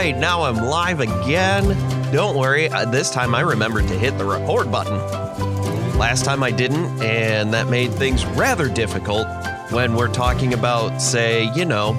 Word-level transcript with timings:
right, 0.00 0.16
now 0.16 0.44
I'm 0.44 0.56
live 0.56 1.00
again. 1.00 1.76
Don't 2.10 2.34
worry, 2.34 2.70
uh, 2.70 2.86
this 2.86 3.10
time 3.10 3.34
I 3.34 3.42
remembered 3.42 3.86
to 3.88 3.98
hit 3.98 4.16
the 4.16 4.24
record 4.24 4.72
button. 4.72 4.96
Last 5.98 6.24
time 6.24 6.42
I 6.42 6.50
didn't, 6.50 7.02
and 7.02 7.52
that 7.52 7.68
made 7.68 7.92
things 7.92 8.24
rather 8.24 8.70
difficult 8.70 9.26
when 9.70 9.94
we're 9.94 10.08
talking 10.08 10.54
about, 10.54 11.02
say, 11.02 11.52
you 11.54 11.66
know, 11.66 11.92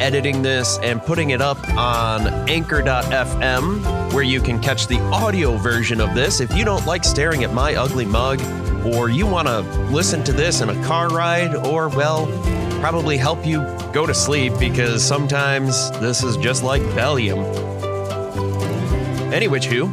editing 0.00 0.42
this 0.42 0.80
and 0.82 1.00
putting 1.00 1.30
it 1.30 1.40
up 1.40 1.56
on 1.76 2.26
anchor.fm, 2.50 4.12
where 4.12 4.24
you 4.24 4.40
can 4.40 4.60
catch 4.60 4.88
the 4.88 4.98
audio 5.12 5.56
version 5.56 6.00
of 6.00 6.16
this. 6.16 6.40
If 6.40 6.52
you 6.56 6.64
don't 6.64 6.84
like 6.84 7.04
staring 7.04 7.44
at 7.44 7.54
my 7.54 7.76
ugly 7.76 8.06
mug, 8.06 8.40
or 8.84 9.08
you 9.08 9.24
want 9.24 9.46
to 9.46 9.60
listen 9.92 10.24
to 10.24 10.32
this 10.32 10.62
in 10.62 10.68
a 10.68 10.84
car 10.84 11.10
ride, 11.10 11.54
or, 11.54 11.88
well, 11.90 12.26
probably 12.84 13.16
help 13.16 13.46
you 13.46 13.60
go 13.94 14.04
to 14.04 14.12
sleep 14.12 14.52
because 14.60 15.02
sometimes 15.02 15.90
this 16.00 16.22
is 16.22 16.36
just 16.36 16.62
like 16.62 16.82
Valium. 16.82 17.42
Anyway, 19.32 19.58
who, 19.64 19.90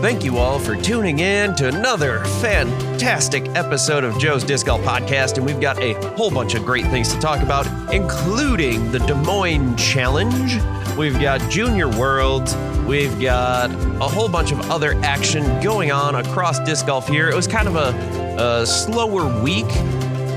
thank 0.00 0.24
you 0.24 0.38
all 0.38 0.58
for 0.58 0.74
tuning 0.76 1.18
in 1.18 1.54
to 1.54 1.68
another 1.68 2.24
fantastic 2.40 3.46
episode 3.48 4.02
of 4.02 4.18
Joe's 4.18 4.44
Disc 4.44 4.64
Golf 4.64 4.80
Podcast. 4.80 5.36
And 5.36 5.44
we've 5.44 5.60
got 5.60 5.78
a 5.78 5.92
whole 6.14 6.30
bunch 6.30 6.54
of 6.54 6.64
great 6.64 6.86
things 6.86 7.12
to 7.12 7.20
talk 7.20 7.42
about, 7.42 7.66
including 7.92 8.90
the 8.92 9.00
Des 9.00 9.12
Moines 9.12 9.76
Challenge. 9.76 10.58
We've 10.96 11.20
got 11.20 11.50
Junior 11.50 11.90
Worlds. 11.90 12.56
We've 12.86 13.20
got 13.20 13.70
a 13.70 14.08
whole 14.08 14.30
bunch 14.30 14.52
of 14.52 14.70
other 14.70 14.94
action 15.02 15.42
going 15.62 15.92
on 15.92 16.14
across 16.14 16.60
disc 16.60 16.86
golf 16.86 17.08
here. 17.08 17.28
It 17.28 17.34
was 17.34 17.46
kind 17.46 17.68
of 17.68 17.76
a, 17.76 18.62
a 18.62 18.66
slower 18.66 19.42
week 19.42 19.68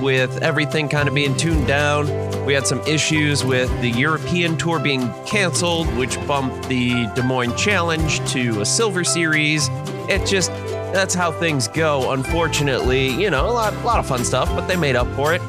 with 0.02 0.42
everything 0.42 0.90
kind 0.90 1.08
of 1.08 1.14
being 1.14 1.36
tuned 1.36 1.68
down. 1.68 2.08
We 2.46 2.54
had 2.54 2.66
some 2.66 2.80
issues 2.82 3.44
with 3.44 3.70
the 3.82 3.90
European 3.90 4.58
tour 4.58 4.80
being 4.80 5.14
canceled, 5.26 5.88
which 5.98 6.16
bumped 6.26 6.68
the 6.68 7.06
Des 7.16 7.22
Moines 7.22 7.56
Challenge 7.56 8.20
to 8.32 8.62
a 8.62 8.66
silver 8.66 9.04
series. 9.04 9.70
It 10.10 10.26
just, 10.26 10.50
that's 10.94 11.14
how 11.14 11.32
things 11.32 11.68
go, 11.68 12.12
unfortunately. 12.12 13.10
You 13.10 13.30
know, 13.30 13.48
a 13.48 13.52
lot, 13.52 13.74
a 13.74 13.80
lot 13.82 14.00
of 14.00 14.08
fun 14.08 14.26
stuff, 14.26 14.50
but 14.50 14.68
they 14.68 14.76
made 14.76 14.96
up 14.96 15.08
for 15.16 15.34
it. 15.34 15.42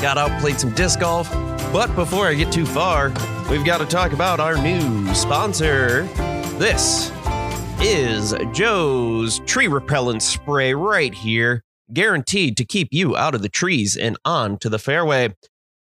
Got 0.00 0.18
out, 0.18 0.40
played 0.40 0.60
some 0.60 0.70
disc 0.74 1.00
golf. 1.00 1.28
But 1.72 1.94
before 1.96 2.28
I 2.28 2.34
get 2.34 2.52
too 2.52 2.66
far, 2.66 3.08
we've 3.50 3.64
got 3.64 3.78
to 3.78 3.86
talk 3.86 4.12
about 4.12 4.38
our 4.38 4.56
new 4.56 5.12
sponsor. 5.14 6.04
This 6.58 7.10
is 7.80 8.34
Joe's 8.52 9.40
tree 9.40 9.66
repellent 9.66 10.22
spray 10.22 10.74
right 10.74 11.12
here 11.12 11.63
guaranteed 11.92 12.56
to 12.56 12.64
keep 12.64 12.88
you 12.92 13.16
out 13.16 13.34
of 13.34 13.42
the 13.42 13.48
trees 13.48 13.96
and 13.96 14.16
on 14.24 14.58
to 14.58 14.68
the 14.68 14.78
fairway. 14.78 15.34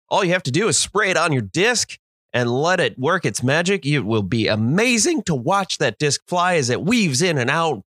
All 0.09 0.25
you 0.25 0.33
have 0.33 0.43
to 0.45 0.51
do 0.51 0.69
is 0.69 0.79
spray 0.79 1.11
it 1.11 1.17
on 1.17 1.33
your 1.33 1.43
disc 1.43 1.99
and 2.33 2.51
let 2.51 2.81
it 2.81 2.99
work 2.99 3.25
its 3.25 3.43
magic. 3.43 3.87
It 3.87 4.01
will 4.01 4.23
be 4.23 4.47
amazing 4.47 5.23
to 5.25 5.35
watch 5.35 5.79
that 5.79 5.99
disc 5.99 6.23
fly 6.27 6.55
as 6.55 6.71
it 6.71 6.83
weaves 6.83 7.23
in 7.23 7.39
and 7.39 7.51
out, 7.51 7.83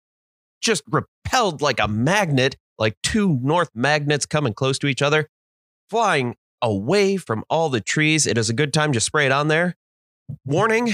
just 0.61 0.83
repelled 0.89 1.61
like 1.61 1.79
a 1.79 1.87
magnet, 1.87 2.55
like 2.77 2.97
two 3.03 3.39
north 3.41 3.69
magnets 3.75 4.25
coming 4.25 4.53
close 4.53 4.79
to 4.79 4.87
each 4.87 5.01
other, 5.01 5.29
flying 5.89 6.35
away 6.61 7.17
from 7.17 7.43
all 7.49 7.69
the 7.69 7.81
trees. 7.81 8.25
It 8.25 8.37
is 8.37 8.49
a 8.49 8.53
good 8.53 8.73
time 8.73 8.93
to 8.93 8.99
spray 8.99 9.25
it 9.25 9.31
on 9.31 9.47
there. 9.47 9.75
Warning 10.45 10.91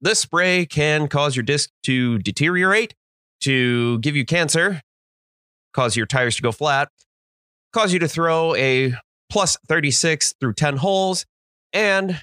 this 0.00 0.20
spray 0.20 0.66
can 0.66 1.08
cause 1.08 1.36
your 1.36 1.42
disc 1.42 1.70
to 1.84 2.18
deteriorate, 2.18 2.94
to 3.40 3.98
give 3.98 4.16
you 4.16 4.24
cancer, 4.24 4.82
cause 5.78 5.96
your 5.96 6.06
tires 6.06 6.34
to 6.34 6.42
go 6.42 6.50
flat, 6.50 6.88
cause 7.72 7.92
you 7.92 8.00
to 8.00 8.08
throw 8.08 8.52
a 8.56 8.92
plus 9.30 9.56
36 9.68 10.34
through 10.40 10.54
10 10.54 10.78
holes, 10.78 11.24
and 11.72 12.20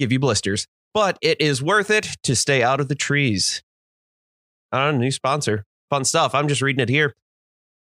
give 0.00 0.10
you 0.10 0.18
blisters. 0.18 0.66
But 0.92 1.16
it 1.22 1.40
is 1.40 1.62
worth 1.62 1.90
it 1.90 2.16
to 2.24 2.34
stay 2.34 2.60
out 2.60 2.80
of 2.80 2.88
the 2.88 2.96
trees. 2.96 3.62
I 4.72 4.84
don't 4.84 4.94
know, 4.94 5.04
new 5.04 5.12
sponsor. 5.12 5.64
Fun 5.90 6.04
stuff. 6.04 6.34
I'm 6.34 6.48
just 6.48 6.60
reading 6.60 6.82
it 6.82 6.88
here. 6.88 7.14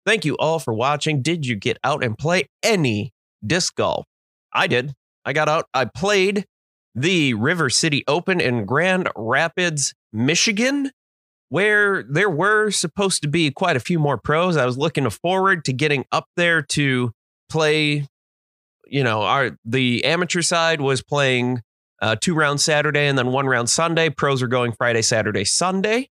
Thank 0.05 0.25
you 0.25 0.37
all 0.39 0.59
for 0.59 0.75
watching. 0.75 1.23
Did 1.23 1.47
you 1.47 1.55
get 1.55 1.78
out 1.84 2.03
and 2.03 2.19
play 2.19 2.47
any 2.65 3.12
disc 3.47 3.77
golf? 3.77 4.05
I 4.53 4.67
did. 4.67 4.94
I 5.25 5.33
got 5.33 5.49
out. 5.49 5.67
I 5.73 5.84
played 5.84 6.44
the 6.97 7.34
River 7.34 7.71
City 7.71 8.03
Open 8.09 8.41
in 8.41 8.65
Grand 8.65 9.11
Rapids, 9.15 9.94
Michigan 10.12 10.91
where 11.49 12.03
there 12.03 12.31
were 12.31 12.71
supposed 12.71 13.23
to 13.23 13.29
be 13.29 13.51
quite 13.51 13.77
a 13.77 13.81
few 13.81 13.99
more 13.99 14.19
pros. 14.19 14.57
I 14.57 14.67
was 14.67 14.77
looking 14.77 15.09
forward 15.11 15.65
to 15.67 15.73
getting 15.73 16.05
up 16.13 16.27
there 16.37 16.63
to 16.63 17.13
play. 17.49 18.07
You 18.87 19.05
know, 19.05 19.23
our 19.23 19.59
the 19.65 20.05
amateur 20.05 20.43
side 20.43 20.81
was 20.81 21.03
playing 21.03 21.63
uh, 22.01 22.17
two 22.21 22.35
rounds 22.35 22.65
Saturday 22.65 23.07
and 23.07 23.19
then 23.19 23.29
one 23.29 23.47
round 23.47 23.69
Sunday. 23.69 24.11
Pros 24.11 24.43
are 24.43 24.49
going 24.49 24.73
Friday, 24.73 25.03
Saturday, 25.03 25.45
Sunday. 25.45 26.09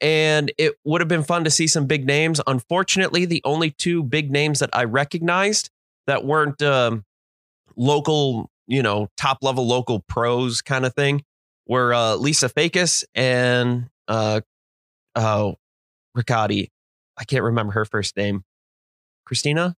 And 0.00 0.52
it 0.58 0.74
would 0.84 1.00
have 1.00 1.08
been 1.08 1.22
fun 1.22 1.44
to 1.44 1.50
see 1.50 1.66
some 1.66 1.86
big 1.86 2.06
names. 2.06 2.40
Unfortunately, 2.46 3.24
the 3.24 3.40
only 3.44 3.70
two 3.70 4.02
big 4.02 4.30
names 4.30 4.58
that 4.58 4.70
I 4.72 4.84
recognized 4.84 5.70
that 6.06 6.24
weren't 6.24 6.60
um, 6.62 7.04
local, 7.76 8.50
you 8.66 8.82
know, 8.82 9.08
top 9.16 9.38
level 9.40 9.66
local 9.66 10.00
pros 10.00 10.60
kind 10.60 10.84
of 10.84 10.94
thing 10.94 11.24
were 11.66 11.94
uh, 11.94 12.14
Lisa 12.16 12.48
Fajkus 12.48 13.04
and 13.14 13.88
uh, 14.08 14.40
oh, 15.16 15.56
Riccati. 16.16 16.68
I 17.18 17.24
can't 17.24 17.42
remember 17.42 17.72
her 17.72 17.84
first 17.84 18.16
name. 18.16 18.44
Christina? 19.24 19.74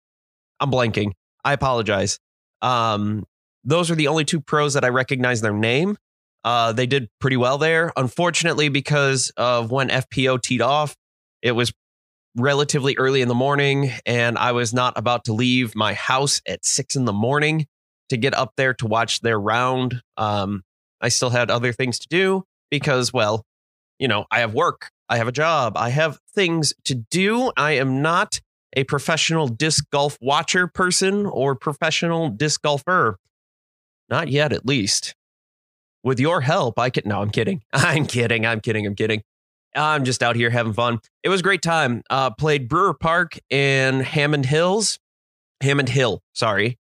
I'm 0.59 0.71
blanking. 0.71 1.13
I 1.45 1.53
apologize. 1.53 2.19
Um, 2.63 3.25
those 3.65 3.91
are 3.91 3.95
the 3.95 4.09
only 4.09 4.25
two 4.25 4.41
pros 4.41 4.75
that 4.75 4.85
I 4.85 4.89
recognize 4.89 5.41
their 5.41 5.53
name. 5.53 5.97
Uh, 6.45 6.73
they 6.73 6.87
did 6.87 7.09
pretty 7.21 7.37
well 7.37 7.59
there. 7.59 7.93
Unfortunately, 7.97 8.69
because 8.69 9.31
of 9.37 9.71
when 9.71 9.89
FPO 9.89 10.41
teed 10.43 10.63
off, 10.63 10.97
it 11.43 11.53
was 11.53 11.73
relatively 12.37 12.97
early 12.97 13.23
in 13.23 13.29
the 13.29 13.35
morning, 13.35 13.93
and 14.05 14.39
I 14.39 14.53
was 14.53 14.73
not 14.73 14.97
about 14.97 15.25
to 15.25 15.33
leave 15.33 15.75
my 15.75 15.95
house 15.95 16.41
at 16.47 16.65
six 16.65 16.95
in 16.95 17.05
the 17.05 17.13
morning 17.13 17.67
to 18.11 18.17
get 18.17 18.35
up 18.35 18.53
there 18.57 18.75
to 18.75 18.87
watch 18.87 19.21
their 19.21 19.39
round. 19.39 20.03
Um, 20.17 20.63
I 21.01 21.09
still 21.09 21.31
had 21.31 21.51
other 21.51 21.73
things 21.73 21.99
to 22.01 22.07
do 22.09 22.45
because, 22.71 23.13
well, 23.13 23.45
you 23.99 24.07
know, 24.07 24.27
I 24.31 24.41
have 24.41 24.55
work 24.55 24.91
I 25.09 25.19
have 25.19 25.29
a 25.29 25.33
job. 25.33 25.75
I 25.77 25.91
have 25.91 26.19
things 26.35 26.75
to 26.85 26.95
do. 26.95 27.53
I 27.57 27.73
am 27.73 28.03
not 28.03 28.41
a 28.77 28.85
professional 28.85 29.49
disc 29.49 29.85
golf 29.91 30.19
watcher 30.21 30.67
person 30.67 31.27
or 31.27 31.55
professional 31.55 32.29
disc 32.29 32.63
golfer. 32.63 33.19
Not 34.09 34.29
yet, 34.29 34.53
at 34.53 34.67
least. 34.67 35.15
With 36.03 36.21
your 36.21 36.43
help, 36.43 36.79
I 36.79 36.91
can. 36.91 37.05
No, 37.07 37.23
I'm 37.23 37.31
kidding. 37.31 37.63
I'm 37.73 38.07
kidding. 38.07 38.47
I'm 38.47 38.61
kidding. 38.61 38.87
I'm 38.87 38.95
kidding. 38.95 39.23
I'm 39.75 40.05
just 40.05 40.23
out 40.23 40.37
here 40.37 40.51
having 40.51 40.73
fun. 40.73 41.01
It 41.23 41.29
was 41.29 41.41
a 41.41 41.43
great 41.43 41.63
time. 41.63 42.03
Uh, 42.09 42.31
played 42.31 42.69
Brewer 42.69 42.95
Park 42.95 43.39
in 43.51 44.01
Hammond 44.01 44.47
Hills. 44.47 44.99
Hammond 45.61 45.89
Hill, 45.89 46.23
sorry. 46.33 46.79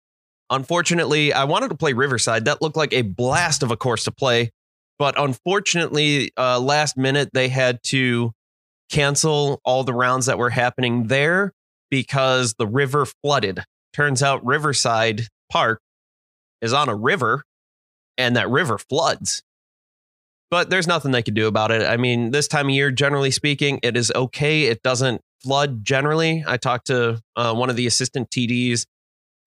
Unfortunately, 0.48 1.32
I 1.32 1.44
wanted 1.44 1.68
to 1.68 1.76
play 1.76 1.92
Riverside. 1.92 2.44
That 2.46 2.60
looked 2.60 2.76
like 2.76 2.92
a 2.92 3.02
blast 3.02 3.62
of 3.62 3.70
a 3.70 3.76
course 3.76 4.04
to 4.04 4.10
play. 4.10 4.50
But 5.00 5.18
unfortunately, 5.18 6.30
uh, 6.36 6.60
last 6.60 6.98
minute, 6.98 7.30
they 7.32 7.48
had 7.48 7.82
to 7.84 8.32
cancel 8.90 9.58
all 9.64 9.82
the 9.82 9.94
rounds 9.94 10.26
that 10.26 10.36
were 10.36 10.50
happening 10.50 11.06
there 11.06 11.54
because 11.90 12.52
the 12.58 12.66
river 12.66 13.06
flooded. 13.06 13.64
Turns 13.94 14.22
out 14.22 14.44
Riverside 14.44 15.22
Park 15.50 15.80
is 16.60 16.74
on 16.74 16.90
a 16.90 16.94
river 16.94 17.44
and 18.18 18.36
that 18.36 18.50
river 18.50 18.76
floods. 18.76 19.42
But 20.50 20.68
there's 20.68 20.86
nothing 20.86 21.12
they 21.12 21.22
could 21.22 21.32
do 21.32 21.46
about 21.46 21.70
it. 21.70 21.80
I 21.80 21.96
mean, 21.96 22.30
this 22.30 22.46
time 22.46 22.66
of 22.66 22.74
year, 22.74 22.90
generally 22.90 23.30
speaking, 23.30 23.80
it 23.82 23.96
is 23.96 24.12
okay. 24.14 24.64
It 24.64 24.82
doesn't 24.82 25.22
flood 25.42 25.82
generally. 25.82 26.44
I 26.46 26.58
talked 26.58 26.88
to 26.88 27.22
uh, 27.36 27.54
one 27.54 27.70
of 27.70 27.76
the 27.76 27.86
assistant 27.86 28.28
TDs 28.28 28.84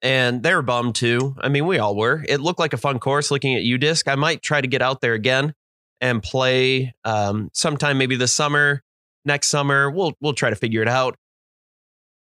and 0.03 0.43
they 0.43 0.53
were 0.53 0.61
bummed 0.61 0.95
too. 0.95 1.35
I 1.39 1.47
mean, 1.47 1.65
we 1.65 1.79
all 1.79 1.95
were. 1.95 2.23
It 2.27 2.41
looked 2.41 2.59
like 2.59 2.73
a 2.73 2.77
fun 2.77 2.99
course 2.99 3.31
looking 3.31 3.55
at 3.55 3.63
UDisc. 3.63 4.03
I 4.07 4.15
might 4.15 4.41
try 4.41 4.59
to 4.59 4.67
get 4.67 4.81
out 4.81 4.99
there 4.99 5.13
again 5.13 5.53
and 6.01 6.21
play 6.21 6.93
um, 7.05 7.49
sometime 7.53 7.97
maybe 7.97 8.17
this 8.17 8.33
summer, 8.33 8.83
next 9.23 9.47
summer. 9.47 9.89
We'll 9.89 10.11
we'll 10.19 10.33
try 10.33 10.49
to 10.49 10.55
figure 10.55 10.81
it 10.81 10.89
out. 10.89 11.17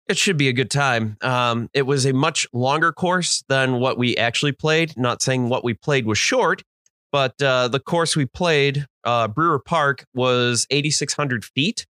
It 0.09 0.17
should 0.17 0.35
be 0.35 0.49
a 0.49 0.53
good 0.53 0.69
time. 0.69 1.15
Um, 1.21 1.69
it 1.73 1.83
was 1.83 2.05
a 2.05 2.11
much 2.11 2.45
longer 2.51 2.91
course 2.91 3.45
than 3.47 3.79
what 3.79 3.97
we 3.97 4.17
actually 4.17 4.51
played. 4.51 4.97
Not 4.97 5.21
saying 5.21 5.47
what 5.47 5.63
we 5.63 5.73
played 5.73 6.05
was 6.05 6.17
short, 6.17 6.63
but 7.13 7.41
uh, 7.41 7.69
the 7.69 7.79
course 7.79 8.17
we 8.17 8.25
played, 8.25 8.87
uh, 9.05 9.29
Brewer 9.29 9.59
Park, 9.59 10.05
was 10.13 10.67
8,600 10.69 11.45
feet 11.45 11.85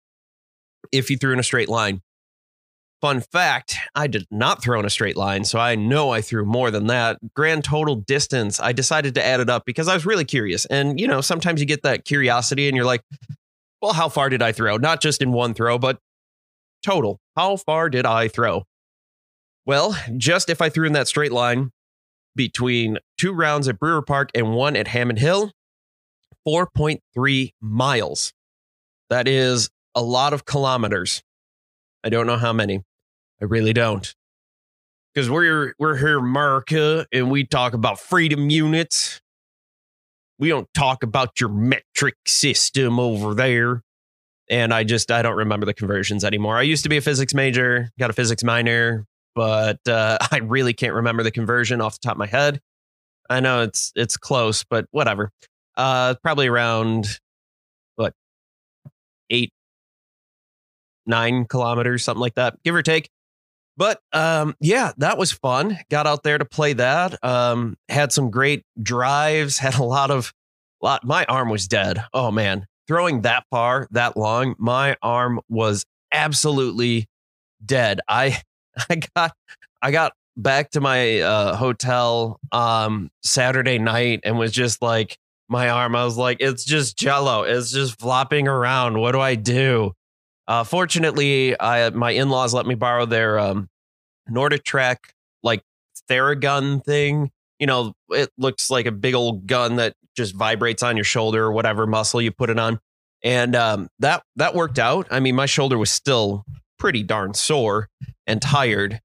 if 0.92 1.10
you 1.10 1.18
threw 1.18 1.34
in 1.34 1.40
a 1.40 1.44
straight 1.44 1.70
line. 1.70 2.02
Fun 3.02 3.20
fact 3.20 3.78
I 3.96 4.06
did 4.06 4.28
not 4.30 4.62
throw 4.62 4.80
in 4.80 4.86
a 4.86 4.90
straight 4.90 5.18
line, 5.18 5.44
so 5.44 5.58
I 5.58 5.74
know 5.76 6.12
I 6.12 6.22
threw 6.22 6.46
more 6.46 6.70
than 6.70 6.86
that. 6.88 7.18
Grand 7.34 7.64
total 7.64 7.96
distance, 7.96 8.60
I 8.60 8.74
decided 8.74 9.16
to 9.16 9.26
add 9.26 9.40
it 9.40 9.50
up 9.50 9.66
because 9.66 9.88
I 9.88 9.96
was 9.96 10.06
really 10.06 10.24
curious. 10.24 10.66
And, 10.66 11.00
you 11.00 11.08
know, 11.08 11.20
sometimes 11.20 11.60
you 11.60 11.66
get 11.66 11.82
that 11.82 12.06
curiosity 12.06 12.68
and 12.68 12.76
you're 12.78 12.86
like, 12.86 13.02
well, 13.82 13.94
how 13.94 14.08
far 14.08 14.30
did 14.30 14.44
I 14.44 14.52
throw? 14.52 14.78
Not 14.78 15.02
just 15.02 15.22
in 15.24 15.32
one 15.32 15.56
throw, 15.56 15.80
but 15.80 15.98
total. 16.84 17.20
How 17.36 17.58
far 17.58 17.90
did 17.90 18.06
I 18.06 18.28
throw? 18.28 18.66
Well, 19.66 19.98
just 20.16 20.50
if 20.50 20.62
I 20.62 20.70
threw 20.70 20.86
in 20.86 20.94
that 20.94 21.08
straight 21.08 21.32
line 21.32 21.72
between 22.36 23.00
two 23.20 23.34
rounds 23.34 23.68
at 23.68 23.80
Brewer 23.80 24.04
Park 24.04 24.30
and 24.36 24.54
one 24.54 24.76
at 24.76 24.88
Hammond 24.88 25.18
Hill, 25.20 25.52
4.3 26.48 27.54
miles. 27.60 28.34
That 29.10 29.28
is 29.28 29.70
a 29.96 30.02
lot 30.02 30.34
of 30.34 30.46
kilometers. 30.46 31.24
I 32.04 32.10
don't 32.10 32.28
know 32.28 32.38
how 32.38 32.54
many. 32.54 32.84
I 33.42 33.46
really 33.46 33.74
don't. 33.74 34.14
Because 35.14 35.30
we're 35.30 35.74
we're 35.78 35.98
here 35.98 36.20
America 36.20 37.06
and 37.12 37.30
we 37.30 37.44
talk 37.44 37.74
about 37.74 38.00
freedom 38.00 38.50
units. 38.50 39.20
We 40.40 40.50
don't 40.50 40.72
talk 40.74 41.04
about 41.04 41.40
your 41.40 41.50
metric 41.50 42.16
system 42.26 43.00
over 43.00 43.34
there. 43.34 43.84
And 44.50 44.74
I 44.74 44.84
just 44.84 45.12
I 45.12 45.22
don't 45.22 45.36
remember 45.36 45.66
the 45.66 45.74
conversions 45.74 46.24
anymore. 46.24 46.58
I 46.58 46.62
used 46.62 46.84
to 46.84 46.90
be 46.90 46.98
a 46.98 47.02
physics 47.02 47.34
major, 47.34 47.90
got 48.00 48.10
a 48.10 48.14
physics 48.14 48.44
minor, 48.44 49.06
but 49.36 49.86
uh, 49.88 50.18
I 50.32 50.38
really 50.38 50.74
can't 50.74 50.94
remember 50.94 51.24
the 51.24 51.32
conversion 51.32 51.82
off 51.82 52.00
the 52.00 52.08
top 52.08 52.14
of 52.14 52.20
my 52.20 52.28
head. 52.28 52.62
I 53.30 53.40
know 53.40 53.62
it's 53.64 53.92
it's 53.96 54.18
close, 54.18 54.64
but 54.64 54.86
whatever. 54.92 55.32
Uh, 55.76 56.16
probably 56.22 56.48
around 56.48 57.20
what 57.96 58.14
eight, 59.30 59.52
nine 61.06 61.46
kilometers, 61.46 62.04
something 62.04 62.22
like 62.22 62.36
that, 62.36 62.62
give 62.64 62.76
or 62.76 62.82
take. 62.82 63.10
But 63.78 64.00
um, 64.14 64.56
yeah, 64.60 64.92
that 64.98 65.18
was 65.18 65.32
fun. 65.32 65.78
Got 65.90 66.08
out 66.08 66.24
there 66.24 66.38
to 66.38 66.46
play 66.46 66.74
that. 66.74 67.24
Um, 67.24 67.78
had 67.90 68.12
some 68.12 68.30
great 68.30 68.64
drives. 68.82 69.58
Had 69.60 69.76
a 69.76 69.84
lot 69.84 70.12
of 70.12 70.34
lot. 70.82 71.04
My 71.04 71.26
arm 71.26 71.50
was 71.50 71.68
dead. 71.68 72.04
Oh 72.14 72.32
man, 72.32 72.66
throwing 72.88 73.22
that 73.22 73.46
far, 73.50 73.88
that 73.92 74.18
long, 74.18 74.56
my 74.58 74.96
arm 75.02 75.40
was 75.50 75.86
absolutely 76.12 77.08
dead. 77.66 78.02
I 78.08 78.42
I 78.90 79.00
got 79.16 79.34
I 79.82 79.92
got 79.92 80.14
back 80.38 80.72
to 80.72 80.82
my 80.82 81.20
uh, 81.20 81.56
hotel 81.56 82.40
um 82.52 83.10
Saturday 83.24 83.80
night 83.80 84.22
and 84.24 84.38
was 84.38 84.52
just 84.52 84.82
like 84.82 85.18
my 85.50 85.70
arm. 85.70 85.96
I 85.96 86.06
was 86.06 86.18
like, 86.18 86.38
it's 86.40 86.64
just 86.64 86.98
jello. 86.98 87.44
It's 87.44 87.72
just 87.72 88.00
flopping 88.00 88.48
around. 88.48 89.00
What 89.00 89.12
do 89.12 89.20
I 89.20 89.36
do? 89.36 89.94
Uh, 90.52 90.66
fortunately, 90.66 91.58
I 91.58 91.92
my 91.92 92.12
in 92.12 92.30
laws 92.30 92.54
let 92.54 92.66
me 92.66 92.76
borrow 92.76 93.06
their 93.06 93.40
um, 93.40 93.70
NordicTrack 94.30 94.98
like 95.44 95.62
Theragun 96.10 96.84
thing. 96.84 97.32
You 97.58 97.68
know, 97.68 97.94
it 98.10 98.30
looks 98.38 98.70
like 98.70 98.86
a 98.86 98.92
big 98.92 99.14
old 99.14 99.48
gun 99.48 99.78
that 99.78 99.94
just 100.14 100.36
vibrates 100.36 100.84
on 100.84 100.98
your 100.98 101.06
shoulder 101.06 101.46
or 101.46 101.54
whatever 101.54 101.88
muscle 101.88 102.22
you 102.22 102.34
put 102.34 102.50
it 102.50 102.60
on, 102.60 102.82
and 103.24 103.56
um, 103.56 103.88
that 104.00 104.24
that 104.36 104.54
worked 104.54 104.78
out. 104.78 105.08
I 105.10 105.22
mean, 105.22 105.36
my 105.36 105.46
shoulder 105.46 105.78
was 105.78 105.90
still 105.90 106.44
pretty 106.78 107.04
darn 107.04 107.34
sore 107.34 107.88
and 108.28 108.42
tired. 108.42 109.00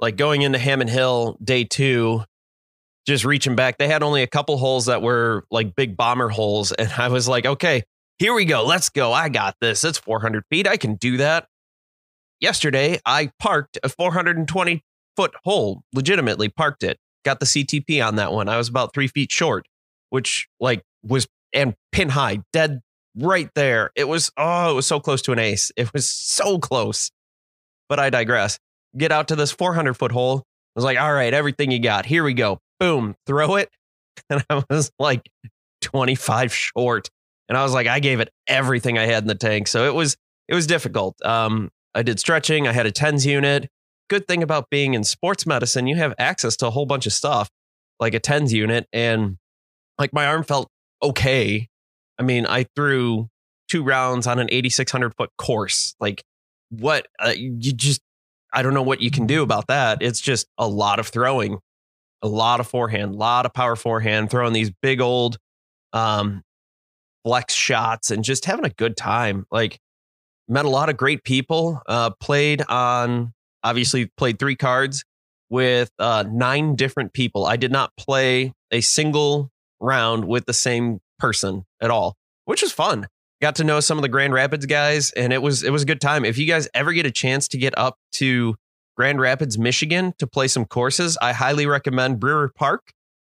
Like 0.00 0.16
going 0.16 0.40
into 0.40 0.58
Hammond 0.58 0.88
Hill 0.88 1.36
day 1.44 1.64
two, 1.64 2.24
just 3.06 3.26
reaching 3.26 3.54
back, 3.54 3.76
they 3.76 3.88
had 3.88 4.02
only 4.02 4.22
a 4.22 4.26
couple 4.26 4.56
holes 4.56 4.86
that 4.86 5.02
were 5.02 5.44
like 5.50 5.76
big 5.76 5.94
bomber 5.94 6.30
holes, 6.30 6.72
and 6.78 6.90
I 6.96 7.08
was 7.08 7.28
like, 7.28 7.44
okay, 7.44 7.82
here 8.18 8.34
we 8.34 8.44
go. 8.44 8.64
Let's 8.64 8.88
go. 8.88 9.12
I 9.12 9.28
got 9.28 9.56
this. 9.60 9.84
It's 9.84 9.98
400 9.98 10.44
feet. 10.50 10.66
I 10.66 10.76
can 10.76 10.94
do 10.94 11.18
that. 11.18 11.46
Yesterday, 12.40 13.00
I 13.04 13.30
parked 13.38 13.78
a 13.82 13.88
420 13.88 14.82
foot 15.16 15.34
hole, 15.44 15.82
legitimately 15.94 16.50
parked 16.50 16.82
it. 16.82 16.98
Got 17.24 17.40
the 17.40 17.46
CTP 17.46 18.06
on 18.06 18.16
that 18.16 18.32
one. 18.32 18.48
I 18.48 18.56
was 18.56 18.68
about 18.68 18.94
three 18.94 19.08
feet 19.08 19.32
short, 19.32 19.66
which 20.10 20.48
like 20.60 20.82
was 21.02 21.26
and 21.52 21.74
pin 21.92 22.10
high, 22.10 22.42
dead 22.52 22.80
right 23.16 23.48
there. 23.54 23.90
It 23.96 24.04
was, 24.04 24.30
oh, 24.36 24.72
it 24.72 24.74
was 24.74 24.86
so 24.86 25.00
close 25.00 25.22
to 25.22 25.32
an 25.32 25.38
ace. 25.38 25.72
It 25.76 25.92
was 25.92 26.08
so 26.08 26.58
close. 26.58 27.10
But 27.88 27.98
I 27.98 28.10
digress. 28.10 28.58
Get 28.96 29.12
out 29.12 29.28
to 29.28 29.36
this 29.36 29.52
400 29.52 29.94
foot 29.94 30.12
hole. 30.12 30.38
I 30.38 30.42
was 30.76 30.84
like, 30.84 30.98
all 30.98 31.12
right, 31.12 31.32
everything 31.32 31.70
you 31.70 31.78
got. 31.78 32.04
Here 32.06 32.22
we 32.22 32.34
go. 32.34 32.58
Boom, 32.78 33.14
throw 33.26 33.56
it. 33.56 33.70
And 34.30 34.42
I 34.48 34.64
was 34.70 34.90
like 34.98 35.28
25 35.82 36.52
short 36.52 37.10
and 37.48 37.56
I 37.56 37.62
was 37.62 37.72
like, 37.72 37.86
I 37.86 38.00
gave 38.00 38.20
it 38.20 38.32
everything 38.46 38.98
I 38.98 39.06
had 39.06 39.22
in 39.22 39.28
the 39.28 39.34
tank. 39.34 39.68
So 39.68 39.86
it 39.86 39.94
was 39.94 40.16
it 40.48 40.54
was 40.54 40.66
difficult. 40.66 41.16
Um, 41.24 41.70
I 41.94 42.02
did 42.02 42.20
stretching. 42.20 42.68
I 42.68 42.72
had 42.72 42.86
a 42.86 42.92
tens 42.92 43.26
unit. 43.26 43.68
Good 44.08 44.28
thing 44.28 44.42
about 44.42 44.70
being 44.70 44.94
in 44.94 45.02
sports 45.02 45.46
medicine, 45.46 45.86
you 45.86 45.96
have 45.96 46.14
access 46.18 46.56
to 46.58 46.66
a 46.68 46.70
whole 46.70 46.86
bunch 46.86 47.06
of 47.06 47.12
stuff 47.12 47.50
like 47.98 48.14
a 48.14 48.20
tens 48.20 48.52
unit, 48.52 48.86
and 48.92 49.38
like 49.98 50.12
my 50.12 50.26
arm 50.26 50.44
felt 50.44 50.70
okay. 51.02 51.68
I 52.18 52.22
mean, 52.22 52.46
I 52.46 52.66
threw 52.76 53.28
two 53.68 53.82
rounds 53.82 54.26
on 54.26 54.38
an 54.38 54.48
8600 54.50 55.14
foot 55.16 55.30
course. 55.38 55.94
Like, 55.98 56.22
what 56.70 57.08
uh, 57.18 57.32
you 57.36 57.72
just 57.72 58.00
I 58.52 58.62
don't 58.62 58.74
know 58.74 58.82
what 58.82 59.00
you 59.00 59.10
can 59.10 59.26
do 59.26 59.42
about 59.42 59.66
that. 59.68 60.02
It's 60.02 60.20
just 60.20 60.46
a 60.56 60.68
lot 60.68 60.98
of 60.98 61.08
throwing, 61.08 61.58
a 62.22 62.28
lot 62.28 62.60
of 62.60 62.66
forehand, 62.66 63.14
a 63.14 63.16
lot 63.16 63.46
of 63.46 63.52
power 63.52 63.76
forehand, 63.76 64.30
throwing 64.30 64.52
these 64.52 64.70
big 64.70 65.00
old 65.00 65.38
um, 65.92 66.42
flex 67.26 67.54
shots 67.54 68.12
and 68.12 68.22
just 68.22 68.44
having 68.44 68.64
a 68.64 68.70
good 68.70 68.96
time. 68.96 69.46
Like 69.50 69.80
met 70.46 70.64
a 70.64 70.70
lot 70.70 70.88
of 70.88 70.96
great 70.96 71.24
people. 71.24 71.82
Uh, 71.88 72.10
played 72.20 72.62
on 72.68 73.34
obviously 73.64 74.06
played 74.16 74.38
three 74.38 74.54
cards 74.54 75.04
with 75.50 75.90
uh, 75.98 76.22
nine 76.30 76.76
different 76.76 77.12
people. 77.12 77.44
I 77.44 77.56
did 77.56 77.72
not 77.72 77.90
play 77.96 78.52
a 78.70 78.80
single 78.80 79.50
round 79.80 80.26
with 80.26 80.46
the 80.46 80.52
same 80.52 81.00
person 81.18 81.64
at 81.80 81.90
all, 81.90 82.16
which 82.44 82.62
was 82.62 82.70
fun. 82.70 83.08
Got 83.42 83.56
to 83.56 83.64
know 83.64 83.80
some 83.80 83.98
of 83.98 84.02
the 84.02 84.08
Grand 84.08 84.32
Rapids 84.32 84.64
guys, 84.64 85.10
and 85.10 85.32
it 85.32 85.42
was 85.42 85.64
it 85.64 85.70
was 85.70 85.82
a 85.82 85.86
good 85.86 86.00
time. 86.00 86.24
If 86.24 86.38
you 86.38 86.46
guys 86.46 86.68
ever 86.74 86.92
get 86.92 87.06
a 87.06 87.10
chance 87.10 87.48
to 87.48 87.58
get 87.58 87.76
up 87.76 87.98
to 88.12 88.54
Grand 88.96 89.20
Rapids, 89.20 89.58
Michigan, 89.58 90.14
to 90.18 90.28
play 90.28 90.46
some 90.46 90.64
courses, 90.64 91.18
I 91.20 91.32
highly 91.32 91.66
recommend 91.66 92.20
Brewer 92.20 92.52
Park. 92.54 92.92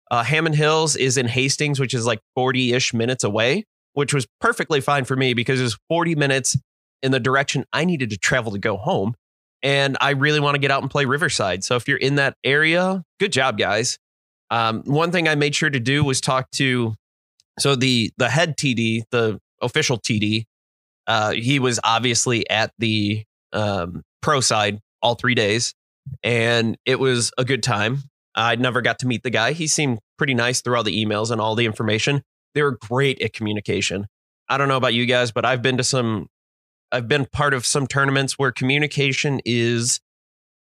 Uh, 0.09 0.23
Hammond 0.23 0.55
Hills 0.55 0.95
is 0.95 1.17
in 1.17 1.27
Hastings, 1.27 1.77
which 1.77 1.93
is 1.93 2.05
like 2.05 2.21
forty 2.35 2.71
ish 2.71 2.93
minutes 2.93 3.25
away 3.25 3.65
which 3.93 4.13
was 4.13 4.27
perfectly 4.39 4.81
fine 4.81 5.05
for 5.05 5.15
me 5.15 5.33
because 5.33 5.59
it 5.59 5.63
was 5.63 5.77
40 5.89 6.15
minutes 6.15 6.57
in 7.01 7.11
the 7.11 7.19
direction 7.19 7.65
I 7.73 7.85
needed 7.85 8.09
to 8.11 8.17
travel 8.17 8.51
to 8.51 8.59
go 8.59 8.77
home. 8.77 9.15
And 9.63 9.97
I 10.01 10.11
really 10.11 10.39
want 10.39 10.55
to 10.55 10.59
get 10.59 10.71
out 10.71 10.81
and 10.81 10.89
play 10.89 11.05
Riverside. 11.05 11.63
So 11.63 11.75
if 11.75 11.87
you're 11.87 11.97
in 11.97 12.15
that 12.15 12.35
area, 12.43 13.03
good 13.19 13.31
job, 13.31 13.57
guys. 13.57 13.97
Um, 14.49 14.83
one 14.85 15.11
thing 15.11 15.27
I 15.27 15.35
made 15.35 15.55
sure 15.55 15.69
to 15.69 15.79
do 15.79 16.03
was 16.03 16.19
talk 16.19 16.49
to 16.51 16.95
so 17.59 17.75
the 17.75 18.11
the 18.17 18.29
head 18.29 18.57
TD, 18.57 19.03
the 19.11 19.39
official 19.61 19.99
TD. 19.99 20.45
Uh, 21.07 21.31
he 21.31 21.59
was 21.59 21.79
obviously 21.83 22.49
at 22.49 22.71
the 22.79 23.23
um, 23.53 24.01
pro 24.21 24.41
side 24.41 24.79
all 25.01 25.15
three 25.15 25.35
days, 25.35 25.73
and 26.23 26.77
it 26.85 26.99
was 26.99 27.31
a 27.37 27.45
good 27.45 27.63
time. 27.63 28.03
I 28.33 28.55
never 28.55 28.81
got 28.81 28.99
to 28.99 29.07
meet 29.07 29.23
the 29.23 29.29
guy. 29.29 29.51
He 29.51 29.67
seemed 29.67 29.99
pretty 30.17 30.33
nice 30.33 30.61
through 30.61 30.77
all 30.77 30.83
the 30.83 31.05
emails 31.05 31.31
and 31.31 31.41
all 31.41 31.55
the 31.55 31.65
information 31.65 32.23
they 32.53 32.61
were 32.61 32.77
great 32.77 33.21
at 33.21 33.33
communication. 33.33 34.07
I 34.49 34.57
don't 34.57 34.67
know 34.67 34.77
about 34.77 34.93
you 34.93 35.05
guys, 35.05 35.31
but 35.31 35.45
I've 35.45 35.61
been 35.61 35.77
to 35.77 35.83
some, 35.83 36.27
I've 36.91 37.07
been 37.07 37.25
part 37.25 37.53
of 37.53 37.65
some 37.65 37.87
tournaments 37.87 38.37
where 38.37 38.51
communication 38.51 39.41
is 39.45 39.99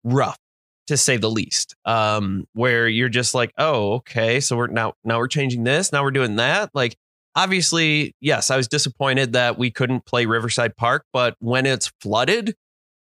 rough 0.02 0.38
to 0.86 0.96
say 0.96 1.16
the 1.16 1.30
least. 1.30 1.74
Um, 1.84 2.46
where 2.52 2.88
you're 2.88 3.08
just 3.08 3.34
like, 3.34 3.52
oh, 3.58 3.94
okay, 3.94 4.40
so 4.40 4.56
we're 4.56 4.68
now 4.68 4.94
now 5.04 5.18
we're 5.18 5.28
changing 5.28 5.64
this, 5.64 5.92
now 5.92 6.02
we're 6.02 6.10
doing 6.10 6.36
that. 6.36 6.70
Like, 6.74 6.96
obviously, 7.34 8.14
yes, 8.20 8.50
I 8.50 8.56
was 8.56 8.68
disappointed 8.68 9.32
that 9.32 9.58
we 9.58 9.70
couldn't 9.70 10.06
play 10.06 10.26
Riverside 10.26 10.76
Park, 10.76 11.04
but 11.12 11.36
when 11.40 11.66
it's 11.66 11.92
flooded, 12.00 12.54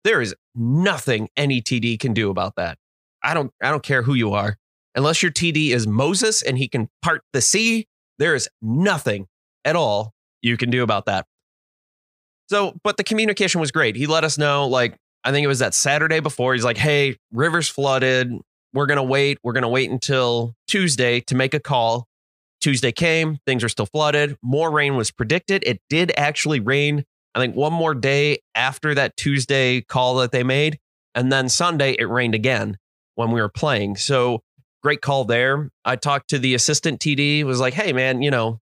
there 0.04 0.20
is 0.20 0.34
nothing 0.54 1.28
any 1.36 1.60
TD 1.60 1.98
can 1.98 2.12
do 2.12 2.30
about 2.30 2.56
that. 2.56 2.78
I 3.22 3.34
don't 3.34 3.52
I 3.62 3.70
don't 3.70 3.82
care 3.82 4.02
who 4.02 4.14
you 4.14 4.32
are. 4.32 4.56
Unless 4.94 5.22
your 5.22 5.32
TD 5.32 5.70
is 5.70 5.86
Moses 5.88 6.42
and 6.42 6.56
he 6.56 6.68
can 6.68 6.88
part 7.02 7.22
the 7.32 7.40
sea, 7.40 7.86
there 8.18 8.34
is 8.34 8.48
nothing 8.62 9.26
at 9.64 9.76
all 9.76 10.12
you 10.42 10.56
can 10.56 10.70
do 10.70 10.82
about 10.82 11.06
that. 11.06 11.26
So, 12.50 12.74
but 12.84 12.96
the 12.96 13.04
communication 13.04 13.60
was 13.60 13.70
great. 13.70 13.96
He 13.96 14.06
let 14.06 14.24
us 14.24 14.36
know, 14.36 14.68
like, 14.68 14.96
I 15.24 15.32
think 15.32 15.44
it 15.44 15.48
was 15.48 15.60
that 15.60 15.74
Saturday 15.74 16.20
before. 16.20 16.52
He's 16.52 16.64
like, 16.64 16.76
hey, 16.76 17.16
river's 17.32 17.68
flooded. 17.68 18.32
We're 18.74 18.86
going 18.86 18.98
to 18.98 19.02
wait. 19.02 19.38
We're 19.42 19.54
going 19.54 19.62
to 19.62 19.68
wait 19.68 19.90
until 19.90 20.54
Tuesday 20.66 21.20
to 21.20 21.34
make 21.34 21.54
a 21.54 21.60
call. 21.60 22.06
Tuesday 22.60 22.92
came, 22.92 23.38
things 23.46 23.62
are 23.62 23.68
still 23.68 23.86
flooded. 23.86 24.36
More 24.42 24.70
rain 24.70 24.96
was 24.96 25.10
predicted. 25.10 25.62
It 25.66 25.80
did 25.90 26.12
actually 26.16 26.60
rain, 26.60 27.04
I 27.34 27.40
think, 27.40 27.54
one 27.54 27.72
more 27.72 27.94
day 27.94 28.38
after 28.54 28.94
that 28.94 29.16
Tuesday 29.16 29.82
call 29.82 30.16
that 30.16 30.32
they 30.32 30.42
made. 30.42 30.78
And 31.14 31.30
then 31.30 31.48
Sunday, 31.48 31.94
it 31.98 32.08
rained 32.08 32.34
again 32.34 32.78
when 33.16 33.30
we 33.30 33.40
were 33.40 33.50
playing. 33.50 33.96
So 33.96 34.42
great 34.84 35.00
call 35.00 35.24
there. 35.24 35.70
I 35.84 35.96
talked 35.96 36.28
to 36.30 36.38
the 36.38 36.54
assistant 36.54 37.00
TD, 37.00 37.42
was 37.44 37.58
like, 37.58 37.72
hey, 37.72 37.94
man, 37.94 38.20
you 38.20 38.30
know, 38.30 38.60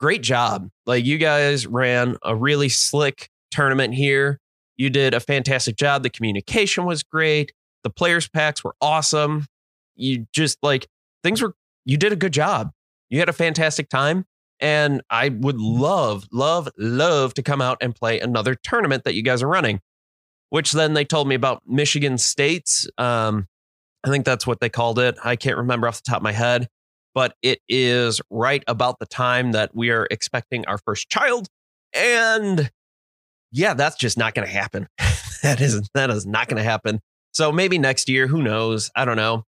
great 0.00 0.20
job. 0.20 0.68
Like, 0.84 1.04
you 1.04 1.16
guys 1.16 1.64
ran 1.64 2.16
a 2.24 2.34
really 2.34 2.68
slick 2.68 3.30
tournament 3.52 3.94
here. 3.94 4.40
You 4.76 4.90
did 4.90 5.14
a 5.14 5.20
fantastic 5.20 5.76
job. 5.76 6.02
The 6.02 6.10
communication 6.10 6.84
was 6.84 7.04
great. 7.04 7.52
The 7.84 7.90
players' 7.90 8.28
packs 8.28 8.64
were 8.64 8.74
awesome. 8.80 9.46
You 9.94 10.26
just 10.32 10.58
like 10.60 10.88
things 11.22 11.40
were, 11.40 11.54
you 11.84 11.96
did 11.96 12.12
a 12.12 12.16
good 12.16 12.32
job. 12.32 12.72
You 13.08 13.20
had 13.20 13.28
a 13.28 13.32
fantastic 13.32 13.88
time. 13.88 14.26
And 14.58 15.02
I 15.08 15.28
would 15.28 15.60
love, 15.60 16.26
love, 16.32 16.68
love 16.76 17.34
to 17.34 17.42
come 17.42 17.60
out 17.60 17.78
and 17.80 17.94
play 17.94 18.18
another 18.18 18.56
tournament 18.56 19.04
that 19.04 19.14
you 19.14 19.22
guys 19.22 19.42
are 19.42 19.48
running. 19.48 19.80
Which 20.50 20.72
then 20.72 20.94
they 20.94 21.04
told 21.04 21.28
me 21.28 21.36
about 21.36 21.62
Michigan 21.66 22.18
State's 22.18 22.88
um, 22.98 23.46
I 24.04 24.08
think 24.10 24.24
that's 24.24 24.46
what 24.46 24.60
they 24.60 24.68
called 24.68 24.98
it. 24.98 25.16
I 25.24 25.36
can't 25.36 25.56
remember 25.56 25.88
off 25.88 26.02
the 26.02 26.10
top 26.10 26.18
of 26.18 26.22
my 26.22 26.32
head. 26.32 26.68
but 27.14 27.34
it 27.42 27.60
is 27.68 28.20
right 28.28 28.62
about 28.66 28.98
the 28.98 29.06
time 29.06 29.52
that 29.52 29.74
we 29.74 29.90
are 29.90 30.06
expecting 30.10 30.66
our 30.66 30.78
first 30.78 31.08
child. 31.08 31.48
And 31.94 32.70
yeah, 33.52 33.74
that's 33.74 33.96
just 33.96 34.18
not 34.18 34.34
going 34.34 34.46
to 34.46 34.52
happen. 34.52 34.88
that 35.42 35.60
is 35.60 35.88
that 35.94 36.10
is 36.10 36.26
not 36.26 36.48
going 36.48 36.58
to 36.58 36.68
happen. 36.68 37.00
So 37.32 37.52
maybe 37.52 37.78
next 37.78 38.08
year, 38.08 38.26
who 38.26 38.42
knows? 38.42 38.90
I 38.96 39.04
don't 39.04 39.16
know. 39.16 39.44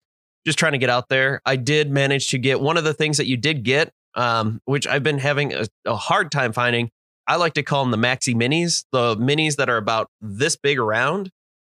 Just 0.47 0.59
trying 0.59 0.73
to 0.73 0.79
get 0.79 0.91
out 0.91 1.09
there. 1.09 1.41
I 1.47 1.57
did 1.57 1.91
manage 1.91 2.29
to 2.29 2.39
get 2.39 2.61
one 2.61 2.77
of 2.77 2.85
the 2.85 2.95
things 2.95 3.17
that 3.17 3.27
you 3.27 3.37
did 3.39 3.63
get, 3.63 3.91
um, 4.15 4.61
which 4.67 4.87
I've 4.87 5.03
been 5.03 5.19
having 5.19 5.55
a, 5.55 5.67
a 5.87 5.97
hard 5.97 6.31
time 6.31 6.53
finding. 6.53 6.91
I 7.27 7.37
like 7.37 7.55
to 7.55 7.63
call 7.63 7.83
them 7.83 7.91
the 7.91 8.07
maxi 8.07 8.35
minis, 8.35 8.85
the 8.93 9.17
minis 9.17 9.57
that 9.57 9.71
are 9.71 9.79
about 9.79 10.09
this 10.21 10.57
big 10.57 10.79
around. 10.79 11.31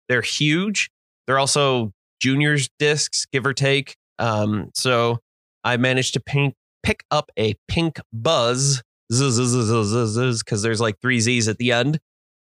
They're 0.09 0.23
huge. 0.23 0.91
They're 1.27 1.39
also 1.39 1.93
juniors 2.21 2.69
discs, 2.79 3.27
give 3.33 3.47
or 3.47 3.53
take. 3.53 3.97
Um, 4.19 4.71
so 4.75 5.19
I 5.65 5.77
managed 5.77 6.15
to 6.15 6.55
pick 6.83 7.05
up 7.11 7.31
a 7.39 7.55
pink 7.69 8.01
buzz 8.13 8.83
because 9.09 10.63
there's 10.63 10.81
like 10.81 11.01
three 11.01 11.21
Z's 11.21 11.49
at 11.49 11.59
the 11.59 11.73
end. 11.73 11.99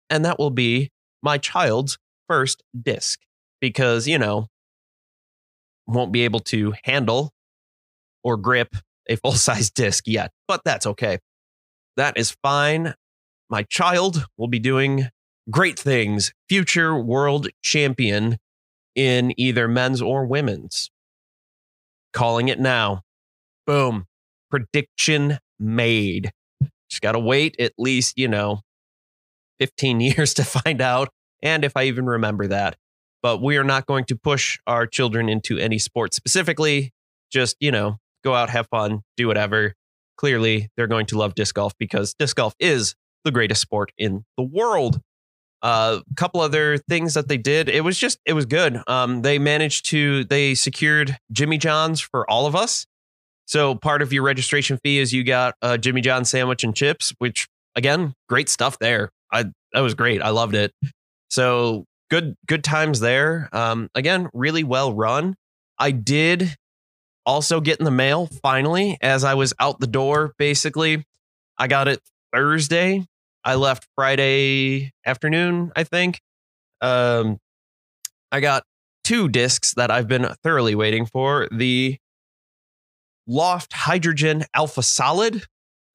And 0.08 0.24
that 0.24 0.38
will 0.38 0.50
be 0.50 0.90
my 1.22 1.38
child's 1.38 1.98
first 2.28 2.62
disc 2.80 3.20
because, 3.60 4.06
you 4.06 4.18
know, 4.18 4.48
won't 5.86 6.12
be 6.12 6.22
able 6.22 6.40
to 6.40 6.74
handle 6.84 7.32
or 8.22 8.36
grip 8.36 8.76
a 9.08 9.16
full 9.16 9.32
size 9.32 9.70
disc 9.74 10.04
yet, 10.06 10.32
but 10.48 10.62
that's 10.64 10.86
okay. 10.86 11.18
That 11.96 12.16
is 12.16 12.36
fine. 12.42 12.94
My 13.48 13.64
child 13.64 14.24
will 14.38 14.48
be 14.48 14.60
doing 14.60 15.08
great 15.50 15.78
things, 15.78 16.32
future 16.48 16.96
world 16.96 17.48
champion 17.62 18.38
in 19.00 19.32
either 19.40 19.66
men's 19.66 20.02
or 20.02 20.26
women's. 20.26 20.90
Calling 22.12 22.48
it 22.48 22.60
now. 22.60 23.00
Boom. 23.66 24.04
Prediction 24.50 25.38
made. 25.58 26.32
Just 26.90 27.00
got 27.00 27.12
to 27.12 27.18
wait 27.18 27.56
at 27.58 27.72
least, 27.78 28.18
you 28.18 28.28
know, 28.28 28.60
15 29.58 30.00
years 30.02 30.34
to 30.34 30.44
find 30.44 30.82
out. 30.82 31.08
And 31.42 31.64
if 31.64 31.78
I 31.78 31.84
even 31.84 32.04
remember 32.04 32.46
that. 32.48 32.76
But 33.22 33.40
we 33.42 33.56
are 33.56 33.64
not 33.64 33.86
going 33.86 34.04
to 34.06 34.16
push 34.16 34.58
our 34.66 34.86
children 34.86 35.30
into 35.30 35.56
any 35.56 35.78
sport 35.78 36.12
specifically. 36.12 36.92
Just, 37.30 37.56
you 37.58 37.70
know, 37.70 37.96
go 38.22 38.34
out, 38.34 38.50
have 38.50 38.68
fun, 38.68 39.00
do 39.16 39.28
whatever. 39.28 39.74
Clearly, 40.18 40.68
they're 40.76 40.86
going 40.86 41.06
to 41.06 41.16
love 41.16 41.34
disc 41.34 41.54
golf 41.54 41.72
because 41.78 42.12
disc 42.18 42.36
golf 42.36 42.54
is 42.60 42.94
the 43.24 43.30
greatest 43.30 43.62
sport 43.62 43.92
in 43.96 44.24
the 44.36 44.42
world. 44.42 45.00
A 45.62 45.66
uh, 45.66 46.00
couple 46.16 46.40
other 46.40 46.78
things 46.78 47.14
that 47.14 47.28
they 47.28 47.36
did. 47.36 47.68
It 47.68 47.82
was 47.82 47.98
just, 47.98 48.18
it 48.24 48.32
was 48.32 48.46
good. 48.46 48.80
Um, 48.86 49.22
they 49.22 49.38
managed 49.38 49.86
to, 49.90 50.24
they 50.24 50.54
secured 50.54 51.18
Jimmy 51.32 51.58
John's 51.58 52.00
for 52.00 52.28
all 52.30 52.46
of 52.46 52.56
us. 52.56 52.86
So 53.46 53.74
part 53.74 54.00
of 54.00 54.12
your 54.12 54.22
registration 54.22 54.78
fee 54.82 54.98
is 54.98 55.12
you 55.12 55.24
got 55.24 55.54
a 55.60 55.76
Jimmy 55.76 56.00
John 56.00 56.24
sandwich 56.24 56.64
and 56.64 56.74
chips, 56.74 57.12
which 57.18 57.48
again, 57.74 58.14
great 58.28 58.48
stuff 58.48 58.78
there. 58.78 59.10
I 59.32 59.46
that 59.72 59.80
was 59.80 59.94
great. 59.94 60.22
I 60.22 60.30
loved 60.30 60.54
it. 60.54 60.72
So 61.30 61.84
good, 62.10 62.36
good 62.46 62.64
times 62.64 63.00
there. 63.00 63.48
Um, 63.52 63.88
again, 63.94 64.28
really 64.32 64.64
well 64.64 64.92
run. 64.92 65.36
I 65.78 65.92
did 65.92 66.56
also 67.24 67.60
get 67.60 67.78
in 67.78 67.84
the 67.84 67.90
mail 67.90 68.28
finally 68.42 68.98
as 69.00 69.24
I 69.24 69.34
was 69.34 69.54
out 69.60 69.80
the 69.80 69.86
door. 69.86 70.32
Basically, 70.38 71.04
I 71.58 71.68
got 71.68 71.88
it 71.88 72.00
Thursday 72.32 73.06
I 73.44 73.54
left 73.54 73.86
Friday 73.96 74.92
afternoon, 75.04 75.72
I 75.74 75.84
think. 75.84 76.20
Um, 76.80 77.38
I 78.32 78.40
got 78.40 78.64
two 79.04 79.28
discs 79.28 79.74
that 79.74 79.90
I've 79.90 80.08
been 80.08 80.34
thoroughly 80.42 80.74
waiting 80.74 81.06
for. 81.06 81.48
The 81.50 81.98
Loft 83.26 83.72
Hydrogen 83.72 84.44
Alpha 84.54 84.82
Solid. 84.82 85.44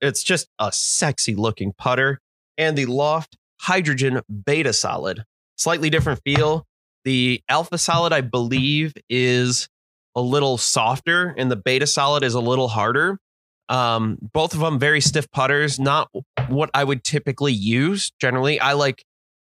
It's 0.01 0.23
just 0.23 0.47
a 0.59 0.71
sexy 0.71 1.35
looking 1.35 1.73
putter. 1.77 2.19
And 2.57 2.77
the 2.77 2.85
Loft 2.85 3.37
Hydrogen 3.61 4.21
Beta 4.45 4.73
Solid. 4.73 5.23
Slightly 5.57 5.89
different 5.89 6.21
feel. 6.23 6.65
The 7.03 7.41
Alpha 7.47 7.77
Solid, 7.77 8.13
I 8.13 8.21
believe, 8.21 8.93
is 9.09 9.69
a 10.15 10.21
little 10.21 10.57
softer, 10.57 11.35
and 11.37 11.51
the 11.51 11.55
Beta 11.55 11.85
Solid 11.85 12.23
is 12.23 12.33
a 12.33 12.39
little 12.39 12.69
harder. 12.69 13.19
Um, 13.67 14.17
both 14.33 14.53
of 14.53 14.59
them 14.59 14.77
very 14.79 15.01
stiff 15.01 15.29
putters, 15.31 15.79
not 15.79 16.09
what 16.47 16.69
I 16.73 16.83
would 16.83 17.03
typically 17.03 17.53
use. 17.53 18.11
Generally, 18.19 18.59
I 18.59 18.73
like 18.73 19.03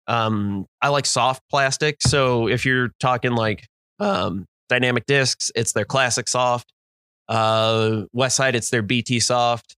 um, 0.09 0.67
I 0.83 0.89
like 0.89 1.07
soft 1.07 1.43
plastic. 1.51 1.99
So 2.01 2.49
if 2.49 2.65
you're 2.65 2.91
talking 2.99 3.33
like 3.33 3.69
um, 4.01 4.47
dynamic 4.69 5.07
discs, 5.07 5.53
it's 5.55 5.73
their 5.73 5.85
classic 5.85 6.29
soft. 6.29 6.73
Uh, 7.29 8.05
Westside, 8.17 8.55
it's 8.55 8.71
their 8.71 8.83
BT 8.83 9.21
soft. 9.21 9.77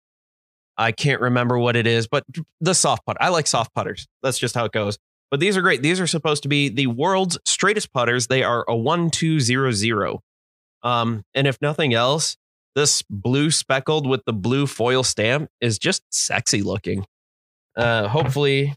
I 0.79 0.93
can't 0.93 1.21
remember 1.21 1.59
what 1.59 1.77
it 1.77 1.87
is, 1.87 2.07
but 2.07 2.25
the 2.61 2.75
soft 2.75 3.05
putter. 3.05 3.19
I 3.21 3.29
like 3.29 3.47
soft 3.47 3.75
putters. 3.75 4.07
That's 4.23 4.39
just 4.39 4.55
how 4.55 4.65
it 4.65 4.73
goes. 4.73 4.99
But 5.31 5.41
these 5.41 5.57
are 5.57 5.63
great. 5.63 5.83
These 5.83 6.01
are 6.01 6.07
supposed 6.07 6.43
to 6.45 6.49
be 6.49 6.69
the 6.69 6.87
world's 6.87 7.39
straightest 7.45 7.93
putters. 7.93 8.29
They 8.29 8.43
are 8.43 8.65
a 8.67 8.77
one 8.77 9.11
two 9.11 9.41
zero 9.41 9.73
zero. 9.73 10.23
Um, 10.83 11.23
and 11.35 11.47
if 11.47 11.61
nothing 11.61 11.93
else, 11.93 12.37
this 12.81 13.03
blue 13.11 13.51
speckled 13.51 14.07
with 14.07 14.25
the 14.25 14.33
blue 14.33 14.67
foil 14.67 15.03
stamp 15.03 15.51
is 15.61 15.79
just 15.79 16.03
sexy 16.11 16.63
looking. 16.63 17.05
Uh, 17.77 18.09
hopefully, 18.09 18.75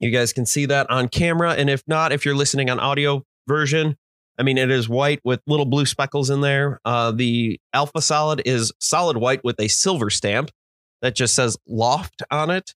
you 0.00 0.10
guys 0.10 0.32
can 0.32 0.46
see 0.46 0.64
that 0.64 0.88
on 0.88 1.08
camera. 1.08 1.52
And 1.52 1.68
if 1.68 1.82
not, 1.86 2.10
if 2.10 2.24
you're 2.24 2.34
listening 2.34 2.70
on 2.70 2.80
audio 2.80 3.22
version, 3.46 3.96
I 4.38 4.44
mean, 4.44 4.56
it 4.56 4.70
is 4.70 4.88
white 4.88 5.20
with 5.24 5.42
little 5.46 5.66
blue 5.66 5.84
speckles 5.84 6.30
in 6.30 6.40
there. 6.40 6.80
Uh, 6.86 7.12
the 7.12 7.60
Alpha 7.74 8.00
Solid 8.00 8.40
is 8.46 8.72
solid 8.80 9.18
white 9.18 9.44
with 9.44 9.60
a 9.60 9.68
silver 9.68 10.08
stamp 10.08 10.50
that 11.02 11.14
just 11.14 11.34
says 11.34 11.58
Loft 11.68 12.22
on 12.30 12.48
it. 12.48 12.72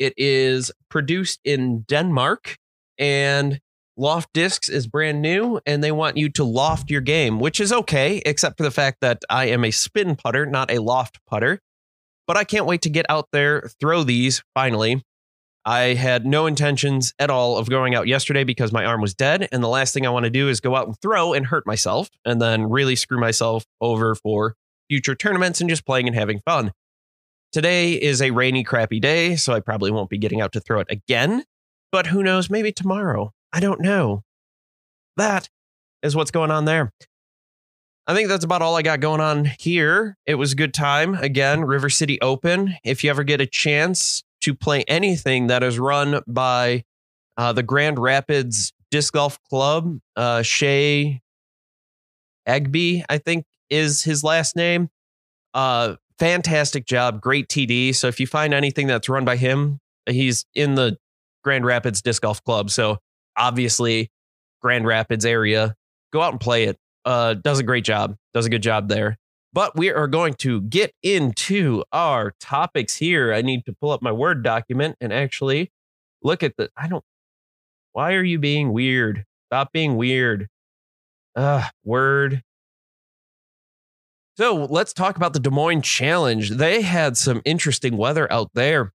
It 0.00 0.14
is 0.16 0.72
produced 0.90 1.38
in 1.44 1.82
Denmark 1.82 2.56
and 2.98 3.60
Loft 3.98 4.30
Discs 4.34 4.68
is 4.68 4.86
brand 4.86 5.22
new 5.22 5.58
and 5.64 5.82
they 5.82 5.90
want 5.90 6.18
you 6.18 6.28
to 6.30 6.44
loft 6.44 6.90
your 6.90 7.00
game, 7.00 7.38
which 7.38 7.60
is 7.60 7.72
okay, 7.72 8.20
except 8.26 8.58
for 8.58 8.62
the 8.62 8.70
fact 8.70 8.98
that 9.00 9.22
I 9.30 9.46
am 9.46 9.64
a 9.64 9.70
spin 9.70 10.16
putter, 10.16 10.44
not 10.44 10.70
a 10.70 10.82
loft 10.82 11.18
putter. 11.26 11.60
But 12.26 12.36
I 12.36 12.44
can't 12.44 12.66
wait 12.66 12.82
to 12.82 12.90
get 12.90 13.06
out 13.08 13.28
there, 13.32 13.70
throw 13.80 14.02
these 14.02 14.42
finally. 14.54 15.02
I 15.64 15.94
had 15.94 16.26
no 16.26 16.46
intentions 16.46 17.14
at 17.18 17.30
all 17.30 17.56
of 17.56 17.70
going 17.70 17.94
out 17.94 18.06
yesterday 18.06 18.44
because 18.44 18.70
my 18.70 18.84
arm 18.84 19.00
was 19.00 19.14
dead. 19.14 19.48
And 19.50 19.62
the 19.62 19.68
last 19.68 19.94
thing 19.94 20.06
I 20.06 20.10
want 20.10 20.24
to 20.24 20.30
do 20.30 20.48
is 20.50 20.60
go 20.60 20.76
out 20.76 20.86
and 20.86 21.00
throw 21.00 21.32
and 21.32 21.46
hurt 21.46 21.66
myself 21.66 22.10
and 22.24 22.40
then 22.40 22.68
really 22.68 22.96
screw 22.96 23.18
myself 23.18 23.64
over 23.80 24.14
for 24.14 24.56
future 24.90 25.14
tournaments 25.14 25.60
and 25.62 25.70
just 25.70 25.86
playing 25.86 26.06
and 26.06 26.14
having 26.14 26.40
fun. 26.44 26.72
Today 27.50 27.94
is 27.94 28.20
a 28.20 28.30
rainy, 28.30 28.62
crappy 28.62 29.00
day, 29.00 29.36
so 29.36 29.54
I 29.54 29.60
probably 29.60 29.90
won't 29.90 30.10
be 30.10 30.18
getting 30.18 30.42
out 30.42 30.52
to 30.52 30.60
throw 30.60 30.80
it 30.80 30.88
again. 30.90 31.44
But 31.90 32.08
who 32.08 32.22
knows, 32.22 32.50
maybe 32.50 32.72
tomorrow. 32.72 33.32
I 33.52 33.60
don't 33.60 33.80
know. 33.80 34.22
That 35.16 35.48
is 36.02 36.14
what's 36.14 36.30
going 36.30 36.50
on 36.50 36.64
there. 36.64 36.92
I 38.06 38.14
think 38.14 38.28
that's 38.28 38.44
about 38.44 38.62
all 38.62 38.76
I 38.76 38.82
got 38.82 39.00
going 39.00 39.20
on 39.20 39.50
here. 39.58 40.16
It 40.26 40.36
was 40.36 40.52
a 40.52 40.56
good 40.56 40.72
time. 40.72 41.14
Again, 41.14 41.62
River 41.62 41.90
City 41.90 42.20
Open. 42.20 42.76
If 42.84 43.02
you 43.02 43.10
ever 43.10 43.24
get 43.24 43.40
a 43.40 43.46
chance 43.46 44.22
to 44.42 44.54
play 44.54 44.84
anything 44.86 45.48
that 45.48 45.64
is 45.64 45.78
run 45.78 46.20
by 46.26 46.84
uh, 47.36 47.52
the 47.52 47.64
Grand 47.64 47.98
Rapids 47.98 48.72
Disc 48.92 49.12
Golf 49.12 49.38
Club, 49.50 49.98
uh, 50.14 50.42
Shay 50.42 51.20
Agby, 52.46 53.04
I 53.08 53.18
think 53.18 53.44
is 53.70 54.04
his 54.04 54.22
last 54.22 54.54
name. 54.54 54.88
Uh, 55.52 55.96
fantastic 56.18 56.86
job. 56.86 57.20
Great 57.20 57.48
TD. 57.48 57.94
So 57.94 58.06
if 58.06 58.20
you 58.20 58.28
find 58.28 58.54
anything 58.54 58.86
that's 58.86 59.08
run 59.08 59.24
by 59.24 59.36
him, 59.36 59.80
he's 60.08 60.44
in 60.54 60.76
the 60.76 60.96
Grand 61.42 61.66
Rapids 61.66 62.02
Disc 62.02 62.22
Golf 62.22 62.42
Club. 62.44 62.70
So 62.70 62.98
obviously 63.36 64.10
Grand 64.62 64.86
Rapids 64.86 65.24
area. 65.24 65.74
Go 66.12 66.22
out 66.22 66.32
and 66.32 66.40
play 66.40 66.64
it. 66.64 66.78
Uh, 67.04 67.34
does 67.34 67.58
a 67.58 67.62
great 67.62 67.84
job. 67.84 68.16
Does 68.34 68.46
a 68.46 68.50
good 68.50 68.62
job 68.62 68.88
there. 68.88 69.16
But 69.52 69.76
we 69.76 69.90
are 69.90 70.08
going 70.08 70.34
to 70.34 70.60
get 70.62 70.92
into 71.02 71.82
our 71.92 72.34
topics 72.40 72.96
here. 72.96 73.32
I 73.32 73.42
need 73.42 73.64
to 73.66 73.72
pull 73.72 73.90
up 73.90 74.02
my 74.02 74.12
Word 74.12 74.42
document 74.42 74.96
and 75.00 75.12
actually 75.12 75.70
look 76.22 76.42
at 76.42 76.56
the. 76.56 76.68
I 76.76 76.88
don't. 76.88 77.04
Why 77.92 78.14
are 78.14 78.24
you 78.24 78.38
being 78.38 78.72
weird? 78.72 79.24
Stop 79.48 79.72
being 79.72 79.96
weird. 79.96 80.48
Uh, 81.34 81.64
Word. 81.84 82.42
So 84.36 84.66
let's 84.68 84.92
talk 84.92 85.16
about 85.16 85.32
the 85.32 85.40
Des 85.40 85.48
Moines 85.48 85.80
Challenge. 85.80 86.50
They 86.50 86.82
had 86.82 87.16
some 87.16 87.40
interesting 87.46 87.96
weather 87.96 88.30
out 88.30 88.50
there. 88.52 88.92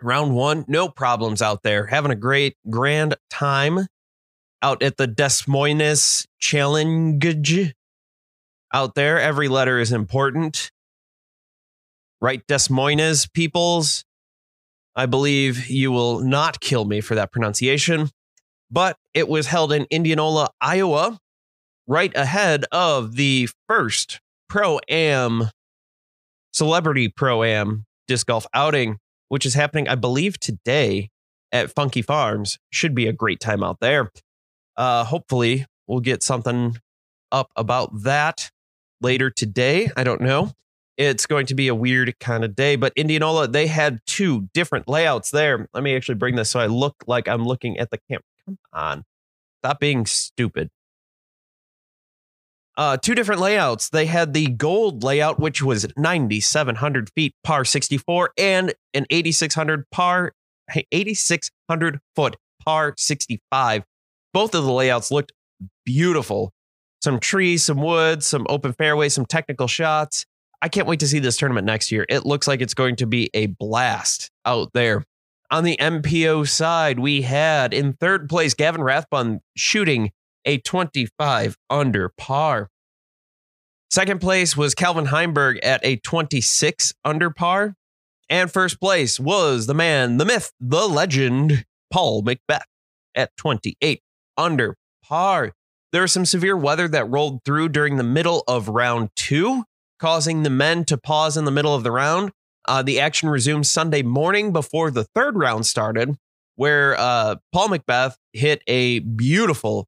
Round 0.00 0.34
one, 0.34 0.64
no 0.66 0.88
problems 0.88 1.42
out 1.42 1.62
there. 1.62 1.86
Having 1.86 2.12
a 2.12 2.16
great 2.16 2.56
grand 2.70 3.16
time 3.30 3.86
out 4.62 4.82
at 4.82 4.96
the 4.96 5.06
Des 5.06 5.42
Moines 5.46 6.26
Challenge 6.40 7.74
out 8.72 8.94
there. 8.94 9.20
Every 9.20 9.48
letter 9.48 9.78
is 9.78 9.92
important. 9.92 10.70
Right, 12.20 12.42
Des 12.46 12.70
Moines 12.70 13.26
peoples. 13.26 14.04
I 14.94 15.06
believe 15.06 15.68
you 15.68 15.90
will 15.90 16.20
not 16.20 16.60
kill 16.60 16.84
me 16.84 17.00
for 17.00 17.14
that 17.14 17.32
pronunciation, 17.32 18.10
but 18.70 18.96
it 19.14 19.28
was 19.28 19.46
held 19.46 19.72
in 19.72 19.86
Indianola, 19.90 20.50
Iowa, 20.60 21.18
right 21.86 22.12
ahead 22.14 22.64
of 22.70 23.16
the 23.16 23.48
first 23.68 24.20
Pro 24.48 24.78
Am 24.88 25.48
Celebrity 26.52 27.08
Pro 27.08 27.42
Am 27.42 27.86
disc 28.06 28.26
golf 28.26 28.46
outing, 28.52 28.98
which 29.32 29.46
is 29.46 29.54
happening, 29.54 29.88
I 29.88 29.94
believe, 29.94 30.38
today 30.38 31.08
at 31.52 31.74
Funky 31.74 32.02
Farms. 32.02 32.58
Should 32.70 32.94
be 32.94 33.06
a 33.06 33.14
great 33.14 33.40
time 33.40 33.62
out 33.62 33.80
there. 33.80 34.10
Uh, 34.76 35.04
hopefully, 35.04 35.64
we'll 35.86 36.00
get 36.00 36.22
something 36.22 36.76
up 37.30 37.50
about 37.56 38.02
that 38.02 38.50
later 39.00 39.30
today. 39.30 39.90
I 39.96 40.04
don't 40.04 40.20
know. 40.20 40.52
It's 40.98 41.24
going 41.24 41.46
to 41.46 41.54
be 41.54 41.68
a 41.68 41.74
weird 41.74 42.14
kind 42.20 42.44
of 42.44 42.54
day, 42.54 42.76
but 42.76 42.92
Indianola, 42.94 43.48
they 43.48 43.68
had 43.68 44.00
two 44.06 44.50
different 44.52 44.86
layouts 44.86 45.30
there. 45.30 45.66
Let 45.72 45.82
me 45.82 45.96
actually 45.96 46.16
bring 46.16 46.36
this 46.36 46.50
so 46.50 46.60
I 46.60 46.66
look 46.66 46.96
like 47.06 47.26
I'm 47.26 47.46
looking 47.46 47.78
at 47.78 47.90
the 47.90 48.00
camera. 48.10 48.24
Come 48.44 48.58
on. 48.74 49.04
Stop 49.64 49.80
being 49.80 50.04
stupid. 50.04 50.68
Uh, 52.76 52.96
two 52.96 53.14
different 53.14 53.40
layouts. 53.40 53.90
They 53.90 54.06
had 54.06 54.32
the 54.32 54.46
gold 54.46 55.04
layout, 55.04 55.38
which 55.38 55.62
was 55.62 55.86
9,700 55.96 57.10
feet 57.14 57.34
par 57.44 57.64
64, 57.64 58.32
and 58.38 58.72
an 58.94 59.06
8,600 59.10 59.90
par 59.90 60.32
8,600 60.70 62.00
foot 62.16 62.36
par 62.64 62.94
65. 62.96 63.84
Both 64.32 64.54
of 64.54 64.64
the 64.64 64.72
layouts 64.72 65.10
looked 65.10 65.32
beautiful. 65.84 66.52
Some 67.02 67.18
trees, 67.18 67.64
some 67.64 67.82
woods, 67.82 68.26
some 68.26 68.46
open 68.48 68.72
fairways, 68.72 69.14
some 69.14 69.26
technical 69.26 69.66
shots. 69.66 70.24
I 70.62 70.68
can't 70.68 70.86
wait 70.86 71.00
to 71.00 71.08
see 71.08 71.18
this 71.18 71.36
tournament 71.36 71.66
next 71.66 71.90
year. 71.90 72.06
It 72.08 72.24
looks 72.24 72.46
like 72.46 72.60
it's 72.60 72.74
going 72.74 72.96
to 72.96 73.06
be 73.06 73.28
a 73.34 73.46
blast 73.46 74.30
out 74.46 74.70
there. 74.72 75.04
On 75.50 75.64
the 75.64 75.76
MPO 75.76 76.48
side, 76.48 76.98
we 77.00 77.22
had 77.22 77.74
in 77.74 77.94
third 77.94 78.28
place 78.28 78.54
Gavin 78.54 78.80
Rathbun 78.80 79.40
shooting 79.56 80.12
a 80.44 80.58
25 80.58 81.56
under 81.70 82.08
par. 82.10 82.70
Second 83.90 84.20
place 84.20 84.56
was 84.56 84.74
Calvin 84.74 85.06
Heimburg 85.06 85.58
at 85.62 85.84
a 85.84 85.96
26 85.96 86.94
under 87.04 87.30
par. 87.30 87.74
And 88.30 88.50
first 88.50 88.80
place 88.80 89.20
was 89.20 89.66
the 89.66 89.74
man, 89.74 90.16
the 90.16 90.24
myth, 90.24 90.52
the 90.58 90.88
legend, 90.88 91.66
Paul 91.92 92.22
McBeth 92.22 92.62
at 93.14 93.36
28 93.36 94.00
under 94.38 94.76
par. 95.04 95.52
There 95.92 96.00
was 96.00 96.12
some 96.12 96.24
severe 96.24 96.56
weather 96.56 96.88
that 96.88 97.10
rolled 97.10 97.44
through 97.44 97.68
during 97.68 97.96
the 97.96 98.02
middle 98.02 98.44
of 98.48 98.68
round 98.68 99.10
two, 99.14 99.64
causing 99.98 100.42
the 100.42 100.50
men 100.50 100.86
to 100.86 100.96
pause 100.96 101.36
in 101.36 101.44
the 101.44 101.50
middle 101.50 101.74
of 101.74 101.82
the 101.82 101.92
round. 101.92 102.32
Uh, 102.66 102.82
the 102.82 102.98
action 102.98 103.28
resumed 103.28 103.66
Sunday 103.66 104.02
morning 104.02 104.52
before 104.52 104.90
the 104.90 105.04
third 105.04 105.36
round 105.36 105.66
started, 105.66 106.16
where 106.56 106.98
uh, 106.98 107.36
Paul 107.52 107.68
McBeth 107.68 108.14
hit 108.32 108.62
a 108.66 109.00
beautiful 109.00 109.86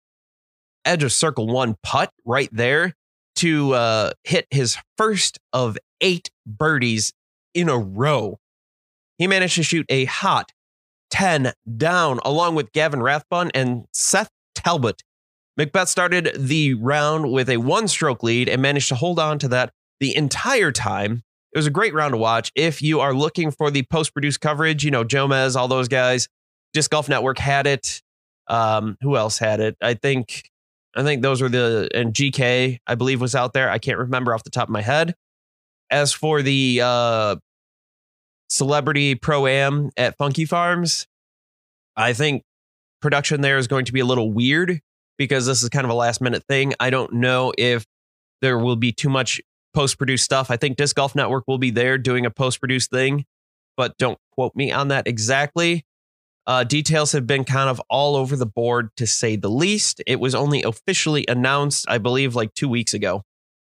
edge 0.84 1.02
of 1.02 1.12
circle 1.12 1.46
one 1.46 1.76
putt 1.82 2.10
right 2.24 2.48
there 2.52 2.94
to 3.36 3.74
uh, 3.74 4.12
hit 4.22 4.46
his 4.50 4.78
first 4.96 5.38
of 5.52 5.78
eight 6.00 6.30
birdies 6.46 7.12
in 7.54 7.68
a 7.68 7.78
row. 7.78 8.38
He 9.18 9.26
managed 9.26 9.54
to 9.56 9.62
shoot 9.62 9.86
a 9.88 10.04
hot 10.04 10.52
10 11.10 11.52
down 11.76 12.20
along 12.24 12.54
with 12.54 12.72
Gavin 12.72 13.02
Rathbun 13.02 13.50
and 13.54 13.84
Seth 13.92 14.30
Talbott. 14.54 15.02
McBeth 15.58 15.86
started 15.86 16.32
the 16.34 16.74
round 16.74 17.30
with 17.30 17.48
a 17.48 17.58
one 17.58 17.86
stroke 17.86 18.22
lead 18.22 18.48
and 18.48 18.60
managed 18.60 18.88
to 18.88 18.96
hold 18.96 19.20
on 19.20 19.38
to 19.38 19.48
that 19.48 19.72
the 20.00 20.16
entire 20.16 20.72
time. 20.72 21.22
It 21.52 21.58
was 21.58 21.68
a 21.68 21.70
great 21.70 21.94
round 21.94 22.12
to 22.12 22.18
watch. 22.18 22.50
If 22.56 22.82
you 22.82 22.98
are 22.98 23.14
looking 23.14 23.52
for 23.52 23.70
the 23.70 23.84
post 23.84 24.12
produced 24.12 24.40
coverage, 24.40 24.84
you 24.84 24.90
know, 24.90 25.04
Jomez, 25.04 25.54
all 25.54 25.68
those 25.68 25.86
guys, 25.86 26.28
Disc 26.72 26.90
Golf 26.90 27.08
Network 27.08 27.38
had 27.38 27.68
it. 27.68 28.02
Um, 28.48 28.98
who 29.00 29.16
else 29.16 29.38
had 29.38 29.60
it? 29.60 29.76
I 29.80 29.94
think 29.94 30.50
I 30.96 31.02
think 31.02 31.22
those 31.22 31.42
were 31.42 31.48
the 31.48 31.88
and 31.94 32.14
GK 32.14 32.78
I 32.86 32.94
believe 32.94 33.20
was 33.20 33.34
out 33.34 33.52
there. 33.52 33.70
I 33.70 33.78
can't 33.78 33.98
remember 33.98 34.34
off 34.34 34.44
the 34.44 34.50
top 34.50 34.68
of 34.68 34.72
my 34.72 34.82
head. 34.82 35.14
As 35.90 36.12
for 36.12 36.42
the 36.42 36.80
uh, 36.82 37.36
celebrity 38.48 39.14
pro 39.14 39.46
am 39.46 39.90
at 39.96 40.16
Funky 40.16 40.44
Farms, 40.44 41.06
I 41.96 42.12
think 42.12 42.42
production 43.00 43.40
there 43.40 43.58
is 43.58 43.66
going 43.66 43.84
to 43.84 43.92
be 43.92 44.00
a 44.00 44.04
little 44.04 44.32
weird 44.32 44.80
because 45.18 45.46
this 45.46 45.62
is 45.62 45.68
kind 45.68 45.84
of 45.84 45.90
a 45.90 45.94
last 45.94 46.20
minute 46.20 46.44
thing. 46.48 46.74
I 46.80 46.90
don't 46.90 47.12
know 47.14 47.52
if 47.58 47.84
there 48.40 48.58
will 48.58 48.76
be 48.76 48.92
too 48.92 49.08
much 49.08 49.40
post 49.74 49.98
produced 49.98 50.24
stuff. 50.24 50.50
I 50.50 50.56
think 50.56 50.76
Disc 50.76 50.96
Golf 50.96 51.14
Network 51.14 51.44
will 51.46 51.58
be 51.58 51.70
there 51.70 51.98
doing 51.98 52.24
a 52.26 52.30
post 52.30 52.60
produced 52.60 52.90
thing, 52.90 53.24
but 53.76 53.96
don't 53.98 54.18
quote 54.32 54.54
me 54.54 54.72
on 54.72 54.88
that 54.88 55.06
exactly. 55.06 55.84
Uh, 56.46 56.64
details 56.64 57.12
have 57.12 57.26
been 57.26 57.44
kind 57.44 57.70
of 57.70 57.80
all 57.88 58.16
over 58.16 58.36
the 58.36 58.46
board, 58.46 58.90
to 58.96 59.06
say 59.06 59.36
the 59.36 59.50
least. 59.50 60.02
It 60.06 60.20
was 60.20 60.34
only 60.34 60.62
officially 60.62 61.24
announced, 61.28 61.86
I 61.88 61.98
believe, 61.98 62.34
like 62.34 62.54
two 62.54 62.68
weeks 62.68 62.92
ago, 62.92 63.22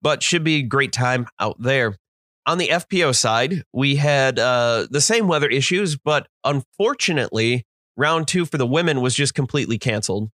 but 0.01 0.21
should 0.21 0.43
be 0.43 0.58
a 0.58 0.63
great 0.63 0.91
time 0.91 1.27
out 1.39 1.62
there. 1.62 1.97
On 2.45 2.58
the 2.58 2.69
FPO 2.69 3.15
side, 3.15 3.63
we 3.73 3.97
had 3.97 4.39
uh, 4.39 4.88
the 4.89 5.01
same 5.01 5.27
weather 5.27 5.47
issues, 5.47 5.97
but 5.97 6.27
unfortunately, 6.43 7.65
round 7.95 8.27
two 8.27 8.45
for 8.45 8.58
the 8.58 8.67
women 8.67 9.01
was 9.01 9.15
just 9.15 9.34
completely 9.34 9.77
canceled 9.77 10.30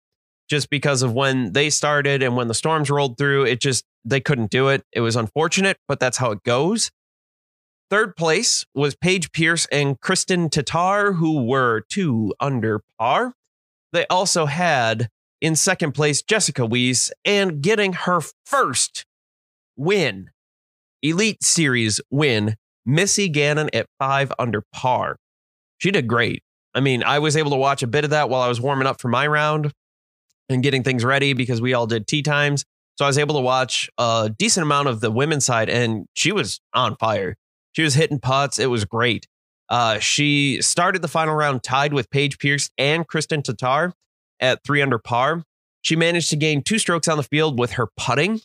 just 0.50 0.70
because 0.70 1.02
of 1.02 1.14
when 1.14 1.54
they 1.54 1.70
started 1.70 2.22
and 2.22 2.36
when 2.36 2.48
the 2.48 2.54
storms 2.54 2.90
rolled 2.90 3.18
through. 3.18 3.46
It 3.46 3.62
just, 3.62 3.86
they 4.06 4.20
couldn't 4.20 4.52
do 4.52 4.68
it. 4.68 4.84
It 4.92 5.02
was 5.02 5.16
unfortunate, 5.16 5.78
but 5.88 6.00
that's 6.00 6.18
how 6.18 6.32
it 6.32 6.44
goes. 6.44 6.92
Third 7.90 8.16
place 8.16 8.66
was 8.74 8.96
Paige 8.96 9.32
Pierce 9.32 9.68
and 9.72 10.00
Kristin 10.00 10.50
Tattar, 10.50 11.16
who 11.16 11.46
were 11.46 11.84
two 11.90 12.34
under 12.40 12.82
par. 12.98 13.34
They 13.92 14.08
also 14.08 14.46
had 14.48 15.10
in 15.42 15.56
second 15.56 15.92
place 15.92 16.22
Jessica 16.22 16.64
Weese 16.64 17.12
and 17.24 17.62
getting 17.62 17.94
her 17.94 18.22
first 18.46 19.06
win, 19.76 20.32
Elite 21.02 21.44
Series 21.44 22.02
win, 22.10 22.56
Missy 22.86 23.30
Gannon 23.30 23.70
at 23.74 23.88
five 24.00 24.32
under 24.40 24.64
par. 24.74 25.18
She 25.78 25.92
did 25.92 26.08
great. 26.08 26.42
I 26.74 26.80
mean, 26.80 27.04
I 27.04 27.20
was 27.20 27.38
able 27.38 27.52
to 27.52 27.58
watch 27.58 27.84
a 27.84 27.88
bit 27.88 28.04
of 28.04 28.10
that 28.10 28.30
while 28.30 28.42
I 28.42 28.48
was 28.48 28.60
warming 28.60 28.88
up 28.88 29.00
for 29.00 29.10
my 29.10 29.28
round 29.28 29.72
and 30.50 30.64
getting 30.64 30.84
things 30.84 31.04
ready 31.06 31.34
because 31.34 31.62
we 31.62 31.74
all 31.74 31.88
did 31.88 32.08
tee 32.08 32.24
times. 32.24 32.66
So 32.98 33.06
I 33.06 33.08
was 33.08 33.18
able 33.18 33.36
to 33.36 33.42
watch 33.42 33.90
a 33.98 34.32
decent 34.38 34.64
amount 34.64 34.88
of 34.88 35.02
the 35.02 35.12
women's 35.12 35.46
side, 35.46 35.70
and 35.70 36.06
she 36.16 36.32
was 36.32 36.62
on 36.74 36.96
fire. 36.98 37.36
She 37.74 37.84
was 37.84 37.96
hitting 37.96 38.20
putts. 38.20 38.60
It 38.60 38.70
was 38.70 38.86
great. 38.86 39.28
Uh, 39.70 40.00
she 40.00 40.62
started 40.62 41.02
the 41.02 41.08
final 41.08 41.36
round 41.36 41.64
tied 41.64 41.94
with 41.94 42.10
Paige 42.10 42.38
Pierce 42.38 42.70
and 42.78 43.08
Kristin 43.08 43.44
Tattar 43.44 43.94
at 44.40 44.64
three 44.64 44.82
under 44.82 45.00
par. 45.00 45.44
She 45.82 45.96
managed 45.96 46.30
to 46.30 46.36
gain 46.36 46.62
two 46.62 46.80
strokes 46.80 47.08
on 47.08 47.18
the 47.18 47.24
field 47.24 47.60
with 47.60 47.74
her 47.74 47.88
putting. 47.98 48.42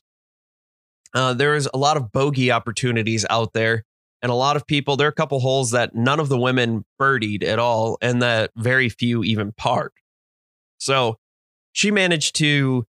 Uh, 1.15 1.35
there 1.35 1.55
is 1.55 1.69
a 1.73 1.79
lot 1.79 1.97
of 1.97 2.13
bogey 2.13 2.51
opportunities 2.51 3.25
out 3.31 3.53
there, 3.53 3.85
and 4.23 4.31
a 4.31 4.35
lot 4.35 4.57
of 4.57 4.67
people. 4.67 4.97
There 4.97 5.07
are 5.07 5.11
a 5.11 5.15
couple 5.15 5.41
holes 5.41 5.71
that 5.71 5.95
none 5.95 6.21
of 6.21 6.29
the 6.29 6.39
women 6.39 6.85
birdied 7.01 7.45
at 7.45 7.59
all, 7.59 7.99
and 8.01 8.23
that 8.23 8.51
very 8.57 8.89
few 8.89 9.23
even 9.25 9.53
parred. 9.53 9.93
So 10.79 11.17
she 11.73 11.91
managed 11.91 12.37
to 12.37 12.87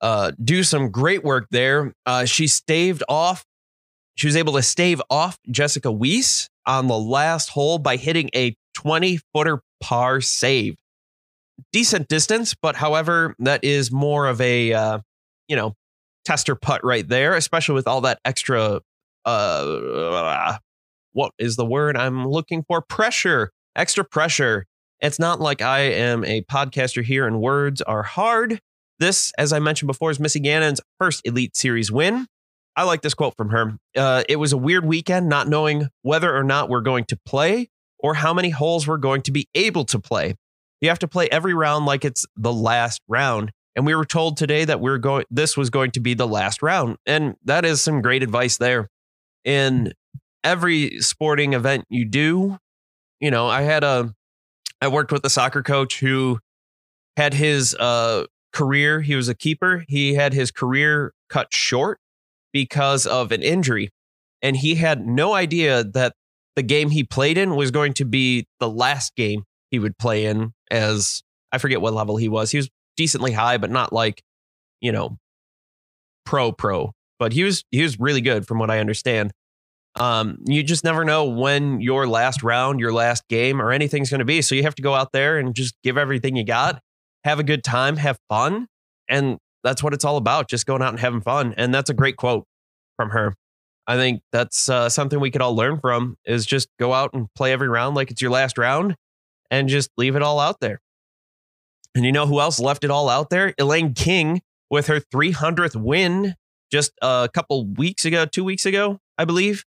uh, 0.00 0.32
do 0.42 0.62
some 0.62 0.90
great 0.90 1.24
work 1.24 1.48
there. 1.50 1.94
Uh, 2.06 2.24
she 2.24 2.46
staved 2.46 3.02
off 3.08 3.44
she 4.14 4.26
was 4.26 4.36
able 4.36 4.52
to 4.54 4.62
stave 4.62 5.00
off 5.10 5.38
Jessica 5.50 5.88
Weese 5.88 6.48
on 6.66 6.86
the 6.86 6.98
last 6.98 7.50
hole 7.50 7.78
by 7.78 7.96
hitting 7.96 8.30
a 8.34 8.54
20 8.74 9.18
footer 9.32 9.62
par 9.80 10.20
save. 10.20 10.76
Decent 11.72 12.08
distance, 12.08 12.54
but 12.54 12.76
however, 12.76 13.34
that 13.38 13.62
is 13.64 13.90
more 13.90 14.26
of 14.26 14.40
a, 14.40 14.72
uh, 14.72 14.98
you 15.48 15.56
know, 15.56 15.74
tester 16.24 16.54
putt 16.54 16.84
right 16.84 17.06
there, 17.06 17.34
especially 17.34 17.74
with 17.74 17.86
all 17.86 18.02
that 18.02 18.20
extra, 18.24 18.80
uh, 19.24 20.56
what 21.12 21.32
is 21.38 21.56
the 21.56 21.64
word 21.64 21.96
I'm 21.96 22.26
looking 22.26 22.62
for? 22.62 22.80
Pressure, 22.82 23.50
extra 23.76 24.04
pressure. 24.04 24.66
It's 25.00 25.18
not 25.18 25.40
like 25.40 25.62
I 25.62 25.80
am 25.80 26.24
a 26.24 26.42
podcaster 26.42 27.04
here 27.04 27.26
and 27.26 27.40
words 27.40 27.82
are 27.82 28.02
hard. 28.02 28.60
This, 28.98 29.32
as 29.36 29.52
I 29.52 29.58
mentioned 29.58 29.88
before, 29.88 30.10
is 30.10 30.20
Missy 30.20 30.40
Gannon's 30.40 30.80
first 30.98 31.22
Elite 31.24 31.56
Series 31.56 31.90
win. 31.90 32.26
I 32.76 32.84
like 32.84 33.02
this 33.02 33.14
quote 33.14 33.36
from 33.36 33.50
her. 33.50 33.76
Uh, 33.96 34.24
it 34.28 34.36
was 34.36 34.52
a 34.52 34.56
weird 34.56 34.84
weekend, 34.84 35.28
not 35.28 35.48
knowing 35.48 35.88
whether 36.02 36.34
or 36.34 36.42
not 36.42 36.68
we're 36.68 36.80
going 36.80 37.04
to 37.06 37.18
play 37.26 37.68
or 37.98 38.14
how 38.14 38.32
many 38.32 38.50
holes 38.50 38.86
we're 38.86 38.96
going 38.96 39.22
to 39.22 39.30
be 39.30 39.48
able 39.54 39.84
to 39.86 39.98
play. 39.98 40.34
You 40.80 40.88
have 40.88 40.98
to 41.00 41.08
play 41.08 41.28
every 41.30 41.54
round 41.54 41.86
like 41.86 42.04
it's 42.04 42.26
the 42.36 42.52
last 42.52 43.00
round. 43.06 43.52
And 43.76 43.86
we 43.86 43.94
were 43.94 44.04
told 44.04 44.36
today 44.36 44.64
that 44.64 44.80
we're 44.80 44.98
going, 44.98 45.24
this 45.30 45.56
was 45.56 45.70
going 45.70 45.92
to 45.92 46.00
be 46.00 46.14
the 46.14 46.26
last 46.26 46.62
round. 46.62 46.96
And 47.06 47.36
that 47.44 47.64
is 47.64 47.82
some 47.82 48.02
great 48.02 48.22
advice 48.22 48.56
there. 48.56 48.88
In 49.44 49.92
every 50.44 51.00
sporting 51.00 51.52
event 51.52 51.84
you 51.88 52.04
do, 52.04 52.58
you 53.20 53.30
know, 53.30 53.48
I 53.48 53.62
had 53.62 53.84
a, 53.84 54.14
I 54.80 54.88
worked 54.88 55.12
with 55.12 55.24
a 55.24 55.30
soccer 55.30 55.62
coach 55.62 56.00
who 56.00 56.38
had 57.16 57.34
his 57.34 57.74
uh, 57.74 58.24
career, 58.52 59.00
he 59.00 59.14
was 59.14 59.28
a 59.28 59.34
keeper. 59.34 59.84
He 59.88 60.14
had 60.14 60.32
his 60.32 60.50
career 60.50 61.12
cut 61.28 61.52
short 61.52 61.98
because 62.52 63.06
of 63.06 63.32
an 63.32 63.42
injury. 63.42 63.90
And 64.42 64.56
he 64.56 64.74
had 64.74 65.06
no 65.06 65.34
idea 65.34 65.84
that 65.84 66.14
the 66.56 66.62
game 66.62 66.90
he 66.90 67.04
played 67.04 67.38
in 67.38 67.56
was 67.56 67.70
going 67.70 67.94
to 67.94 68.04
be 68.04 68.46
the 68.60 68.68
last 68.68 69.14
game 69.16 69.44
he 69.70 69.78
would 69.78 69.96
play 69.98 70.26
in 70.26 70.52
as 70.70 71.22
I 71.50 71.58
forget 71.58 71.80
what 71.80 71.94
level 71.94 72.16
he 72.16 72.28
was. 72.28 72.50
He 72.50 72.58
was 72.58 72.68
decently 72.96 73.32
high, 73.32 73.58
but 73.58 73.70
not 73.70 73.92
like, 73.92 74.22
you 74.80 74.92
know, 74.92 75.16
pro 76.24 76.52
pro. 76.52 76.92
But 77.18 77.32
he 77.32 77.44
was 77.44 77.64
he 77.70 77.82
was 77.82 77.98
really 78.00 78.20
good 78.20 78.46
from 78.46 78.58
what 78.58 78.70
I 78.70 78.80
understand. 78.80 79.32
Um, 79.94 80.38
you 80.46 80.62
just 80.62 80.84
never 80.84 81.04
know 81.04 81.26
when 81.26 81.80
your 81.80 82.06
last 82.06 82.42
round, 82.42 82.80
your 82.80 82.92
last 82.92 83.28
game, 83.28 83.60
or 83.60 83.70
anything's 83.70 84.10
going 84.10 84.20
to 84.20 84.24
be. 84.24 84.42
So 84.42 84.54
you 84.54 84.62
have 84.62 84.74
to 84.76 84.82
go 84.82 84.94
out 84.94 85.12
there 85.12 85.38
and 85.38 85.54
just 85.54 85.74
give 85.84 85.98
everything 85.98 86.34
you 86.34 86.44
got, 86.44 86.80
have 87.24 87.38
a 87.38 87.44
good 87.44 87.62
time, 87.62 87.96
have 87.98 88.18
fun. 88.28 88.66
And 89.08 89.38
that's 89.62 89.82
what 89.82 89.94
it's 89.94 90.04
all 90.04 90.16
about 90.16 90.48
just 90.48 90.66
going 90.66 90.82
out 90.82 90.90
and 90.90 91.00
having 91.00 91.20
fun. 91.20 91.54
And 91.56 91.74
that's 91.74 91.90
a 91.90 91.94
great 91.94 92.16
quote 92.16 92.46
from 92.96 93.10
her. 93.10 93.34
I 93.86 93.96
think 93.96 94.22
that's 94.30 94.68
uh, 94.68 94.88
something 94.88 95.18
we 95.18 95.30
could 95.30 95.42
all 95.42 95.56
learn 95.56 95.80
from 95.80 96.16
is 96.24 96.46
just 96.46 96.68
go 96.78 96.92
out 96.92 97.10
and 97.14 97.26
play 97.34 97.52
every 97.52 97.68
round 97.68 97.96
like 97.96 98.10
it's 98.10 98.22
your 98.22 98.30
last 98.30 98.58
round 98.58 98.96
and 99.50 99.68
just 99.68 99.90
leave 99.96 100.16
it 100.16 100.22
all 100.22 100.38
out 100.38 100.60
there. 100.60 100.80
And 101.94 102.04
you 102.04 102.12
know 102.12 102.26
who 102.26 102.40
else 102.40 102.58
left 102.58 102.84
it 102.84 102.90
all 102.90 103.08
out 103.08 103.30
there? 103.30 103.54
Elaine 103.58 103.92
King 103.92 104.40
with 104.70 104.86
her 104.86 105.00
300th 105.00 105.76
win 105.76 106.34
just 106.70 106.92
a 107.02 107.28
couple 107.32 107.66
weeks 107.66 108.04
ago, 108.04 108.24
two 108.24 108.44
weeks 108.44 108.64
ago, 108.64 108.98
I 109.18 109.26
believe, 109.26 109.64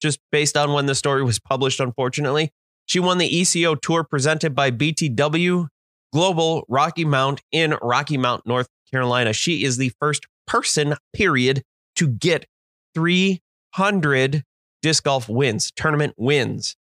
just 0.00 0.18
based 0.32 0.56
on 0.56 0.72
when 0.72 0.86
the 0.86 0.94
story 0.94 1.22
was 1.22 1.38
published, 1.38 1.78
unfortunately. 1.78 2.50
She 2.86 2.98
won 2.98 3.18
the 3.18 3.36
ECO 3.36 3.76
tour 3.76 4.02
presented 4.02 4.54
by 4.54 4.72
BTW 4.72 5.68
Global 6.12 6.64
Rocky 6.68 7.04
Mount 7.04 7.40
in 7.50 7.76
Rocky 7.82 8.18
Mount, 8.18 8.46
North 8.46 8.68
Carolina. 8.90 9.32
She 9.32 9.64
is 9.64 9.76
the 9.76 9.92
first 10.00 10.26
person, 10.46 10.94
period, 11.14 11.62
to 11.96 12.06
get 12.06 12.46
300 12.94 14.44
disc 14.82 15.04
golf 15.04 15.28
wins, 15.28 15.70
tournament 15.74 16.14
wins. 16.16 16.76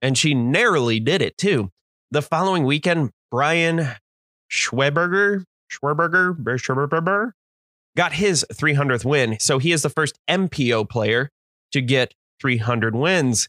And 0.00 0.16
she 0.16 0.32
narrowly 0.34 1.00
did 1.00 1.20
it 1.20 1.36
too. 1.36 1.70
The 2.10 2.22
following 2.22 2.64
weekend, 2.64 3.10
Brian 3.30 3.88
Schweberger, 4.50 5.44
Schwerberger, 5.70 7.32
got 7.96 8.12
his 8.12 8.46
300th 8.52 9.04
win. 9.04 9.36
So 9.40 9.58
he 9.58 9.72
is 9.72 9.82
the 9.82 9.90
first 9.90 10.18
MPO 10.28 10.88
player 10.88 11.30
to 11.72 11.80
get 11.80 12.14
300 12.40 12.96
wins. 12.96 13.48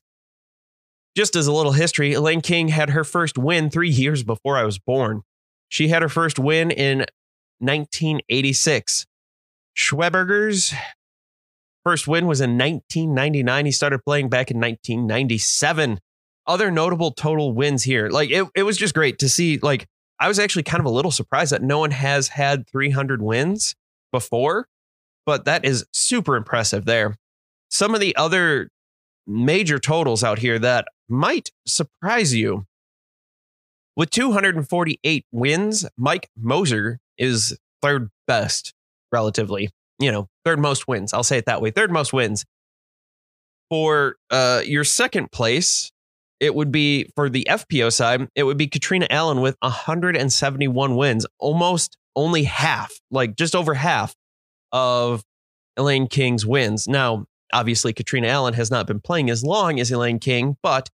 Just 1.15 1.35
as 1.35 1.47
a 1.47 1.51
little 1.51 1.73
history, 1.73 2.13
Elaine 2.13 2.41
King 2.41 2.69
had 2.69 2.91
her 2.91 3.03
first 3.03 3.37
win 3.37 3.69
three 3.69 3.89
years 3.89 4.23
before 4.23 4.57
I 4.57 4.63
was 4.63 4.79
born. 4.79 5.23
She 5.67 5.89
had 5.89 6.01
her 6.01 6.09
first 6.09 6.39
win 6.39 6.71
in 6.71 7.05
1986. 7.59 9.05
Schweberger's 9.77 10.73
first 11.83 12.07
win 12.07 12.27
was 12.27 12.41
in 12.41 12.57
1999. 12.57 13.65
He 13.65 13.71
started 13.71 13.99
playing 14.05 14.29
back 14.29 14.51
in 14.51 14.57
1997. 14.57 15.99
Other 16.47 16.71
notable 16.71 17.11
total 17.11 17.53
wins 17.53 17.83
here. 17.83 18.09
Like 18.09 18.31
it, 18.31 18.47
it 18.55 18.63
was 18.63 18.77
just 18.77 18.93
great 18.93 19.19
to 19.19 19.29
see. 19.29 19.57
Like 19.57 19.87
I 20.19 20.27
was 20.27 20.39
actually 20.39 20.63
kind 20.63 20.79
of 20.79 20.85
a 20.85 20.91
little 20.91 21.11
surprised 21.11 21.51
that 21.51 21.61
no 21.61 21.79
one 21.79 21.91
has 21.91 22.29
had 22.29 22.67
300 22.69 23.21
wins 23.21 23.75
before, 24.11 24.67
but 25.25 25.45
that 25.45 25.65
is 25.65 25.85
super 25.93 26.35
impressive 26.35 26.85
there. 26.85 27.15
Some 27.69 27.93
of 27.93 28.01
the 28.01 28.15
other 28.15 28.69
major 29.27 29.79
totals 29.79 30.23
out 30.23 30.39
here 30.39 30.59
that 30.59 30.87
might 31.11 31.51
surprise 31.65 32.33
you. 32.33 32.65
With 33.95 34.09
248 34.11 35.25
wins, 35.31 35.85
Mike 35.97 36.29
Moser 36.37 36.99
is 37.17 37.57
third 37.81 38.09
best, 38.25 38.73
relatively. 39.11 39.69
You 39.99 40.11
know, 40.11 40.27
third 40.45 40.59
most 40.59 40.87
wins. 40.87 41.13
I'll 41.13 41.23
say 41.23 41.37
it 41.37 41.45
that 41.45 41.61
way. 41.61 41.71
Third 41.71 41.91
most 41.91 42.13
wins. 42.13 42.45
For 43.69 44.15
uh, 44.29 44.61
your 44.65 44.83
second 44.83 45.31
place, 45.31 45.91
it 46.39 46.55
would 46.55 46.71
be 46.71 47.09
for 47.15 47.29
the 47.29 47.47
FPO 47.49 47.93
side, 47.93 48.27
it 48.35 48.43
would 48.43 48.57
be 48.57 48.67
Katrina 48.67 49.07
Allen 49.09 49.41
with 49.41 49.55
171 49.59 50.95
wins, 50.95 51.25
almost 51.39 51.97
only 52.15 52.43
half, 52.43 52.91
like 53.11 53.35
just 53.35 53.55
over 53.55 53.75
half 53.75 54.15
of 54.71 55.23
Elaine 55.77 56.07
King's 56.07 56.45
wins. 56.45 56.87
Now, 56.87 57.25
obviously, 57.53 57.93
Katrina 57.93 58.27
Allen 58.27 58.55
has 58.55 58.71
not 58.71 58.87
been 58.87 58.99
playing 58.99 59.29
as 59.29 59.43
long 59.43 59.79
as 59.79 59.91
Elaine 59.91 60.19
King, 60.19 60.57
but 60.63 60.89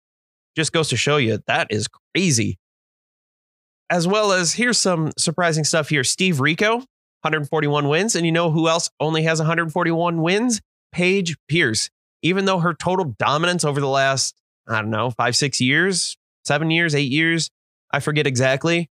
just 0.57 0.73
goes 0.73 0.89
to 0.89 0.97
show 0.97 1.17
you 1.19 1.41
that 1.47 1.69
is 1.71 1.89
crazy. 2.15 2.59
As 3.91 4.07
well 4.09 4.33
as 4.33 4.55
here's 4.55 4.79
some 4.79 5.13
surprising 5.17 5.65
stuff 5.65 5.89
here 5.89 6.03
Steve 6.03 6.41
Rico, 6.41 6.77
141 6.77 7.89
wins. 7.89 8.17
And 8.17 8.27
you 8.27 8.33
know 8.33 8.51
who 8.51 8.69
else 8.69 8.91
only 8.99 9.23
has 9.25 9.39
141 9.39 10.23
wins? 10.23 10.61
Paige 10.93 11.37
Pierce. 11.49 11.91
Even 12.23 12.47
though 12.47 12.59
her 12.59 12.75
total 12.75 13.15
dominance 13.19 13.65
over 13.65 13.81
the 13.81 13.89
last, 13.89 14.35
I 14.67 14.81
don't 14.81 14.91
know, 14.91 15.11
five, 15.11 15.37
six 15.37 15.61
years, 15.61 16.17
seven 16.45 16.71
years, 16.71 16.95
eight 16.95 17.13
years, 17.13 17.51
I 17.93 18.01
forget 18.01 18.27
exactly. 18.27 18.91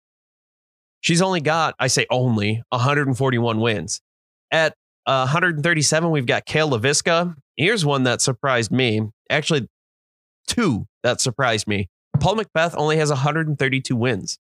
She's 1.02 1.22
only 1.22 1.42
got, 1.42 1.76
I 1.80 1.88
say 1.88 2.06
only, 2.10 2.62
141 2.70 3.60
wins. 3.60 4.02
At 4.52 4.74
uh, 5.06 5.26
137, 5.26 6.12
we've 6.12 6.26
got 6.26 6.46
Cale 6.46 6.70
Leiviska. 6.70 7.36
Here's 7.58 7.86
one 7.86 8.04
that 8.04 8.22
surprised 8.22 8.72
me. 8.72 9.02
Actually, 9.30 9.68
two 10.48 10.86
that 11.04 11.22
surprised 11.22 11.68
me. 11.68 11.90
Paul 12.20 12.36
McBeth 12.36 12.74
only 12.78 12.98
has 12.98 13.10
132 13.10 13.96
wins. 13.96 14.38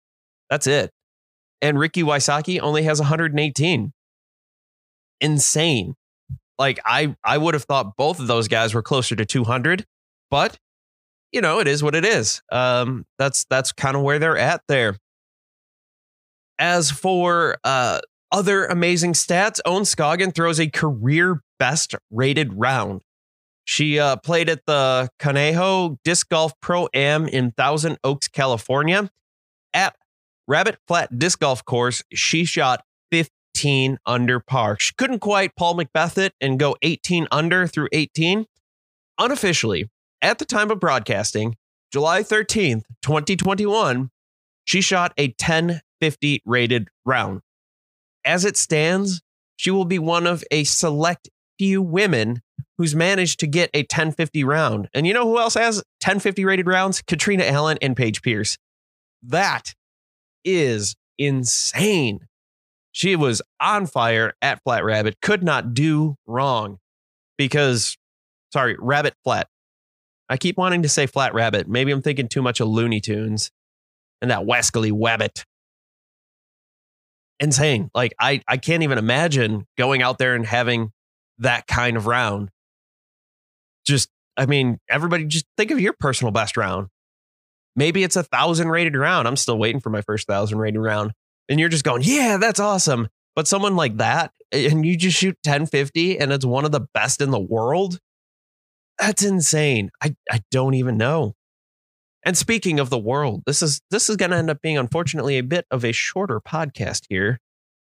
That's 0.51 0.66
it. 0.66 0.90
And 1.62 1.79
Ricky 1.79 2.03
Wysocki 2.03 2.61
only 2.61 2.83
has 2.85 3.01
118. 3.01 3.92
Insane. 5.21 5.95
Like 6.59 6.81
I 6.85 7.14
I 7.25 7.38
would 7.38 7.55
have 7.55 7.64
thought 7.64 7.97
both 7.97 8.19
of 8.21 8.27
those 8.27 8.49
guys 8.49 8.75
were 8.75 8.83
closer 8.83 9.14
to 9.16 9.25
200, 9.25 9.85
but 10.31 10.59
you 11.33 11.40
know, 11.40 11.59
it 11.59 11.69
is 11.69 11.83
what 11.83 11.95
it 11.95 12.05
is. 12.05 12.40
Um 12.51 13.05
that's 13.19 13.45
that's 13.51 13.73
kind 13.73 13.97
of 13.97 14.03
where 14.03 14.19
they're 14.19 14.38
at 14.38 14.62
there. 14.69 14.97
As 16.59 16.90
for 16.90 17.59
uh 17.64 18.01
other 18.33 18.66
amazing 18.66 19.12
stats, 19.12 19.61
Ohn 19.66 19.83
Scoggin 19.83 20.35
throws 20.35 20.59
a 20.61 20.69
career 20.69 21.42
best 21.59 21.95
rated 22.11 22.55
round. 22.55 23.03
She 23.66 23.98
uh, 23.98 24.16
played 24.16 24.48
at 24.48 24.64
the 24.64 25.11
Conejo 25.18 25.98
Disc 26.05 26.29
Golf 26.29 26.52
Pro 26.61 26.88
Am 26.94 27.26
in 27.26 27.50
Thousand 27.50 27.98
Oaks, 28.05 28.29
California. 28.29 29.11
At 29.74 29.96
Rabbit 30.46 30.79
Flat 30.87 31.18
Disc 31.18 31.40
Golf 31.40 31.64
Course, 31.64 32.05
she 32.14 32.44
shot 32.44 32.85
15 33.11 33.98
under 34.07 34.38
par. 34.38 34.76
She 34.79 34.94
couldn't 34.96 35.18
quite 35.18 35.57
Paul 35.57 35.76
McBeth 35.76 36.16
it 36.16 36.33
and 36.40 36.61
go 36.61 36.76
18 36.81 37.26
under 37.33 37.66
through 37.66 37.88
18. 37.90 38.46
Unofficially, 39.18 39.90
at 40.22 40.38
the 40.38 40.44
time 40.44 40.70
of 40.70 40.79
broadcasting, 40.79 41.57
July 41.92 42.22
13th, 42.22 42.85
2021, 43.02 44.11
she 44.64 44.81
shot 44.81 45.12
a 45.18 45.35
1050 45.40 46.42
rated 46.46 46.88
round. 47.05 47.40
As 48.24 48.44
it 48.44 48.57
stands, 48.57 49.22
she 49.57 49.72
will 49.72 49.85
be 49.85 49.98
one 49.98 50.26
of 50.26 50.44
a 50.52 50.62
select 50.62 51.29
few 51.59 51.83
women 51.83 52.42
who's 52.79 52.95
managed 52.95 53.40
to 53.40 53.47
get 53.47 53.71
a 53.75 53.81
1050 53.81 54.45
round. 54.45 54.88
And 54.95 55.07
you 55.07 55.14
know 55.14 55.27
who 55.27 55.38
else 55.38 55.55
has 55.55 55.77
1050 56.03 56.45
rated 56.45 56.66
rounds? 56.66 57.03
Katrina 57.03 57.45
Allen 57.45 57.79
and 57.81 57.97
Paige 57.97 58.23
Pierce. 58.23 58.59
That 59.23 59.75
is 60.45 60.95
insane. 61.19 62.21
She 62.92 63.16
was 63.16 63.42
on 63.61 63.87
fire 63.87 64.35
at 64.40 64.62
Flat 64.62 64.85
Rabbit, 64.85 65.21
could 65.21 65.42
not 65.42 65.75
do 65.75 66.16
wrong 66.27 66.79
because, 67.37 67.97
sorry, 68.53 68.77
Rabbit 68.79 69.14
Flat. 69.23 69.49
I 70.29 70.37
keep 70.37 70.57
wanting 70.57 70.83
to 70.83 70.88
say 70.88 71.07
Flat 71.07 71.35
Rabbit. 71.35 71.69
Maybe 71.69 71.92
I'm 71.92 72.03
thinking 72.03 72.29
too 72.29 72.42
much 72.42 72.61
of 72.61 72.69
Looney 72.69 73.01
Tunes 73.01 73.51
and 74.21 74.31
that 74.31 74.40
Wascally 74.40 74.92
Wabbit. 74.92 75.45
Insane. 77.38 77.90
Like, 77.95 78.14
I, 78.19 78.40
I 78.49 78.57
can't 78.57 78.83
even 78.83 78.99
imagine 78.99 79.66
going 79.77 80.03
out 80.03 80.19
there 80.19 80.35
and 80.35 80.47
having 80.47 80.90
that 81.38 81.66
kind 81.66 81.96
of 81.96 82.07
round. 82.07 82.51
Just, 83.87 84.09
I 84.37 84.46
mean, 84.46 84.79
everybody 84.88 85.25
just 85.25 85.46
think 85.57 85.70
of 85.70 85.81
your 85.81 85.94
personal 85.99 86.33
best 86.33 86.57
round. 86.57 86.88
Maybe 87.75 88.03
it's 88.03 88.16
a 88.16 88.22
thousand 88.22 88.68
rated 88.70 88.96
round. 88.96 89.29
I'm 89.29 89.37
still 89.37 89.59
waiting 89.59 89.81
for 89.81 89.90
my 89.90 90.01
first 90.01 90.27
thousand 90.27 90.59
rated 90.59 90.81
round. 90.81 91.12
And 91.49 91.61
you're 91.61 91.68
just 91.68 91.85
going, 91.85 92.03
yeah, 92.05 92.38
that's 92.38 92.59
awesome. 92.59 93.09
But 93.35 93.46
someone 93.46 93.77
like 93.77 93.99
that, 93.99 94.33
and 94.51 94.85
you 94.85 94.96
just 94.96 95.18
shoot 95.18 95.37
1050 95.44 96.18
and 96.18 96.33
it's 96.33 96.44
one 96.44 96.64
of 96.64 96.72
the 96.72 96.87
best 96.94 97.20
in 97.20 97.31
the 97.31 97.40
world. 97.40 97.99
That's 98.99 99.22
insane. 99.22 99.90
I, 100.03 100.16
I 100.31 100.40
don't 100.51 100.75
even 100.75 100.96
know. 100.96 101.35
And 102.25 102.37
speaking 102.37 102.81
of 102.81 102.90
the 102.90 102.99
world, 102.99 103.42
this 103.46 103.62
is 103.62 103.81
this 103.90 104.11
is 104.11 104.16
going 104.16 104.33
to 104.33 104.37
end 104.37 104.51
up 104.51 104.61
being 104.61 104.77
unfortunately 104.77 105.38
a 105.38 105.44
bit 105.44 105.64
of 105.70 105.85
a 105.85 105.92
shorter 105.92 106.40
podcast 106.40 107.05
here 107.09 107.38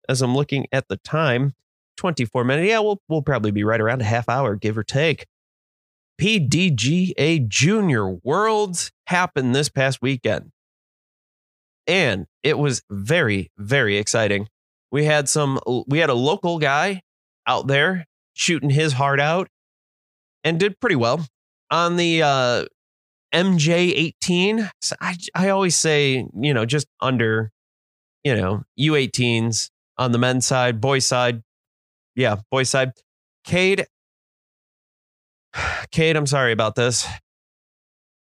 as 0.07 0.21
I'm 0.21 0.35
looking 0.35 0.67
at 0.71 0.89
the 0.89 0.99
time. 0.99 1.55
24 1.97 2.45
minutes. 2.45 2.69
Yeah, 2.69 2.81
we'll 2.81 3.01
we'll 3.09 3.23
probably 3.23 3.51
be 3.51 3.65
right 3.65 3.81
around 3.81 4.01
a 4.01 4.05
half 4.05 4.29
hour, 4.29 4.57
give 4.57 4.77
or 4.77 4.85
take. 4.85 5.27
PDGA 6.21 7.49
Junior 7.49 8.09
Worlds 8.09 8.93
happened 9.07 9.55
this 9.55 9.69
past 9.69 10.01
weekend. 10.01 10.51
And 11.87 12.27
it 12.43 12.59
was 12.59 12.83
very, 12.91 13.51
very 13.59 13.99
exciting. 13.99 14.49
We 14.91 15.05
had 15.05 15.29
some, 15.29 15.59
we 15.87 15.99
had 15.99 16.11
a 16.11 16.15
local 16.15 16.59
guy 16.59 17.03
out 17.47 17.67
there 17.67 18.07
shooting 18.35 18.71
his 18.71 18.93
heart 18.93 19.21
out 19.21 19.49
and 20.45 20.59
did 20.59 20.81
pretty 20.81 20.97
well. 20.97 21.27
On 21.71 21.97
the 21.97 22.23
uh, 22.23 22.65
MJ18, 23.35 24.71
I, 25.01 25.17
I 25.35 25.49
always 25.49 25.77
say, 25.77 26.27
you 26.35 26.55
know, 26.55 26.65
just 26.65 26.87
under, 27.01 27.51
you 28.23 28.35
know, 28.37 28.63
U18s 28.79 29.71
on 29.99 30.13
the 30.13 30.19
men's 30.19 30.47
side, 30.47 30.81
boys 30.81 31.07
side, 31.07 31.43
yeah, 32.15 32.37
boys 32.51 32.71
side. 32.71 32.93
Cade 33.45 33.87
Kate, 35.91 36.17
I'm 36.17 36.27
sorry 36.27 36.53
about 36.53 36.75
this. 36.75 37.07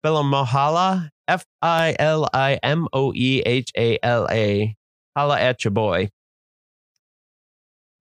Filimoehala, 0.05 1.09
F 1.27 1.45
I 1.61 1.95
L 1.97 2.29
I 2.33 2.59
M 2.61 2.87
O 2.93 3.13
E 3.13 3.41
H 3.45 3.71
A 3.77 3.97
L 4.03 4.27
A. 4.29 4.75
Holla 5.15 5.39
at 5.39 5.63
your 5.63 5.71
boy. 5.71 6.09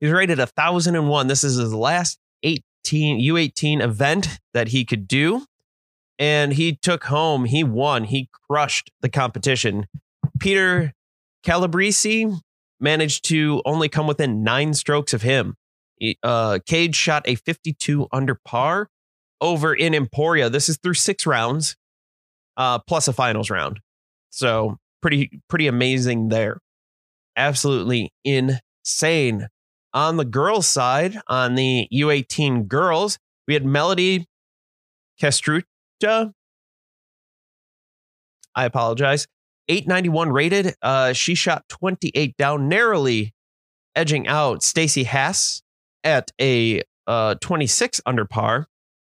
He's 0.01 0.11
rated 0.11 0.39
a 0.39 0.47
thousand 0.47 0.97
and 0.97 1.09
one. 1.09 1.29
This 1.29 1.45
is 1.45 1.57
his 1.57 1.73
last 1.73 2.19
18 2.43 3.21
U18 3.21 3.81
event 3.81 4.41
that 4.53 4.69
he 4.69 4.85
could 4.85 5.09
do. 5.09 5.47
And 6.19 6.53
he 6.53 6.77
took 6.77 7.05
home, 7.05 7.47
he 7.47 7.65
won, 7.65 8.05
he 8.05 8.29
crushed 8.49 8.91
the 9.01 9.09
competition. 9.09 9.87
Peter 10.39 10.93
Calabrese 11.43 12.31
managed 12.79 13.25
to 13.27 13.63
only 13.65 13.89
come 13.89 14.07
within 14.07 14.45
nine 14.45 14.75
strokes 14.75 15.13
of 15.13 15.23
him. 15.23 15.57
Uh, 16.23 16.59
Cage 16.67 16.97
shot 16.97 17.23
a 17.27 17.35
52 17.35 18.09
under 18.13 18.35
par 18.45 18.89
over 19.41 19.75
in 19.75 19.95
Emporia. 19.95 20.49
This 20.51 20.69
is 20.69 20.79
through 20.83 20.95
six 20.95 21.27
rounds, 21.27 21.77
uh, 22.57 22.79
plus 22.81 23.09
a 23.09 23.13
finals 23.13 23.51
round. 23.51 23.81
So 24.31 24.77
pretty, 25.03 25.41
pretty 25.49 25.67
amazing 25.67 26.29
there. 26.29 26.61
Absolutely 27.37 28.13
insane. 28.25 29.49
On 29.93 30.17
the 30.17 30.25
girls' 30.25 30.67
side, 30.67 31.21
on 31.29 31.55
the 31.55 31.87
U18 31.93 32.67
girls, 32.67 33.19
we 33.47 33.55
had 33.55 33.65
Melody 33.65 34.27
Castruccia. 35.21 36.33
I 38.57 38.65
apologize. 38.65 39.27
891 39.69 40.31
rated. 40.31 40.75
Uh, 40.83 41.13
she 41.13 41.35
shot 41.35 41.65
28 41.69 42.37
down, 42.37 42.69
narrowly 42.69 43.33
edging 43.95 44.27
out 44.27 44.63
Stacy 44.63 45.05
Haas 45.05 45.63
at 46.05 46.31
a 46.41 46.83
uh, 47.07 47.35
26 47.41 48.01
under 48.07 48.25
par. 48.25 48.69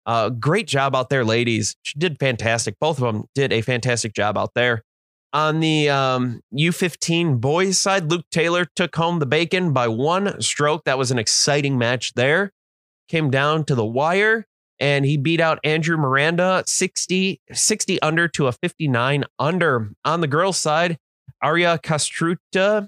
Uh, 0.06 0.30
great 0.30 0.68
job 0.68 0.96
out 0.96 1.10
there, 1.10 1.24
ladies. 1.24 1.76
She 1.84 1.98
did 2.00 2.18
fantastic. 2.20 2.76
Both 2.80 2.98
of 2.98 3.04
them 3.04 3.26
did 3.36 3.54
a 3.54 3.62
fantastic 3.62 4.14
job 4.14 4.38
out 4.38 4.52
there. 4.56 4.84
On 5.32 5.60
the 5.60 5.90
um, 5.90 6.42
U15 6.54 7.40
boys 7.40 7.78
side, 7.78 8.10
Luke 8.10 8.26
Taylor 8.32 8.66
took 8.76 8.96
home 8.96 9.20
the 9.20 9.28
bacon 9.28 9.74
by 9.74 9.88
one 9.88 10.42
stroke. 10.42 10.86
That 10.86 10.98
was 10.98 11.12
an 11.12 11.20
exciting 11.20 11.78
match 11.78 12.14
there. 12.16 12.52
Came 13.08 13.30
down 13.30 13.66
to 13.66 13.76
the 13.76 13.86
wire 13.86 14.48
and 14.80 15.06
he 15.06 15.18
beat 15.18 15.40
out 15.40 15.60
Andrew 15.64 15.98
Miranda 15.98 16.64
60, 16.66 17.42
60 17.52 18.02
under 18.02 18.28
to 18.30 18.48
a 18.48 18.52
59 18.52 19.26
under. 19.38 19.92
On 20.06 20.22
the 20.22 20.28
girls' 20.28 20.58
side, 20.58 20.98
Aria 21.42 21.78
Castruta, 21.78 22.88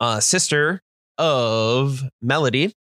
uh, 0.00 0.20
sister 0.20 0.82
of 1.18 2.02
Melody, 2.22 2.74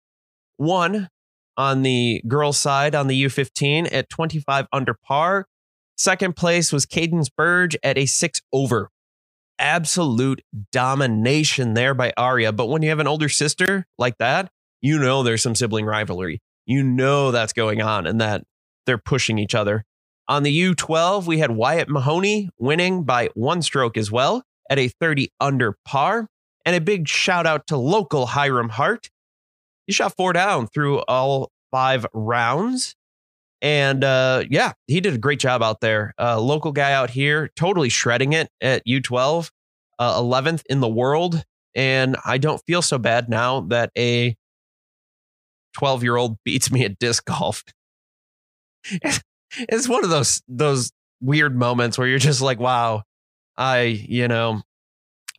won 0.59 1.09
on 1.57 1.83
the 1.83 2.23
girls' 2.27 2.59
side 2.59 2.95
on 2.95 3.07
the 3.07 3.25
U15 3.25 3.93
at 3.93 4.09
25 4.09 4.67
under 4.73 4.95
par. 4.95 5.47
Second 5.97 6.37
place 6.37 6.73
was 6.73 6.87
Cadence 6.87 7.29
Burge 7.29 7.77
at 7.83 7.99
a 7.99 8.07
six 8.07 8.41
over. 8.53 8.91
Absolute 9.59 10.41
domination 10.73 11.75
there 11.75 11.95
by 11.95 12.13
Aria. 12.17 12.53
But 12.53 12.67
when 12.67 12.83
you 12.83 12.89
have 12.89 12.99
an 12.99 13.07
older 13.07 13.29
sister 13.29 13.87
like 13.99 14.19
that, 14.19 14.51
you 14.81 14.99
know 14.99 15.23
there's 15.23 15.43
some 15.43 15.55
sibling 15.55 15.85
rivalry. 15.85 16.41
You 16.67 16.83
know 16.83 17.31
that's 17.31 17.53
going 17.53 17.83
on 17.83 18.07
and 18.07 18.21
that 18.21 18.43
they're 18.87 18.99
pushing 18.99 19.39
each 19.39 19.55
other. 19.55 19.85
On 20.29 20.43
the 20.43 20.57
U12, 20.57 21.27
we 21.27 21.39
had 21.39 21.51
Wyatt 21.51 21.89
Mahoney 21.89 22.51
winning 22.59 23.05
by 23.05 23.29
one 23.35 23.63
stroke 23.63 23.97
as 23.97 24.11
well 24.11 24.43
at 24.71 24.79
a 24.79 24.89
30 24.89 25.31
under 25.41 25.77
par. 25.85 26.29
And 26.65 26.77
a 26.77 26.81
big 26.81 27.09
shout 27.09 27.45
out 27.45 27.67
to 27.67 27.77
local 27.77 28.27
Hiram 28.27 28.71
Hart. 28.71 29.11
Shot 29.93 30.15
four 30.17 30.33
down 30.33 30.67
through 30.69 31.01
all 31.01 31.51
five 31.71 32.07
rounds. 32.13 32.95
And 33.61 34.03
uh, 34.03 34.45
yeah, 34.51 34.73
he 34.89 35.01
did 35.01 35.15
a 35.15 35.19
great 35.19 35.39
job 35.39 35.63
out 35.63 35.81
there. 35.81 36.15
Uh, 36.19 36.41
local 36.41 36.73
guy 36.73 36.93
out 36.93 37.11
here, 37.11 37.51
totally 37.55 37.89
shredding 37.89 38.33
it 38.33 38.49
at 38.61 38.85
U12, 38.87 39.51
uh, 39.99 40.21
11th 40.21 40.63
in 40.69 40.81
the 40.81 40.89
world. 40.89 41.45
And 41.75 42.17
I 42.25 42.39
don't 42.39 42.61
feel 42.67 42.83
so 42.83 42.99
bad 42.99 43.29
now 43.29 43.61
that 43.69 43.91
a 43.97 44.37
12 45.75 46.03
year 46.03 46.17
old 46.17 46.39
beats 46.45 46.71
me 46.71 46.85
at 46.85 46.99
disc 46.99 47.25
golf. 47.25 47.63
it's 49.55 49.89
one 49.89 50.03
of 50.03 50.11
those 50.11 50.43
those 50.49 50.91
weird 51.21 51.57
moments 51.57 51.97
where 51.97 52.09
you're 52.09 52.19
just 52.19 52.41
like, 52.41 52.59
wow, 52.59 53.05
I, 53.57 53.83
you 53.83 54.27
know, 54.27 54.63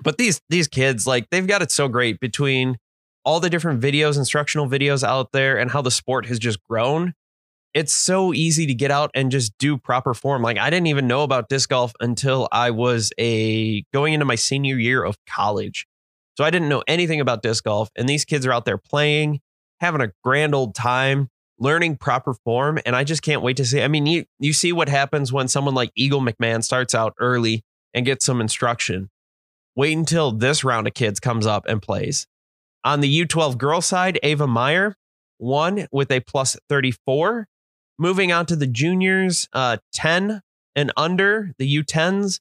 but 0.01 0.17
these 0.17 0.39
these 0.49 0.67
kids 0.67 1.05
like 1.05 1.29
they've 1.29 1.45
got 1.45 1.61
it 1.61 1.71
so 1.71 1.87
great 1.87 2.19
between 2.19 2.77
all 3.25 3.39
the 3.39 3.49
different 3.49 3.81
videos, 3.81 4.17
instructional 4.17 4.67
videos 4.67 5.03
out 5.03 5.31
there 5.31 5.57
and 5.57 5.71
how 5.71 5.81
the 5.81 5.91
sport 5.91 6.25
has 6.27 6.39
just 6.39 6.61
grown 6.63 7.13
it's 7.73 7.93
so 7.93 8.33
easy 8.33 8.67
to 8.67 8.73
get 8.73 8.91
out 8.91 9.09
and 9.13 9.31
just 9.31 9.57
do 9.57 9.77
proper 9.77 10.13
form. 10.13 10.41
Like 10.41 10.57
I 10.57 10.69
didn't 10.69 10.87
even 10.87 11.07
know 11.07 11.23
about 11.23 11.49
disc 11.49 11.69
golf 11.69 11.93
until 11.99 12.47
I 12.51 12.71
was 12.71 13.11
a 13.19 13.81
going 13.93 14.13
into 14.13 14.25
my 14.25 14.35
senior 14.35 14.77
year 14.77 15.03
of 15.03 15.17
college. 15.27 15.87
So 16.37 16.43
I 16.43 16.49
didn't 16.49 16.69
know 16.69 16.83
anything 16.87 17.19
about 17.19 17.41
disc 17.41 17.63
golf 17.63 17.89
and 17.95 18.07
these 18.07 18.25
kids 18.25 18.45
are 18.45 18.53
out 18.53 18.65
there 18.65 18.77
playing, 18.77 19.39
having 19.79 20.01
a 20.01 20.11
grand 20.23 20.53
old 20.53 20.75
time, 20.75 21.29
learning 21.59 21.97
proper 21.97 22.33
form 22.33 22.79
and 22.85 22.95
I 22.95 23.03
just 23.03 23.23
can't 23.23 23.41
wait 23.41 23.57
to 23.57 23.65
see. 23.65 23.81
I 23.81 23.87
mean, 23.87 24.05
you 24.05 24.25
you 24.39 24.53
see 24.53 24.71
what 24.71 24.89
happens 24.89 25.33
when 25.33 25.47
someone 25.47 25.73
like 25.73 25.91
Eagle 25.95 26.21
McMahon 26.21 26.63
starts 26.63 26.93
out 26.93 27.13
early 27.19 27.63
and 27.93 28.05
gets 28.05 28.25
some 28.25 28.39
instruction. 28.39 29.09
Wait 29.75 29.97
until 29.97 30.31
this 30.31 30.63
round 30.63 30.87
of 30.87 30.93
kids 30.93 31.19
comes 31.19 31.47
up 31.47 31.65
and 31.67 31.81
plays. 31.81 32.27
On 32.83 32.99
the 32.99 33.25
U12 33.25 33.57
girl 33.57 33.81
side, 33.81 34.19
Ava 34.23 34.47
Meyer 34.47 34.95
won 35.39 35.87
with 35.91 36.11
a 36.11 36.19
plus 36.19 36.57
34 36.69 37.47
Moving 37.99 38.31
on 38.31 38.45
to 38.47 38.55
the 38.55 38.67
juniors, 38.67 39.47
uh, 39.53 39.77
10 39.93 40.41
and 40.75 40.91
under, 40.97 41.53
the 41.57 41.77
U10s. 41.77 42.39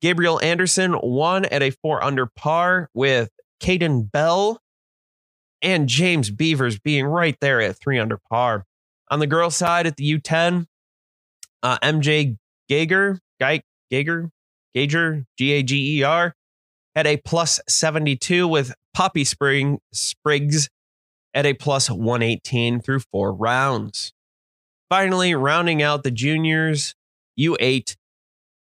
Gabriel 0.00 0.40
Anderson 0.42 0.98
won 1.02 1.44
at 1.46 1.62
a 1.62 1.70
four 1.70 2.02
under 2.02 2.26
par 2.26 2.88
with 2.94 3.30
Caden 3.62 4.10
Bell 4.10 4.60
and 5.62 5.88
James 5.88 6.30
Beavers 6.30 6.78
being 6.78 7.06
right 7.06 7.36
there 7.40 7.60
at 7.60 7.78
three 7.78 7.98
under 7.98 8.18
par. 8.30 8.64
On 9.10 9.18
the 9.18 9.26
girls' 9.26 9.56
side 9.56 9.86
at 9.86 9.96
the 9.96 10.18
U10, 10.18 10.66
uh, 11.62 11.78
MJ 11.78 12.36
Gager, 12.68 13.18
Guy 13.38 13.62
Gager, 13.90 14.30
Gager, 14.74 15.24
G 15.38 15.52
A 15.52 15.62
G 15.62 15.98
E 15.98 16.02
R, 16.02 16.34
had 16.94 17.06
a 17.06 17.16
plus 17.18 17.60
72 17.68 18.46
with 18.46 18.74
Poppy 18.92 19.24
Spring 19.24 19.80
Spriggs 19.92 20.68
at 21.32 21.46
a 21.46 21.54
plus 21.54 21.90
118 21.90 22.80
through 22.80 23.00
four 23.00 23.32
rounds. 23.32 24.12
Finally, 24.88 25.34
rounding 25.34 25.82
out 25.82 26.04
the 26.04 26.10
juniors, 26.10 26.94
U8, 27.38 27.96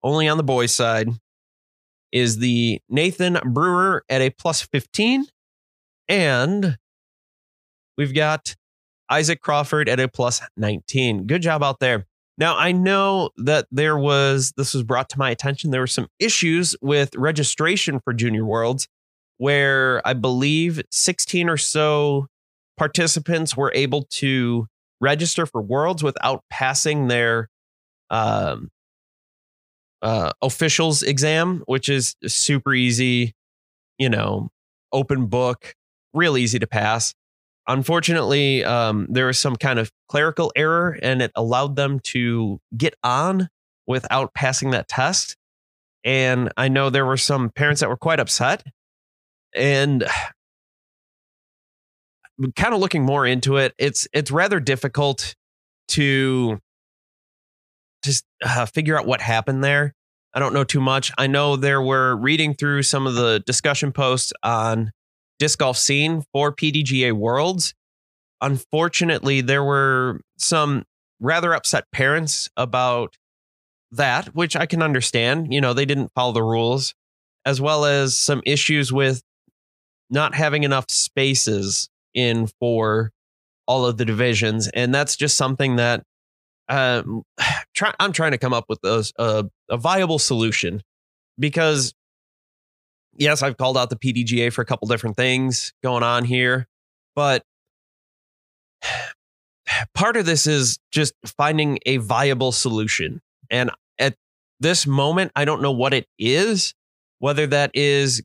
only 0.03 0.27
on 0.27 0.37
the 0.37 0.43
boys' 0.43 0.75
side, 0.75 1.09
is 2.11 2.39
the 2.39 2.81
Nathan 2.89 3.39
Brewer 3.45 4.03
at 4.09 4.21
a 4.21 4.29
plus 4.29 4.61
15. 4.61 5.25
And 6.09 6.77
we've 7.97 8.13
got 8.13 8.55
Isaac 9.09 9.41
Crawford 9.41 9.87
at 9.87 9.99
a 9.99 10.07
plus 10.07 10.41
19. 10.57 11.27
Good 11.27 11.41
job 11.41 11.63
out 11.63 11.79
there. 11.79 12.05
Now, 12.37 12.55
I 12.55 12.71
know 12.71 13.31
that 13.37 13.67
there 13.71 13.97
was, 13.97 14.53
this 14.57 14.73
was 14.73 14.83
brought 14.83 15.09
to 15.09 15.19
my 15.19 15.31
attention, 15.31 15.71
there 15.71 15.81
were 15.81 15.87
some 15.87 16.07
issues 16.19 16.75
with 16.81 17.15
registration 17.15 17.99
for 17.99 18.13
Junior 18.13 18.45
Worlds 18.45 18.87
where 19.37 20.01
I 20.05 20.13
believe 20.13 20.81
16 20.91 21.49
or 21.49 21.57
so 21.57 22.27
participants 22.75 23.55
were 23.55 23.71
able 23.73 24.03
to 24.03 24.67
register 24.99 25.45
for 25.45 25.61
Worlds 25.61 26.03
without 26.03 26.43
passing 26.49 27.07
their 27.07 27.49
um, 28.09 28.69
uh, 30.01 30.31
officials 30.41 31.03
exam, 31.03 31.63
which 31.65 31.89
is 31.89 32.15
super 32.25 32.73
easy, 32.73 33.33
you 33.97 34.09
know, 34.09 34.49
open 34.91 35.27
book, 35.27 35.75
real 36.13 36.37
easy 36.37 36.59
to 36.59 36.67
pass. 36.67 37.13
Unfortunately, 37.67 38.63
um, 38.63 39.07
there 39.09 39.25
was 39.25 39.37
some 39.37 39.55
kind 39.55 39.77
of 39.77 39.91
clerical 40.07 40.51
error 40.55 40.97
and 41.01 41.21
it 41.21 41.31
allowed 41.35 41.75
them 41.75 41.99
to 41.99 42.59
get 42.75 42.95
on 43.03 43.49
without 43.85 44.33
passing 44.33 44.71
that 44.71 44.87
test. 44.87 45.35
And 46.03 46.51
I 46.55 46.69
know 46.69 46.89
there 46.89 47.05
were 47.05 47.17
some 47.17 47.49
parents 47.49 47.81
that 47.81 47.89
were 47.89 47.97
quite 47.97 48.19
upset. 48.19 48.63
And 49.53 50.05
kind 52.55 52.73
of 52.73 52.79
looking 52.79 53.03
more 53.03 53.25
into 53.25 53.57
it, 53.57 53.73
it's 53.77 54.07
it's 54.13 54.31
rather 54.31 54.59
difficult 54.59 55.35
to 55.89 56.59
just 58.03 58.25
uh, 58.45 58.65
figure 58.65 58.97
out 58.97 59.07
what 59.07 59.21
happened 59.21 59.63
there. 59.63 59.93
I 60.33 60.39
don't 60.39 60.53
know 60.53 60.63
too 60.63 60.81
much. 60.81 61.11
I 61.17 61.27
know 61.27 61.55
there 61.55 61.81
were 61.81 62.15
reading 62.15 62.53
through 62.53 62.83
some 62.83 63.07
of 63.07 63.15
the 63.15 63.41
discussion 63.45 63.91
posts 63.91 64.33
on 64.43 64.91
disc 65.39 65.59
golf 65.59 65.77
scene 65.77 66.23
for 66.33 66.53
PDGA 66.53 67.13
Worlds. 67.13 67.73
Unfortunately, 68.41 69.41
there 69.41 69.63
were 69.63 70.21
some 70.37 70.83
rather 71.19 71.53
upset 71.53 71.85
parents 71.91 72.49
about 72.57 73.15
that, 73.91 74.35
which 74.35 74.55
I 74.55 74.65
can 74.65 74.81
understand. 74.81 75.53
You 75.53 75.61
know, 75.61 75.73
they 75.73 75.85
didn't 75.85 76.11
follow 76.13 76.33
the 76.33 76.43
rules, 76.43 76.93
as 77.45 77.59
well 77.61 77.85
as 77.85 78.15
some 78.15 78.41
issues 78.45 78.91
with 78.91 79.21
not 80.09 80.35
having 80.35 80.63
enough 80.63 80.89
spaces 80.89 81.89
in 82.13 82.47
for 82.59 83.11
all 83.67 83.85
of 83.85 83.97
the 83.97 84.05
divisions. 84.05 84.67
And 84.69 84.93
that's 84.93 85.15
just 85.15 85.37
something 85.37 85.75
that 85.77 86.03
um, 86.69 87.23
try, 87.73 87.93
I'm 87.99 88.11
trying 88.11 88.31
to 88.31 88.37
come 88.37 88.53
up 88.53 88.65
with 88.69 88.79
a, 88.83 89.09
a, 89.17 89.45
a 89.69 89.77
viable 89.77 90.19
solution 90.19 90.81
because 91.39 91.93
yes, 93.17 93.43
I've 93.43 93.57
called 93.57 93.77
out 93.77 93.89
the 93.89 93.95
PDGA 93.95 94.51
for 94.51 94.61
a 94.61 94.65
couple 94.65 94.87
different 94.87 95.17
things 95.17 95.73
going 95.83 96.03
on 96.03 96.25
here, 96.25 96.67
but 97.15 97.43
part 99.93 100.17
of 100.17 100.25
this 100.25 100.47
is 100.47 100.79
just 100.91 101.13
finding 101.37 101.79
a 101.85 101.97
viable 101.97 102.51
solution. 102.51 103.21
And 103.49 103.71
at 103.99 104.15
this 104.59 104.87
moment, 104.87 105.31
I 105.35 105.45
don't 105.45 105.61
know 105.61 105.71
what 105.71 105.93
it 105.93 106.07
is, 106.17 106.73
whether 107.19 107.47
that 107.47 107.71
is 107.73 108.21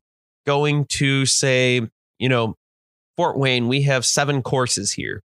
going 0.46 0.86
to 0.86 1.26
say, 1.26 1.80
you 2.18 2.28
know, 2.28 2.56
Fort 3.16 3.38
Wayne, 3.38 3.68
we 3.68 3.82
have 3.82 4.04
seven 4.06 4.42
courses 4.42 4.92
here. 4.92 5.22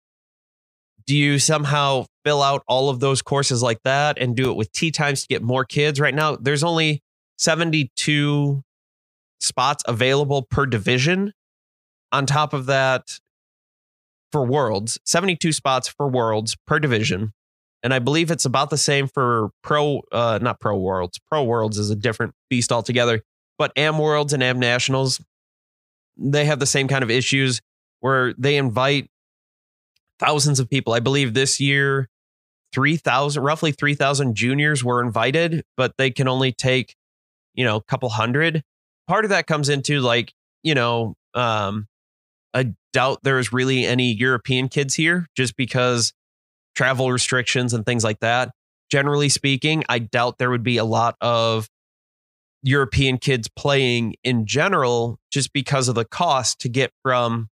Do 1.07 1.17
you 1.17 1.39
somehow 1.39 2.07
fill 2.25 2.43
out 2.43 2.65
all 2.67 2.91
of 2.91 2.99
those 2.99 3.23
courses 3.23 3.63
like 3.63 3.81
that 3.85 4.19
and 4.19 4.35
do 4.35 4.51
it 4.51 4.57
with 4.57 4.73
tee 4.73 4.91
times 4.91 5.23
to 5.23 5.29
get 5.29 5.43
more 5.43 5.65
kids? 5.65 6.01
Right 6.01 6.15
now, 6.15 6.35
there's 6.35 6.65
only 6.65 7.01
72 7.39 8.63
spots 9.41 9.83
available 9.87 10.43
per 10.43 10.67
division. 10.67 11.33
On 12.13 12.25
top 12.27 12.53
of 12.53 12.67
that, 12.67 13.19
for 14.33 14.45
Worlds, 14.45 14.99
72 15.05 15.53
spots 15.53 15.89
for 15.89 16.09
Worlds 16.09 16.57
per 16.67 16.79
division. 16.79 17.33
And 17.83 17.95
I 17.95 17.99
believe 17.99 18.31
it's 18.31 18.45
about 18.45 18.71
the 18.71 18.79
same 18.79 19.07
for 19.07 19.51
Pro, 19.63 20.01
uh, 20.13 20.39
not 20.43 20.61
Pro 20.61 20.77
Worlds. 20.77 21.21
Pro 21.31 21.45
Worlds 21.45 21.79
is 21.79 21.91
a 21.91 21.97
different 21.97 22.35
beast 22.51 22.73
altogether. 22.73 23.23
But 23.59 23.73
Am 23.77 23.99
Worlds 23.99 24.33
and 24.33 24.43
Am 24.43 24.59
Nationals, 24.59 25.21
they 26.17 26.45
have 26.47 26.59
the 26.59 26.67
same 26.67 26.89
kind 26.89 27.03
of 27.03 27.11
issues 27.11 27.61
where 28.01 28.35
they 28.37 28.57
invite 28.57 29.09
thousands 30.19 30.61
of 30.61 30.69
people. 30.69 30.93
I 30.93 31.01
believe 31.01 31.35
this 31.35 31.61
year, 31.61 32.09
3,000, 32.73 33.43
roughly 33.43 33.73
3,000 33.73 34.35
juniors 34.35 34.85
were 34.85 35.03
invited, 35.03 35.63
but 35.77 35.93
they 35.97 36.11
can 36.11 36.29
only 36.29 36.53
take, 36.53 36.95
you 37.55 37.65
know, 37.65 37.77
a 37.77 37.83
couple 37.83 38.09
hundred. 38.11 38.63
Part 39.07 39.25
of 39.25 39.31
that 39.31 39.47
comes 39.47 39.69
into 39.69 40.01
like, 40.01 40.33
you 40.63 40.75
know, 40.75 41.15
um, 41.35 41.87
I 42.55 42.75
doubt 42.93 43.21
there's 43.23 43.53
really 43.53 43.85
any 43.85 44.13
European 44.13 44.69
kids 44.69 44.95
here 44.95 45.27
just 45.37 45.57
because 45.57 46.13
travel 46.75 47.11
restrictions 47.13 47.73
and 47.75 47.85
things 47.85 48.05
like 48.05 48.21
that. 48.21 48.51
Generally 48.91 49.31
speaking, 49.31 49.85
I 49.89 49.99
doubt 49.99 50.39
there 50.39 50.51
would 50.51 50.63
be 50.63 50.77
a 50.77 50.85
lot 50.85 51.17
of 51.21 51.69
European 52.63 53.19
kids 53.19 53.49
playing 53.49 54.15
in 54.25 54.47
general 54.47 55.19
just 55.31 55.53
because 55.53 55.89
of 55.89 55.95
the 55.95 56.05
cost 56.05 56.61
to 56.61 56.69
get 56.69 56.91
from 57.03 57.49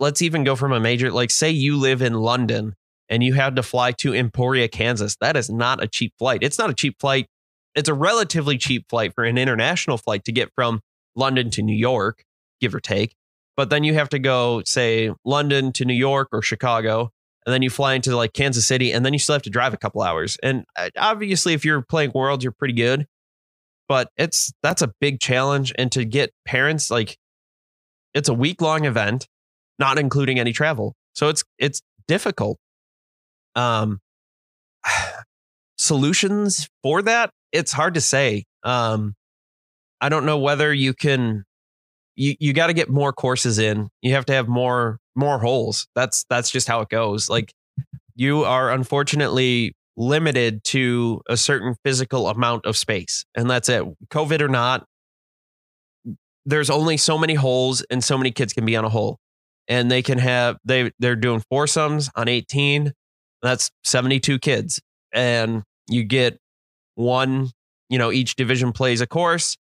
let's 0.00 0.22
even 0.22 0.44
go 0.44 0.56
from 0.56 0.72
a 0.72 0.80
major 0.80 1.10
like 1.10 1.30
say 1.30 1.50
you 1.50 1.76
live 1.76 2.02
in 2.02 2.14
London 2.14 2.74
and 3.08 3.22
you 3.22 3.34
had 3.34 3.56
to 3.56 3.62
fly 3.62 3.92
to 3.92 4.14
Emporia, 4.14 4.68
Kansas. 4.68 5.16
That 5.20 5.36
is 5.36 5.48
not 5.48 5.82
a 5.82 5.88
cheap 5.88 6.12
flight. 6.18 6.42
It's 6.42 6.58
not 6.58 6.70
a 6.70 6.74
cheap 6.74 6.96
flight. 7.00 7.26
It's 7.78 7.88
a 7.88 7.94
relatively 7.94 8.58
cheap 8.58 8.86
flight 8.90 9.14
for 9.14 9.22
an 9.22 9.38
international 9.38 9.98
flight 9.98 10.24
to 10.24 10.32
get 10.32 10.50
from 10.56 10.80
London 11.14 11.48
to 11.50 11.62
New 11.62 11.76
York, 11.76 12.24
give 12.60 12.74
or 12.74 12.80
take. 12.80 13.14
But 13.56 13.70
then 13.70 13.84
you 13.84 13.94
have 13.94 14.08
to 14.08 14.18
go, 14.18 14.62
say, 14.66 15.12
London 15.24 15.72
to 15.74 15.84
New 15.84 15.94
York 15.94 16.28
or 16.32 16.42
Chicago, 16.42 17.12
and 17.46 17.52
then 17.52 17.62
you 17.62 17.70
fly 17.70 17.94
into 17.94 18.16
like 18.16 18.32
Kansas 18.32 18.66
City, 18.66 18.92
and 18.92 19.06
then 19.06 19.12
you 19.12 19.20
still 19.20 19.34
have 19.34 19.42
to 19.42 19.50
drive 19.50 19.74
a 19.74 19.76
couple 19.76 20.02
hours. 20.02 20.36
And 20.42 20.64
uh, 20.76 20.90
obviously, 20.98 21.54
if 21.54 21.64
you're 21.64 21.82
playing 21.82 22.10
Worlds, 22.16 22.42
you're 22.42 22.52
pretty 22.52 22.74
good. 22.74 23.06
But 23.88 24.10
it's 24.16 24.52
that's 24.60 24.82
a 24.82 24.92
big 25.00 25.20
challenge, 25.20 25.72
and 25.78 25.92
to 25.92 26.04
get 26.04 26.32
parents 26.44 26.90
like, 26.90 27.16
it's 28.12 28.28
a 28.28 28.34
week 28.34 28.60
long 28.60 28.86
event, 28.86 29.28
not 29.78 29.98
including 29.98 30.40
any 30.40 30.52
travel, 30.52 30.96
so 31.14 31.28
it's 31.28 31.44
it's 31.58 31.80
difficult. 32.08 32.58
Um, 33.54 34.00
solutions 35.88 36.68
for 36.82 37.02
that, 37.02 37.30
it's 37.50 37.72
hard 37.72 37.94
to 37.94 38.00
say. 38.00 38.44
Um, 38.62 39.14
I 40.00 40.08
don't 40.08 40.26
know 40.26 40.38
whether 40.38 40.72
you 40.72 40.94
can 40.94 41.44
you 42.14 42.34
you 42.38 42.52
got 42.52 42.66
to 42.66 42.72
get 42.72 42.90
more 42.90 43.12
courses 43.12 43.58
in. 43.58 43.88
You 44.02 44.12
have 44.14 44.26
to 44.26 44.32
have 44.32 44.48
more 44.48 44.98
more 45.16 45.38
holes. 45.38 45.88
That's 45.94 46.24
that's 46.28 46.50
just 46.50 46.68
how 46.68 46.80
it 46.82 46.88
goes. 46.88 47.28
Like 47.28 47.52
you 48.14 48.44
are 48.44 48.70
unfortunately 48.70 49.74
limited 49.96 50.62
to 50.64 51.20
a 51.28 51.36
certain 51.36 51.74
physical 51.84 52.28
amount 52.28 52.66
of 52.66 52.76
space, 52.76 53.24
and 53.34 53.50
that's 53.50 53.68
it. 53.68 53.84
COVID 54.10 54.40
or 54.40 54.48
not, 54.48 54.84
there's 56.44 56.70
only 56.70 56.96
so 56.96 57.18
many 57.18 57.34
holes, 57.34 57.84
and 57.90 58.02
so 58.02 58.18
many 58.18 58.30
kids 58.30 58.52
can 58.52 58.64
be 58.64 58.76
on 58.76 58.84
a 58.84 58.88
hole, 58.88 59.18
and 59.66 59.90
they 59.90 60.02
can 60.02 60.18
have 60.18 60.58
they 60.64 60.92
they're 60.98 61.16
doing 61.16 61.42
foursomes 61.48 62.10
on 62.14 62.28
18. 62.28 62.92
That's 63.42 63.70
72 63.84 64.40
kids, 64.40 64.80
and 65.12 65.62
you 65.88 66.04
get 66.04 66.38
one. 66.94 67.50
You 67.88 67.98
know, 67.98 68.12
each 68.12 68.36
division 68.36 68.72
plays 68.72 69.00
a 69.00 69.06
course, 69.06 69.56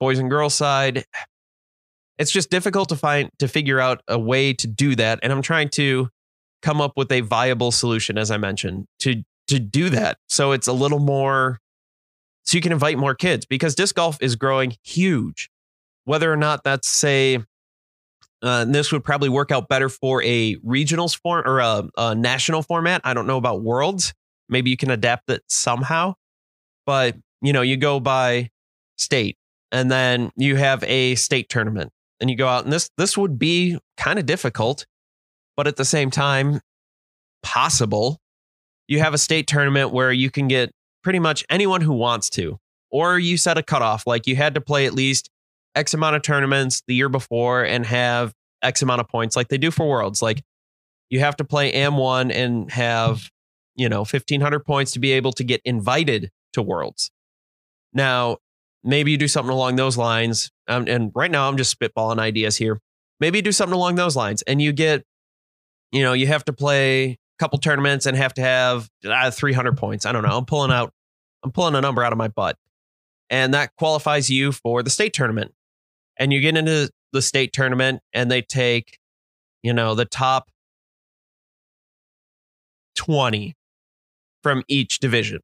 boys 0.00 0.18
and 0.18 0.30
girls 0.30 0.54
side. 0.54 1.04
It's 2.18 2.32
just 2.32 2.50
difficult 2.50 2.88
to 2.88 2.96
find 2.96 3.30
to 3.38 3.46
figure 3.46 3.78
out 3.78 4.02
a 4.08 4.18
way 4.18 4.52
to 4.52 4.66
do 4.66 4.96
that 4.96 5.20
and 5.22 5.32
i'm 5.32 5.42
trying 5.42 5.68
to 5.68 6.08
come 6.62 6.80
up 6.80 6.94
with 6.96 7.12
a 7.12 7.20
viable 7.20 7.70
solution 7.70 8.18
as 8.18 8.32
i 8.32 8.36
mentioned 8.36 8.86
to 8.98 9.22
to 9.48 9.58
do 9.58 9.88
that. 9.90 10.18
So 10.28 10.52
it's 10.52 10.68
a 10.68 10.72
little 10.72 10.98
more 10.98 11.58
so 12.44 12.56
you 12.56 12.62
can 12.62 12.72
invite 12.72 12.96
more 12.96 13.14
kids 13.14 13.44
because 13.44 13.74
disc 13.74 13.94
golf 13.94 14.16
is 14.22 14.36
growing 14.36 14.76
huge. 14.82 15.50
Whether 16.04 16.32
or 16.32 16.36
not 16.36 16.64
that's 16.64 16.88
say 16.88 17.40
uh, 18.40 18.64
this 18.64 18.92
would 18.92 19.04
probably 19.04 19.28
work 19.28 19.50
out 19.50 19.68
better 19.68 19.88
for 19.88 20.22
a 20.22 20.56
regionals 20.56 21.18
form 21.18 21.42
or 21.44 21.58
a, 21.58 21.88
a 21.98 22.14
national 22.14 22.62
format 22.62 23.00
i 23.02 23.12
don't 23.12 23.26
know 23.26 23.36
about 23.36 23.62
worlds 23.62 24.14
maybe 24.48 24.70
you 24.70 24.76
can 24.76 24.90
adapt 24.90 25.30
it 25.30 25.42
somehow 25.48 26.14
but 26.86 27.16
you 27.42 27.52
know 27.52 27.62
you 27.62 27.76
go 27.76 28.00
by 28.00 28.50
state 28.96 29.36
and 29.70 29.90
then 29.90 30.30
you 30.36 30.56
have 30.56 30.82
a 30.84 31.14
state 31.14 31.48
tournament 31.48 31.90
and 32.20 32.30
you 32.30 32.36
go 32.36 32.48
out 32.48 32.64
and 32.64 32.72
this 32.72 32.90
this 32.96 33.16
would 33.16 33.38
be 33.38 33.78
kind 33.96 34.18
of 34.18 34.26
difficult 34.26 34.86
but 35.56 35.66
at 35.66 35.76
the 35.76 35.84
same 35.84 36.10
time 36.10 36.60
possible. 37.42 38.20
You 38.86 39.00
have 39.00 39.14
a 39.14 39.18
state 39.18 39.46
tournament 39.46 39.92
where 39.92 40.12
you 40.12 40.30
can 40.30 40.48
get 40.48 40.70
pretty 41.02 41.18
much 41.18 41.44
anyone 41.50 41.80
who 41.80 41.92
wants 41.92 42.30
to 42.30 42.58
or 42.90 43.18
you 43.18 43.36
set 43.36 43.58
a 43.58 43.62
cutoff 43.62 44.06
like 44.06 44.26
you 44.26 44.36
had 44.36 44.54
to 44.54 44.60
play 44.60 44.86
at 44.86 44.94
least 44.94 45.28
x 45.74 45.94
amount 45.94 46.16
of 46.16 46.22
tournaments 46.22 46.82
the 46.86 46.94
year 46.94 47.08
before 47.08 47.62
and 47.64 47.86
have 47.86 48.32
x 48.62 48.82
amount 48.82 49.00
of 49.00 49.08
points 49.08 49.36
like 49.36 49.48
they 49.48 49.58
do 49.58 49.70
for 49.70 49.88
worlds 49.88 50.20
like 50.20 50.42
you 51.08 51.20
have 51.20 51.36
to 51.36 51.44
play 51.44 51.70
am1 51.72 52.32
and 52.32 52.70
have 52.70 53.30
you 53.78 53.88
know 53.88 54.00
1500 54.00 54.60
points 54.60 54.92
to 54.92 54.98
be 54.98 55.12
able 55.12 55.32
to 55.32 55.42
get 55.42 55.62
invited 55.64 56.30
to 56.52 56.60
worlds 56.60 57.10
now 57.94 58.36
maybe 58.84 59.10
you 59.10 59.16
do 59.16 59.28
something 59.28 59.52
along 59.52 59.76
those 59.76 59.96
lines. 59.96 60.50
Um, 60.66 60.86
and 60.88 61.12
right 61.14 61.30
now, 61.30 61.48
I'm 61.48 61.56
just 61.56 61.78
spitballing 61.78 62.18
ideas 62.18 62.56
here. 62.56 62.80
Maybe 63.20 63.38
you 63.38 63.42
do 63.42 63.52
something 63.52 63.74
along 63.74 63.96
those 63.96 64.16
lines, 64.16 64.42
and 64.42 64.62
you 64.62 64.72
get, 64.72 65.04
you 65.92 66.02
know, 66.02 66.12
you 66.12 66.26
have 66.26 66.44
to 66.46 66.52
play 66.52 67.10
a 67.10 67.18
couple 67.38 67.58
tournaments 67.58 68.06
and 68.06 68.16
have 68.16 68.34
to 68.34 68.42
have 68.42 68.88
uh, 69.04 69.30
300 69.30 69.76
points. 69.76 70.06
I 70.06 70.12
don't 70.12 70.22
know. 70.22 70.36
I'm 70.36 70.44
pulling 70.44 70.70
out, 70.70 70.92
I'm 71.42 71.50
pulling 71.50 71.74
a 71.74 71.80
number 71.80 72.04
out 72.04 72.12
of 72.12 72.18
my 72.18 72.28
butt, 72.28 72.56
and 73.28 73.54
that 73.54 73.74
qualifies 73.76 74.30
you 74.30 74.52
for 74.52 74.82
the 74.82 74.90
state 74.90 75.12
tournament. 75.12 75.52
And 76.18 76.32
you 76.32 76.40
get 76.40 76.56
into 76.56 76.90
the 77.12 77.22
state 77.22 77.52
tournament, 77.52 78.00
and 78.12 78.30
they 78.30 78.42
take, 78.42 78.98
you 79.62 79.72
know, 79.72 79.94
the 79.94 80.04
top 80.04 80.48
20 82.96 83.54
from 84.42 84.62
each 84.68 84.98
division, 84.98 85.40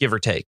give 0.00 0.12
or 0.12 0.18
take. 0.18 0.46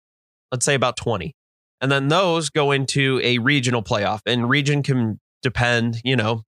Let's 0.50 0.64
say 0.64 0.74
about 0.74 0.96
20 0.96 1.34
and 1.82 1.90
then 1.90 2.06
those 2.06 2.48
go 2.48 2.70
into 2.70 3.20
a 3.24 3.38
regional 3.38 3.82
playoff, 3.82 4.20
and 4.24 4.48
region 4.48 4.84
can 4.84 5.18
depend, 5.42 6.00
you 6.04 6.14
know, 6.14 6.42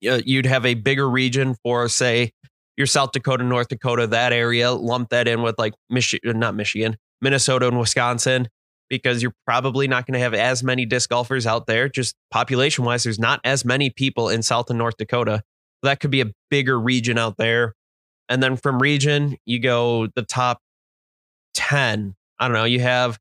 you'd 0.00 0.46
have 0.46 0.64
a 0.64 0.72
bigger 0.72 1.08
region 1.08 1.54
for, 1.62 1.86
say, 1.90 2.32
your 2.78 2.86
South 2.86 3.12
Dakota, 3.12 3.44
North 3.44 3.68
Dakota, 3.68 4.06
that 4.06 4.32
area, 4.32 4.72
lump 4.72 5.10
that 5.10 5.28
in 5.28 5.42
with 5.42 5.58
like 5.58 5.74
Michigan, 5.90 6.30
uh, 6.30 6.38
not 6.38 6.54
Michigan, 6.54 6.96
Minnesota 7.20 7.68
and 7.68 7.78
Wisconsin, 7.78 8.48
because 8.88 9.20
you're 9.20 9.34
probably 9.46 9.86
not 9.86 10.06
going 10.06 10.14
to 10.14 10.20
have 10.20 10.32
as 10.32 10.64
many 10.64 10.86
disc 10.86 11.10
golfers 11.10 11.46
out 11.46 11.66
there. 11.66 11.90
Just 11.90 12.16
population 12.30 12.86
wise, 12.86 13.04
there's 13.04 13.18
not 13.18 13.40
as 13.44 13.62
many 13.62 13.90
people 13.90 14.30
in 14.30 14.42
South 14.42 14.70
and 14.70 14.78
North 14.78 14.96
Dakota. 14.96 15.42
That 15.82 16.00
could 16.00 16.10
be 16.10 16.22
a 16.22 16.32
bigger 16.48 16.80
region 16.80 17.18
out 17.18 17.36
there. 17.36 17.74
And 18.32 18.42
then 18.42 18.56
from 18.56 18.80
region, 18.80 19.36
you 19.44 19.58
go 19.58 20.06
the 20.06 20.22
top 20.22 20.62
10. 21.52 22.14
I 22.38 22.48
don't 22.48 22.56
know, 22.56 22.64
you 22.64 22.80
have 22.80 23.18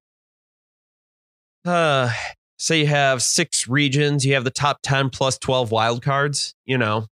uh 1.65 2.09
say 2.57 2.79
you 2.79 2.87
have 2.87 3.21
six 3.21 3.67
regions, 3.67 4.25
you 4.25 4.35
have 4.35 4.45
the 4.45 4.49
top 4.49 4.79
10 4.83 5.09
plus 5.09 5.37
12 5.37 5.69
wild 5.69 6.01
cards, 6.01 6.55
you 6.63 6.77
know. 6.77 7.07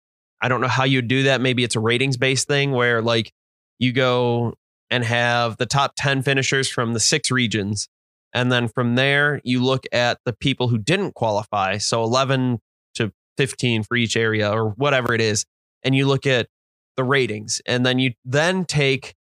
I 0.42 0.48
don't 0.48 0.60
know 0.60 0.68
how 0.68 0.84
you 0.84 1.00
do 1.00 1.22
that. 1.22 1.40
Maybe 1.40 1.64
it's 1.64 1.74
a 1.74 1.80
ratings 1.80 2.18
based 2.18 2.46
thing 2.46 2.72
where 2.72 3.00
like 3.00 3.32
you 3.78 3.94
go 3.94 4.52
and 4.90 5.02
have 5.02 5.56
the 5.56 5.64
top 5.64 5.94
10 5.96 6.20
finishers 6.20 6.68
from 6.68 6.92
the 6.92 7.00
six 7.00 7.30
regions. 7.30 7.88
And 8.34 8.52
then 8.52 8.68
from 8.68 8.96
there, 8.96 9.40
you 9.42 9.64
look 9.64 9.86
at 9.90 10.18
the 10.26 10.34
people 10.34 10.68
who 10.68 10.76
didn't 10.76 11.14
qualify. 11.14 11.78
So 11.78 12.04
11 12.04 12.58
to 12.96 13.10
15 13.38 13.84
for 13.84 13.96
each 13.96 14.18
area 14.18 14.50
or 14.50 14.68
whatever 14.72 15.14
it 15.14 15.22
is. 15.22 15.46
And 15.82 15.96
you 15.96 16.06
look 16.06 16.26
at 16.26 16.48
the 16.96 17.04
ratings. 17.04 17.60
And 17.66 17.84
then 17.86 17.98
you 17.98 18.12
then 18.24 18.64
take 18.64 19.14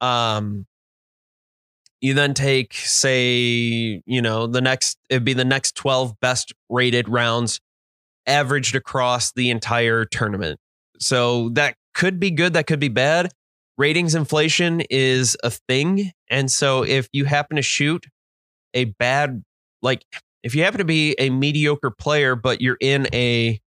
Um, 0.00 0.66
you 2.00 2.14
then 2.14 2.34
take, 2.34 2.74
say, 2.74 4.02
you 4.06 4.22
know, 4.22 4.46
the 4.46 4.60
next, 4.60 4.98
it'd 5.10 5.24
be 5.24 5.32
the 5.32 5.44
next 5.44 5.74
12 5.74 6.20
best 6.20 6.52
rated 6.68 7.08
rounds 7.08 7.60
averaged 8.26 8.76
across 8.76 9.32
the 9.32 9.50
entire 9.50 10.04
tournament. 10.04 10.60
So 11.00 11.48
that 11.50 11.74
could 11.94 12.20
be 12.20 12.30
good, 12.30 12.52
that 12.52 12.66
could 12.68 12.80
be 12.80 12.88
bad. 12.88 13.32
Ratings 13.78 14.14
inflation 14.14 14.82
is 14.90 15.36
a 15.42 15.50
thing. 15.50 16.12
And 16.30 16.50
so 16.50 16.84
if 16.84 17.08
you 17.12 17.24
happen 17.24 17.56
to 17.56 17.62
shoot 17.62 18.06
a 18.74 18.84
bad, 18.84 19.42
like, 19.82 20.04
if 20.44 20.54
you 20.54 20.62
happen 20.62 20.78
to 20.78 20.84
be 20.84 21.16
a 21.18 21.30
mediocre 21.30 21.90
player, 21.90 22.36
but 22.36 22.60
you're 22.60 22.78
in 22.80 23.08
a 23.12 23.60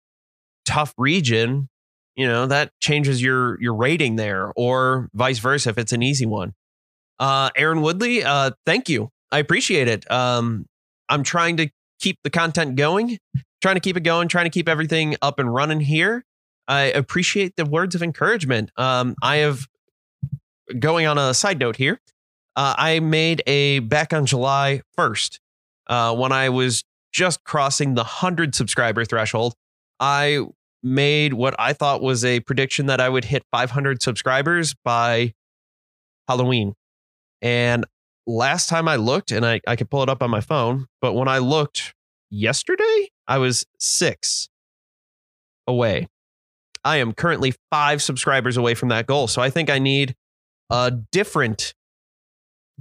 tough 0.66 0.92
region, 0.98 1.70
you 2.18 2.26
know, 2.26 2.48
that 2.48 2.72
changes 2.80 3.22
your 3.22 3.60
your 3.62 3.74
rating 3.74 4.16
there, 4.16 4.52
or 4.56 5.08
vice 5.14 5.38
versa 5.38 5.70
if 5.70 5.78
it's 5.78 5.92
an 5.92 6.02
easy 6.02 6.26
one. 6.26 6.52
Uh, 7.20 7.50
Aaron 7.56 7.80
Woodley, 7.80 8.24
uh, 8.24 8.50
thank 8.66 8.88
you. 8.88 9.10
I 9.30 9.38
appreciate 9.38 9.86
it. 9.86 10.10
Um, 10.10 10.66
I'm 11.08 11.22
trying 11.22 11.58
to 11.58 11.70
keep 12.00 12.18
the 12.24 12.30
content 12.30 12.74
going, 12.74 13.18
trying 13.62 13.76
to 13.76 13.80
keep 13.80 13.96
it 13.96 14.00
going, 14.00 14.26
trying 14.26 14.46
to 14.46 14.50
keep 14.50 14.68
everything 14.68 15.14
up 15.22 15.38
and 15.38 15.54
running 15.54 15.78
here. 15.78 16.24
I 16.66 16.82
appreciate 16.86 17.54
the 17.54 17.64
words 17.64 17.94
of 17.94 18.02
encouragement. 18.02 18.72
Um, 18.76 19.14
I 19.22 19.36
have 19.36 19.68
going 20.76 21.06
on 21.06 21.18
a 21.18 21.32
side 21.34 21.60
note 21.60 21.76
here. 21.76 22.00
Uh, 22.56 22.74
I 22.76 22.98
made 22.98 23.44
a 23.46 23.78
back 23.78 24.12
on 24.12 24.26
July 24.26 24.82
1st 24.98 25.38
uh, 25.86 26.16
when 26.16 26.32
I 26.32 26.48
was 26.48 26.82
just 27.12 27.44
crossing 27.44 27.94
the 27.94 28.02
100 28.02 28.56
subscriber 28.56 29.04
threshold. 29.04 29.54
I 30.00 30.44
made 30.82 31.34
what 31.34 31.54
I 31.58 31.72
thought 31.72 32.02
was 32.02 32.24
a 32.24 32.40
prediction 32.40 32.86
that 32.86 33.00
I 33.00 33.08
would 33.08 33.24
hit 33.24 33.42
500 33.52 34.02
subscribers 34.02 34.74
by 34.84 35.34
Halloween. 36.28 36.74
And 37.42 37.84
last 38.26 38.68
time 38.68 38.88
I 38.88 38.96
looked, 38.96 39.30
and 39.30 39.44
I, 39.44 39.60
I 39.66 39.76
could 39.76 39.90
pull 39.90 40.02
it 40.02 40.08
up 40.08 40.22
on 40.22 40.30
my 40.30 40.40
phone, 40.40 40.86
but 41.00 41.14
when 41.14 41.28
I 41.28 41.38
looked 41.38 41.94
yesterday, 42.30 43.08
I 43.26 43.38
was 43.38 43.66
six 43.78 44.48
away. 45.66 46.08
I 46.84 46.96
am 46.96 47.12
currently 47.12 47.54
five 47.70 48.02
subscribers 48.02 48.56
away 48.56 48.74
from 48.74 48.88
that 48.90 49.06
goal. 49.06 49.26
So 49.26 49.42
I 49.42 49.50
think 49.50 49.70
I 49.70 49.78
need 49.78 50.14
a 50.70 50.92
different 51.12 51.74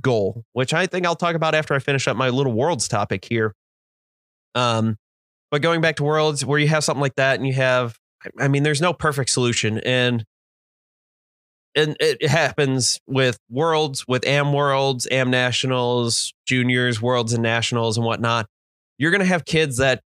goal, 0.01 0.43
which 0.53 0.73
I 0.73 0.85
think 0.85 1.05
I'll 1.05 1.15
talk 1.15 1.35
about 1.35 1.55
after 1.55 1.73
I 1.73 1.79
finish 1.79 2.07
up 2.07 2.15
my 2.15 2.29
little 2.29 2.53
worlds 2.53 2.87
topic 2.87 3.25
here. 3.25 3.53
Um, 4.55 4.97
but 5.51 5.61
going 5.61 5.81
back 5.81 5.95
to 5.97 6.03
worlds 6.03 6.45
where 6.45 6.59
you 6.59 6.67
have 6.67 6.83
something 6.83 7.01
like 7.01 7.15
that 7.15 7.37
and 7.37 7.47
you 7.47 7.53
have, 7.53 7.97
I 8.39 8.47
mean, 8.47 8.63
there's 8.63 8.81
no 8.81 8.93
perfect 8.93 9.29
solution. 9.29 9.79
And 9.79 10.25
and 11.75 11.95
it 11.99 12.27
happens 12.27 12.99
with 13.05 13.37
worlds, 13.49 14.07
with 14.07 14.25
AM 14.25 14.51
worlds, 14.51 15.07
AM 15.11 15.29
nationals, 15.29 16.33
juniors, 16.47 16.99
worlds, 17.01 17.33
and 17.33 17.43
nationals 17.43 17.97
and 17.97 18.05
whatnot. 18.05 18.47
You're 18.97 19.11
going 19.11 19.21
to 19.21 19.27
have 19.27 19.45
kids 19.45 19.77
that 19.77 20.01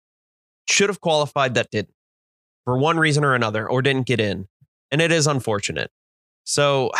should 0.66 0.88
have 0.88 1.02
qualified 1.02 1.54
that 1.54 1.70
didn't 1.70 1.92
for 2.64 2.78
one 2.78 2.98
reason 2.98 3.22
or 3.22 3.34
another, 3.34 3.68
or 3.68 3.82
didn't 3.82 4.06
get 4.06 4.18
in. 4.18 4.46
And 4.90 5.02
it 5.02 5.12
is 5.12 5.26
unfortunate. 5.26 5.90
So 6.44 6.90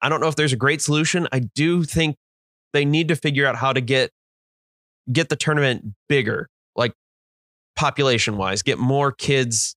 I 0.00 0.08
don't 0.08 0.20
know 0.20 0.28
if 0.28 0.36
there's 0.36 0.52
a 0.52 0.56
great 0.56 0.80
solution. 0.80 1.26
I 1.32 1.40
do 1.40 1.82
think 1.82 2.16
they 2.72 2.84
need 2.84 3.08
to 3.08 3.16
figure 3.16 3.46
out 3.46 3.56
how 3.56 3.72
to 3.72 3.80
get 3.80 4.10
get 5.12 5.28
the 5.28 5.36
tournament 5.36 5.94
bigger, 6.08 6.48
like 6.76 6.92
population 7.76 8.36
wise, 8.36 8.62
get 8.62 8.78
more 8.78 9.12
kids, 9.12 9.76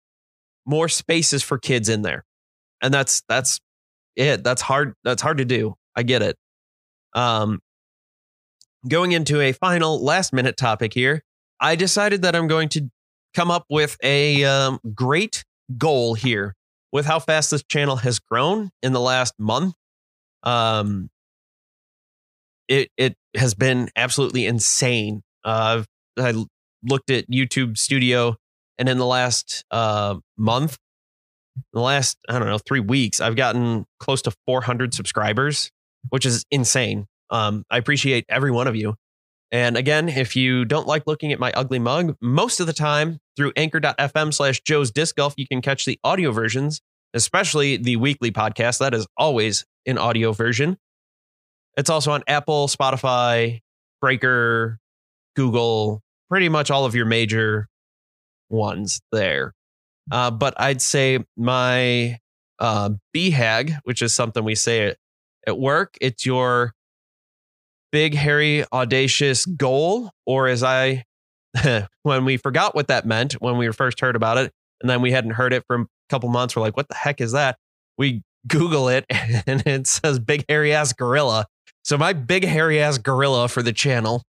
more 0.66 0.90
spaces 0.90 1.44
for 1.44 1.58
kids 1.58 1.90
in 1.90 2.02
there. 2.02 2.26
And 2.82 2.94
that's 2.94 3.24
that's 3.28 3.60
it. 4.16 4.44
That's 4.44 4.62
hard. 4.62 4.94
That's 5.04 5.22
hard 5.22 5.38
to 5.38 5.46
do. 5.46 5.76
I 5.96 6.04
get 6.04 6.22
it. 6.22 6.38
Um, 7.14 7.60
going 8.88 9.12
into 9.12 9.40
a 9.42 9.52
final 9.54 10.04
last 10.04 10.34
minute 10.34 10.58
topic 10.58 10.94
here, 10.94 11.24
I 11.60 11.76
decided 11.76 12.24
that 12.24 12.36
I'm 12.36 12.48
going 12.48 12.70
to 12.70 12.90
come 13.34 13.52
up 13.52 13.66
with 13.70 13.98
a 14.04 14.44
um, 14.44 14.80
great 14.94 15.44
goal 15.78 16.14
here 16.14 16.56
with 16.92 17.06
how 17.06 17.20
fast 17.20 17.52
this 17.52 17.64
channel 17.64 17.96
has 17.98 18.20
grown 18.20 18.70
in 18.82 18.94
the 18.94 19.00
last 19.00 19.34
month. 19.40 19.74
Um, 20.44 21.10
it 22.68 22.90
it 22.98 23.16
has 23.36 23.54
been 23.54 23.90
absolutely 23.96 24.46
insane. 24.46 25.22
Uh, 25.44 25.84
I 26.18 26.46
looked 26.84 27.10
at 27.10 27.30
YouTube 27.30 27.78
Studio, 27.78 28.36
and 28.78 28.90
in 28.90 28.98
the 28.98 29.06
last 29.06 29.64
uh, 29.72 30.16
month, 30.38 30.78
the 31.72 31.80
last 31.80 32.18
I 32.30 32.40
don't 32.40 32.48
know 32.48 32.58
three 32.58 32.80
weeks, 32.80 33.22
I've 33.22 33.36
gotten 33.36 33.86
close 34.00 34.22
to 34.24 34.32
400 34.46 34.94
subscribers, 34.94 35.72
which 36.10 36.26
is 36.26 36.46
insane. 36.52 37.06
Um, 37.30 37.64
I 37.70 37.78
appreciate 37.78 38.26
every 38.30 38.52
one 38.52 38.68
of 38.68 38.76
you. 38.76 38.96
And 39.52 39.78
again, 39.78 40.10
if 40.10 40.36
you 40.36 40.66
don't 40.66 40.88
like 40.88 41.04
looking 41.06 41.32
at 41.32 41.40
my 41.40 41.52
ugly 41.56 41.78
mug, 41.78 42.16
most 42.22 42.60
of 42.60 42.66
the 42.66 42.74
time 42.74 43.20
through 43.38 43.54
anchor.fm 43.56 44.34
slash 44.34 44.62
Joe's 44.62 44.90
Disc 44.90 45.16
Golf, 45.16 45.36
you 45.38 45.48
can 45.48 45.62
catch 45.62 45.86
the 45.86 46.00
audio 46.04 46.32
versions, 46.32 46.82
especially 47.14 47.78
the 47.78 47.98
weekly 47.98 48.32
podcast. 48.32 48.80
That 48.80 48.96
is 48.96 49.06
always 49.16 49.64
an 49.86 50.00
audio 50.00 50.32
version. 50.32 50.78
It's 51.78 51.92
also 51.92 52.12
on 52.12 52.24
Apple, 52.28 52.68
Spotify, 52.68 53.60
Breaker, 54.02 54.80
Google, 55.36 56.02
pretty 56.30 56.50
much 56.50 56.72
all 56.72 56.86
of 56.86 56.96
your 56.96 57.06
major 57.06 57.68
ones 58.50 59.02
there. 59.12 59.54
Uh, 60.12 60.32
but 60.32 60.54
I'd 60.60 60.82
say 60.82 61.20
my 61.38 62.20
uh, 62.60 62.92
BHAG, 63.16 63.80
which 63.84 64.02
is 64.02 64.14
something 64.14 64.44
we 64.44 64.56
say 64.56 64.88
at, 64.88 64.98
at 65.48 65.58
work, 65.58 65.98
it's 66.02 66.26
your 66.26 66.74
big, 67.92 68.14
hairy, 68.14 68.66
audacious 68.72 69.46
goal. 69.46 70.12
Or 70.26 70.48
as 70.48 70.64
I, 70.64 71.04
when 72.04 72.26
we 72.26 72.38
forgot 72.38 72.76
what 72.76 72.88
that 72.88 73.06
meant 73.06 73.34
when 73.34 73.58
we 73.58 73.72
first 73.72 74.00
heard 74.00 74.16
about 74.16 74.38
it, 74.38 74.52
and 74.82 74.90
then 74.90 75.02
we 75.02 75.12
hadn't 75.12 75.32
heard 75.32 75.54
it 75.54 75.64
for 75.68 75.82
a 75.82 75.86
couple 76.10 76.30
months, 76.30 76.56
we're 76.56 76.62
like, 76.62 76.76
what 76.76 76.90
the 76.90 76.96
heck 76.96 77.22
is 77.22 77.32
that? 77.32 77.58
We 77.98 78.22
Google 78.48 78.90
it 78.90 79.06
and 79.10 79.66
it 79.66 79.88
says 79.88 80.20
big, 80.20 80.44
hairy 80.50 80.74
ass 80.74 80.94
gorilla. 80.94 81.46
So 81.84 81.98
my 81.98 82.14
big, 82.14 82.44
hairy 82.44 82.82
ass 82.82 82.98
gorilla 82.98 83.48
for 83.48 83.62
the 83.62 83.74
channel 83.74 84.24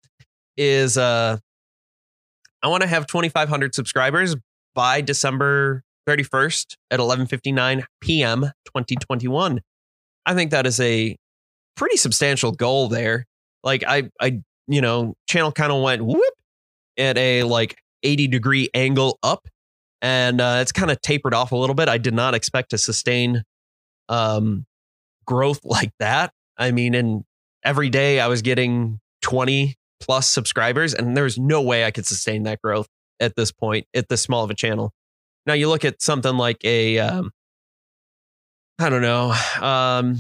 is 0.58 0.98
uh, 0.98 1.38
I 2.64 2.68
want 2.68 2.82
to 2.82 2.88
have 2.88 3.08
2,500 3.08 3.74
subscribers 3.74 4.36
by 4.76 5.02
December 5.02 5.84
31st 6.08 6.76
at 6.90 7.00
11:59 7.00 7.84
p.m. 8.02 8.42
2021. 8.66 9.62
I 10.26 10.34
think 10.34 10.52
that 10.52 10.68
is 10.68 10.80
a 10.80 11.18
pretty 11.76 11.98
substantial 11.98 12.52
goal 12.52 12.88
there. 12.88 13.26
Like 13.64 13.84
I 13.88 14.10
I 14.20 14.42
you 14.68 14.82
know, 14.82 15.16
channel 15.28 15.52
kind 15.52 15.72
of 15.72 15.82
went 15.82 16.04
whoop 16.06 16.34
at 16.98 17.18
a 17.18 17.44
like 17.44 17.78
80 18.04 18.28
degree 18.28 18.70
angle 18.74 19.18
up 19.24 19.48
and 20.02 20.42
uh, 20.42 20.60
it's 20.62 20.72
kind 20.72 20.92
of 20.92 21.02
tapered 21.02 21.34
off 21.34 21.52
a 21.52 21.56
little 21.56 21.76
bit. 21.76 21.90
I 21.90 21.98
did 21.98 22.14
not 22.14 22.34
expect 22.34 22.72
to 22.72 22.78
sustain 22.78 23.44
um 24.10 24.66
growth 25.26 25.64
like 25.64 25.92
that. 26.00 26.34
I 26.58 26.72
mean, 26.72 26.94
and 26.96 27.24
every 27.64 27.90
day 27.90 28.20
I 28.20 28.28
was 28.28 28.42
getting 28.42 29.00
20 29.22 29.76
plus 30.02 30.28
subscribers 30.28 30.94
and 30.94 31.16
there's 31.16 31.38
no 31.38 31.62
way 31.62 31.86
I 31.86 31.92
could 31.92 32.06
sustain 32.06 32.44
that 32.44 32.62
growth 32.62 32.88
at 33.20 33.36
this 33.36 33.52
point 33.52 33.86
at 33.94 34.10
this 34.10 34.22
small 34.22 34.44
of 34.44 34.50
a 34.50 34.56
channel. 34.56 34.92
Now 35.46 35.54
you 35.54 35.70
look 35.70 35.86
at 35.86 36.02
something 36.02 36.36
like 36.36 36.58
a, 36.64 37.00
um, 37.00 37.32
I 38.80 38.90
don't 38.90 39.02
know, 39.02 39.34
um, 39.62 40.18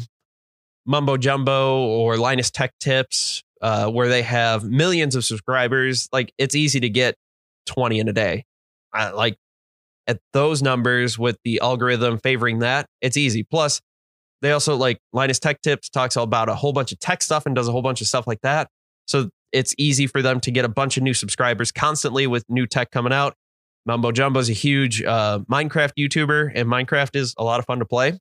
Mumbo 0.85 1.17
Jumbo 1.17 1.85
or 1.85 2.17
Linus 2.17 2.49
Tech 2.51 2.73
Tips, 2.79 3.43
uh, 3.61 3.89
where 3.89 4.07
they 4.07 4.21
have 4.21 4.63
millions 4.63 5.15
of 5.15 5.25
subscribers. 5.25 6.07
Like 6.11 6.33
it's 6.37 6.55
easy 6.55 6.79
to 6.79 6.89
get 6.89 7.15
20 7.67 7.99
in 7.99 8.07
a 8.07 8.13
day. 8.13 8.45
I, 8.93 9.11
like 9.11 9.37
at 10.07 10.19
those 10.33 10.61
numbers 10.61 11.17
with 11.17 11.37
the 11.43 11.59
algorithm 11.61 12.19
favoring 12.19 12.59
that, 12.59 12.87
it's 13.01 13.17
easy. 13.17 13.43
Plus, 13.43 13.81
they 14.41 14.51
also 14.51 14.75
like 14.75 14.99
Linus 15.13 15.39
Tech 15.39 15.61
Tips 15.61 15.89
talks 15.89 16.15
about 16.15 16.49
a 16.49 16.55
whole 16.55 16.73
bunch 16.73 16.91
of 16.91 16.99
tech 16.99 17.21
stuff 17.21 17.45
and 17.45 17.55
does 17.55 17.67
a 17.67 17.71
whole 17.71 17.83
bunch 17.83 18.01
of 18.01 18.07
stuff 18.07 18.25
like 18.25 18.41
that. 18.41 18.67
So 19.07 19.29
it's 19.51 19.75
easy 19.77 20.07
for 20.07 20.21
them 20.21 20.39
to 20.41 20.51
get 20.51 20.65
a 20.65 20.69
bunch 20.69 20.97
of 20.97 21.03
new 21.03 21.13
subscribers 21.13 21.71
constantly 21.71 22.27
with 22.27 22.49
new 22.49 22.65
tech 22.65 22.91
coming 22.91 23.13
out. 23.13 23.35
Mumbo 23.85 24.11
Jumbo 24.11 24.39
is 24.39 24.49
a 24.49 24.53
huge 24.53 25.01
uh, 25.01 25.39
Minecraft 25.49 25.93
YouTuber, 25.97 26.51
and 26.53 26.69
Minecraft 26.69 27.15
is 27.15 27.33
a 27.37 27.43
lot 27.43 27.59
of 27.59 27.65
fun 27.65 27.79
to 27.79 27.85
play, 27.85 28.17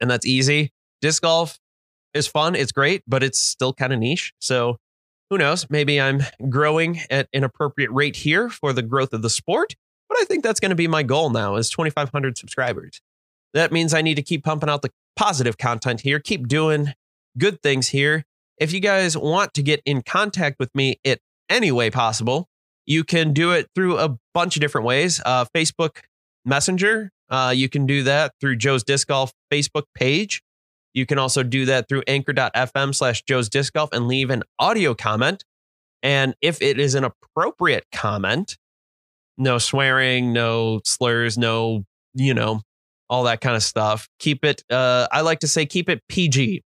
and 0.00 0.10
that's 0.10 0.26
easy. 0.26 0.72
Disc 1.00 1.22
golf 1.22 1.58
is 2.14 2.26
fun, 2.26 2.54
it's 2.54 2.72
great, 2.72 3.02
but 3.06 3.22
it's 3.22 3.38
still 3.38 3.72
kind 3.72 3.92
of 3.92 4.00
niche. 4.00 4.32
So 4.40 4.78
who 5.30 5.38
knows? 5.38 5.68
Maybe 5.70 6.00
I'm 6.00 6.22
growing 6.48 7.00
at 7.10 7.28
an 7.32 7.44
appropriate 7.44 7.90
rate 7.90 8.16
here 8.16 8.48
for 8.48 8.72
the 8.72 8.82
growth 8.82 9.12
of 9.12 9.22
the 9.22 9.30
sport, 9.30 9.74
but 10.08 10.18
I 10.20 10.24
think 10.24 10.42
that's 10.42 10.60
going 10.60 10.70
to 10.70 10.76
be 10.76 10.88
my 10.88 11.02
goal 11.02 11.30
now 11.30 11.56
is 11.56 11.70
2,500 11.70 12.38
subscribers. 12.38 13.00
That 13.54 13.72
means 13.72 13.94
I 13.94 14.02
need 14.02 14.16
to 14.16 14.22
keep 14.22 14.44
pumping 14.44 14.68
out 14.68 14.82
the 14.82 14.90
positive 15.14 15.58
content 15.58 16.00
here, 16.00 16.18
keep 16.18 16.48
doing 16.48 16.92
good 17.38 17.62
things 17.62 17.88
here, 17.88 18.24
if 18.58 18.72
you 18.72 18.80
guys 18.80 19.16
want 19.16 19.54
to 19.54 19.62
get 19.62 19.80
in 19.84 20.02
contact 20.02 20.56
with 20.58 20.74
me 20.74 21.00
in 21.04 21.16
any 21.48 21.72
way 21.72 21.90
possible, 21.90 22.48
you 22.86 23.04
can 23.04 23.32
do 23.32 23.52
it 23.52 23.68
through 23.74 23.98
a 23.98 24.16
bunch 24.32 24.56
of 24.56 24.60
different 24.60 24.86
ways. 24.86 25.20
Uh, 25.24 25.44
Facebook 25.54 25.98
Messenger, 26.44 27.10
uh, 27.28 27.52
you 27.54 27.68
can 27.68 27.86
do 27.86 28.04
that 28.04 28.32
through 28.40 28.56
Joe's 28.56 28.84
Disc 28.84 29.08
Golf 29.08 29.32
Facebook 29.52 29.84
page. 29.94 30.42
You 30.94 31.04
can 31.04 31.18
also 31.18 31.42
do 31.42 31.66
that 31.66 31.88
through 31.88 32.02
anchor.fm 32.06 32.94
slash 32.94 33.22
Joe's 33.24 33.48
Disc 33.48 33.72
Golf 33.72 33.90
and 33.92 34.08
leave 34.08 34.30
an 34.30 34.42
audio 34.58 34.94
comment. 34.94 35.44
And 36.02 36.34
if 36.40 36.62
it 36.62 36.78
is 36.78 36.94
an 36.94 37.04
appropriate 37.04 37.84
comment, 37.92 38.56
no 39.36 39.58
swearing, 39.58 40.32
no 40.32 40.80
slurs, 40.84 41.36
no, 41.36 41.84
you 42.14 42.32
know, 42.32 42.62
all 43.10 43.24
that 43.24 43.40
kind 43.40 43.56
of 43.56 43.62
stuff. 43.62 44.08
Keep 44.20 44.44
it, 44.44 44.64
uh, 44.70 45.08
I 45.12 45.20
like 45.20 45.40
to 45.40 45.48
say, 45.48 45.66
keep 45.66 45.90
it 45.90 46.02
PG. 46.08 46.62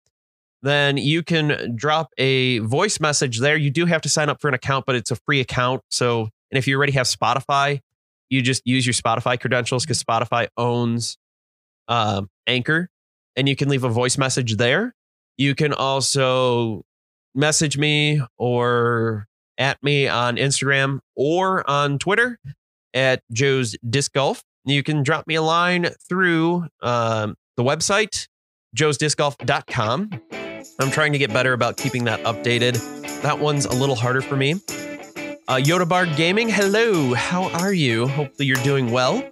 Then 0.63 0.97
you 0.97 1.23
can 1.23 1.77
drop 1.77 2.11
a 2.19 2.59
voice 2.59 2.99
message 3.01 3.39
there. 3.39 3.57
You 3.57 3.71
do 3.71 3.87
have 3.87 4.01
to 4.03 4.09
sign 4.09 4.29
up 4.29 4.41
for 4.41 4.49
an 4.49 4.55
account, 4.55 4.87
but 4.87 4.97
it's 4.97 5.11
a 5.11 5.17
free 5.17 5.41
account. 5.41 5.83
So, 5.91 6.23
and 6.51 6.59
if 6.59 6.67
you 6.67 6.77
already 6.77 6.93
have 6.93 7.07
Spotify, 7.07 7.81
you 8.29 8.43
just 8.43 8.63
use 8.67 8.87
your 8.87 8.93
Spotify 8.93 9.41
credentials 9.41 9.85
because 9.85 10.03
Spotify 10.03 10.49
owns 10.57 11.17
uh, 11.87 12.23
Anchor 12.47 12.89
and 13.37 13.49
you 13.49 13.57
can 13.57 13.69
leave 13.69 13.85
a 13.85 13.89
voice 13.89 14.19
message 14.19 14.57
there. 14.57 14.95
You 15.37 15.55
can 15.55 15.73
also 15.73 16.85
message 17.35 17.79
me 17.79 18.21
or 18.37 19.27
at 19.57 19.83
me 19.83 20.09
on 20.09 20.37
Instagram 20.37 20.99
or 21.17 21.69
on 21.71 21.99
Twitter 21.99 22.39
at 22.95 23.23
Joe's 23.33 23.77
Disc 23.89 24.13
Golf. 24.13 24.43
You 24.65 24.83
can 24.83 25.03
drop 25.03 25.27
me 25.27 25.37
a 25.37 25.43
line 25.43 25.89
through 26.09 26.67
um, 26.83 27.37
the 27.57 27.63
website, 27.63 28.27
joesdiscgolf.com. 28.77 30.11
I'm 30.79 30.91
trying 30.91 31.13
to 31.13 31.19
get 31.19 31.33
better 31.33 31.53
about 31.53 31.77
keeping 31.77 32.05
that 32.05 32.21
updated. 32.21 32.75
That 33.23 33.39
one's 33.39 33.67
a 33.67 33.73
little 33.73 33.97
harder 33.97 34.21
for 34.21 34.37
me. 34.37 34.53
Uh, 35.49 35.57
Yoda 35.57 35.89
Bar 35.89 36.07
Gaming, 36.07 36.49
hello. 36.49 37.15
How 37.15 37.49
are 37.51 37.73
you? 37.73 38.07
Hopefully, 38.07 38.47
you're 38.47 38.63
doing 38.63 38.91
well. 38.91 39.23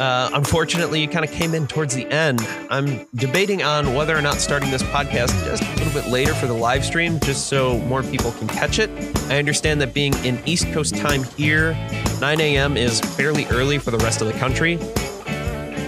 Uh, 0.00 0.28
unfortunately, 0.32 1.00
you 1.00 1.06
kind 1.06 1.24
of 1.24 1.30
came 1.30 1.54
in 1.54 1.66
towards 1.68 1.94
the 1.94 2.06
end. 2.10 2.40
I'm 2.70 3.06
debating 3.14 3.62
on 3.62 3.94
whether 3.94 4.16
or 4.16 4.22
not 4.22 4.36
starting 4.38 4.70
this 4.70 4.82
podcast 4.82 5.44
just 5.44 5.62
a 5.62 5.84
little 5.84 5.92
bit 5.92 6.10
later 6.10 6.34
for 6.34 6.46
the 6.46 6.54
live 6.54 6.84
stream, 6.84 7.20
just 7.20 7.46
so 7.46 7.78
more 7.80 8.02
people 8.02 8.32
can 8.32 8.48
catch 8.48 8.80
it. 8.80 8.90
I 9.30 9.38
understand 9.38 9.80
that 9.82 9.94
being 9.94 10.14
in 10.24 10.40
East 10.46 10.72
Coast 10.72 10.96
time 10.96 11.22
here, 11.22 11.74
9 12.20 12.40
a.m. 12.40 12.76
is 12.76 13.00
fairly 13.00 13.46
early 13.46 13.78
for 13.78 13.92
the 13.92 13.98
rest 13.98 14.20
of 14.20 14.26
the 14.26 14.32
country, 14.38 14.78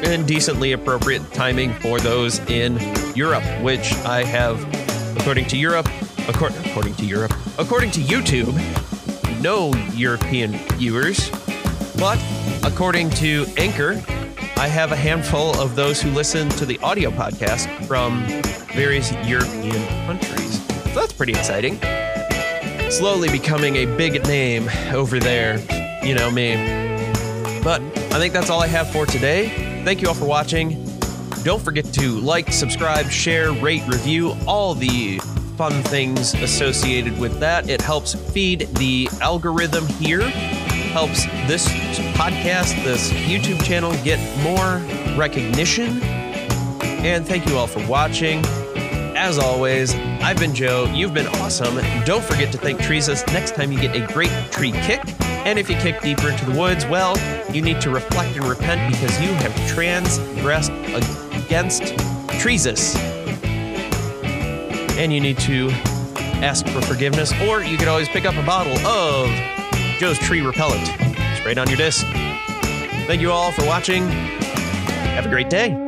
and 0.04 0.26
decently 0.26 0.72
appropriate 0.72 1.22
timing 1.32 1.72
for 1.74 1.98
those 2.00 2.38
in 2.50 2.78
Europe, 3.14 3.44
which 3.62 3.92
I 4.04 4.24
have, 4.24 4.60
according 5.16 5.46
to 5.46 5.56
Europe, 5.56 5.88
according, 6.28 6.58
according 6.66 6.94
to 6.96 7.04
Europe, 7.04 7.32
according 7.58 7.90
to 7.92 8.00
YouTube, 8.00 8.54
no 9.42 9.72
European 9.94 10.52
viewers, 10.76 11.30
but 11.98 12.18
According 12.66 13.10
to 13.10 13.46
Anchor, 13.56 13.92
I 14.56 14.66
have 14.66 14.90
a 14.90 14.96
handful 14.96 15.58
of 15.60 15.76
those 15.76 16.02
who 16.02 16.10
listen 16.10 16.48
to 16.50 16.66
the 16.66 16.78
audio 16.80 17.10
podcast 17.10 17.68
from 17.86 18.24
various 18.74 19.12
European 19.24 19.86
countries. 20.04 20.66
So 20.92 21.00
that's 21.00 21.12
pretty 21.12 21.32
exciting. 21.32 21.78
Slowly 22.90 23.30
becoming 23.30 23.76
a 23.76 23.86
big 23.96 24.26
name 24.26 24.68
over 24.92 25.20
there, 25.20 25.58
you 26.04 26.16
know 26.16 26.28
me. 26.28 26.56
But 27.62 27.80
I 28.12 28.18
think 28.18 28.34
that's 28.34 28.50
all 28.50 28.60
I 28.60 28.66
have 28.66 28.90
for 28.90 29.06
today. 29.06 29.65
Thank 29.86 30.02
you 30.02 30.08
all 30.08 30.14
for 30.14 30.24
watching. 30.24 30.84
Don't 31.44 31.62
forget 31.62 31.84
to 31.92 32.18
like, 32.18 32.52
subscribe, 32.52 33.06
share, 33.06 33.52
rate, 33.52 33.86
review, 33.86 34.36
all 34.44 34.74
the 34.74 35.18
fun 35.56 35.80
things 35.84 36.34
associated 36.34 37.16
with 37.20 37.38
that. 37.38 37.70
It 37.70 37.80
helps 37.80 38.16
feed 38.32 38.62
the 38.78 39.08
algorithm 39.20 39.86
here 39.86 40.28
helps 40.96 41.26
this 41.46 41.68
podcast, 42.16 42.82
this 42.82 43.12
YouTube 43.12 43.62
channel 43.62 43.92
get 44.02 44.18
more 44.42 44.82
recognition. 45.16 46.02
And 46.02 47.24
thank 47.24 47.46
you 47.46 47.56
all 47.56 47.68
for 47.68 47.86
watching. 47.86 48.44
As 49.14 49.38
always, 49.38 49.94
I've 49.94 50.38
been 50.38 50.52
Joe. 50.52 50.90
You've 50.92 51.14
been 51.14 51.28
awesome. 51.28 51.76
Don't 52.04 52.24
forget 52.24 52.50
to 52.50 52.58
thank 52.58 52.80
Treesus 52.80 53.24
next 53.32 53.54
time 53.54 53.70
you 53.70 53.78
get 53.78 53.94
a 53.94 54.12
great 54.12 54.32
tree 54.50 54.72
kick. 54.72 55.02
And 55.46 55.60
if 55.60 55.70
you 55.70 55.76
kick 55.76 56.00
deeper 56.00 56.28
into 56.28 56.44
the 56.44 56.58
woods, 56.58 56.84
well, 56.86 57.16
you 57.54 57.62
need 57.62 57.80
to 57.82 57.88
reflect 57.88 58.36
and 58.36 58.44
repent 58.48 58.92
because 58.92 59.20
you 59.20 59.28
have 59.28 59.54
transgressed 59.68 60.72
against 60.72 61.82
Treesus. 62.42 62.96
And 64.98 65.12
you 65.12 65.20
need 65.20 65.38
to 65.38 65.68
ask 66.42 66.66
for 66.66 66.82
forgiveness, 66.82 67.32
or 67.42 67.62
you 67.62 67.78
could 67.78 67.86
always 67.86 68.08
pick 68.08 68.24
up 68.24 68.34
a 68.34 68.42
bottle 68.44 68.76
of 68.84 69.30
Joe's 70.00 70.18
Tree 70.18 70.40
Repellent. 70.40 70.84
Straight 71.38 71.58
on 71.58 71.68
your 71.68 71.76
disc. 71.76 72.04
Thank 73.06 73.20
you 73.20 73.30
all 73.30 73.52
for 73.52 73.64
watching. 73.64 74.08
Have 74.08 75.26
a 75.26 75.28
great 75.28 75.48
day. 75.48 75.85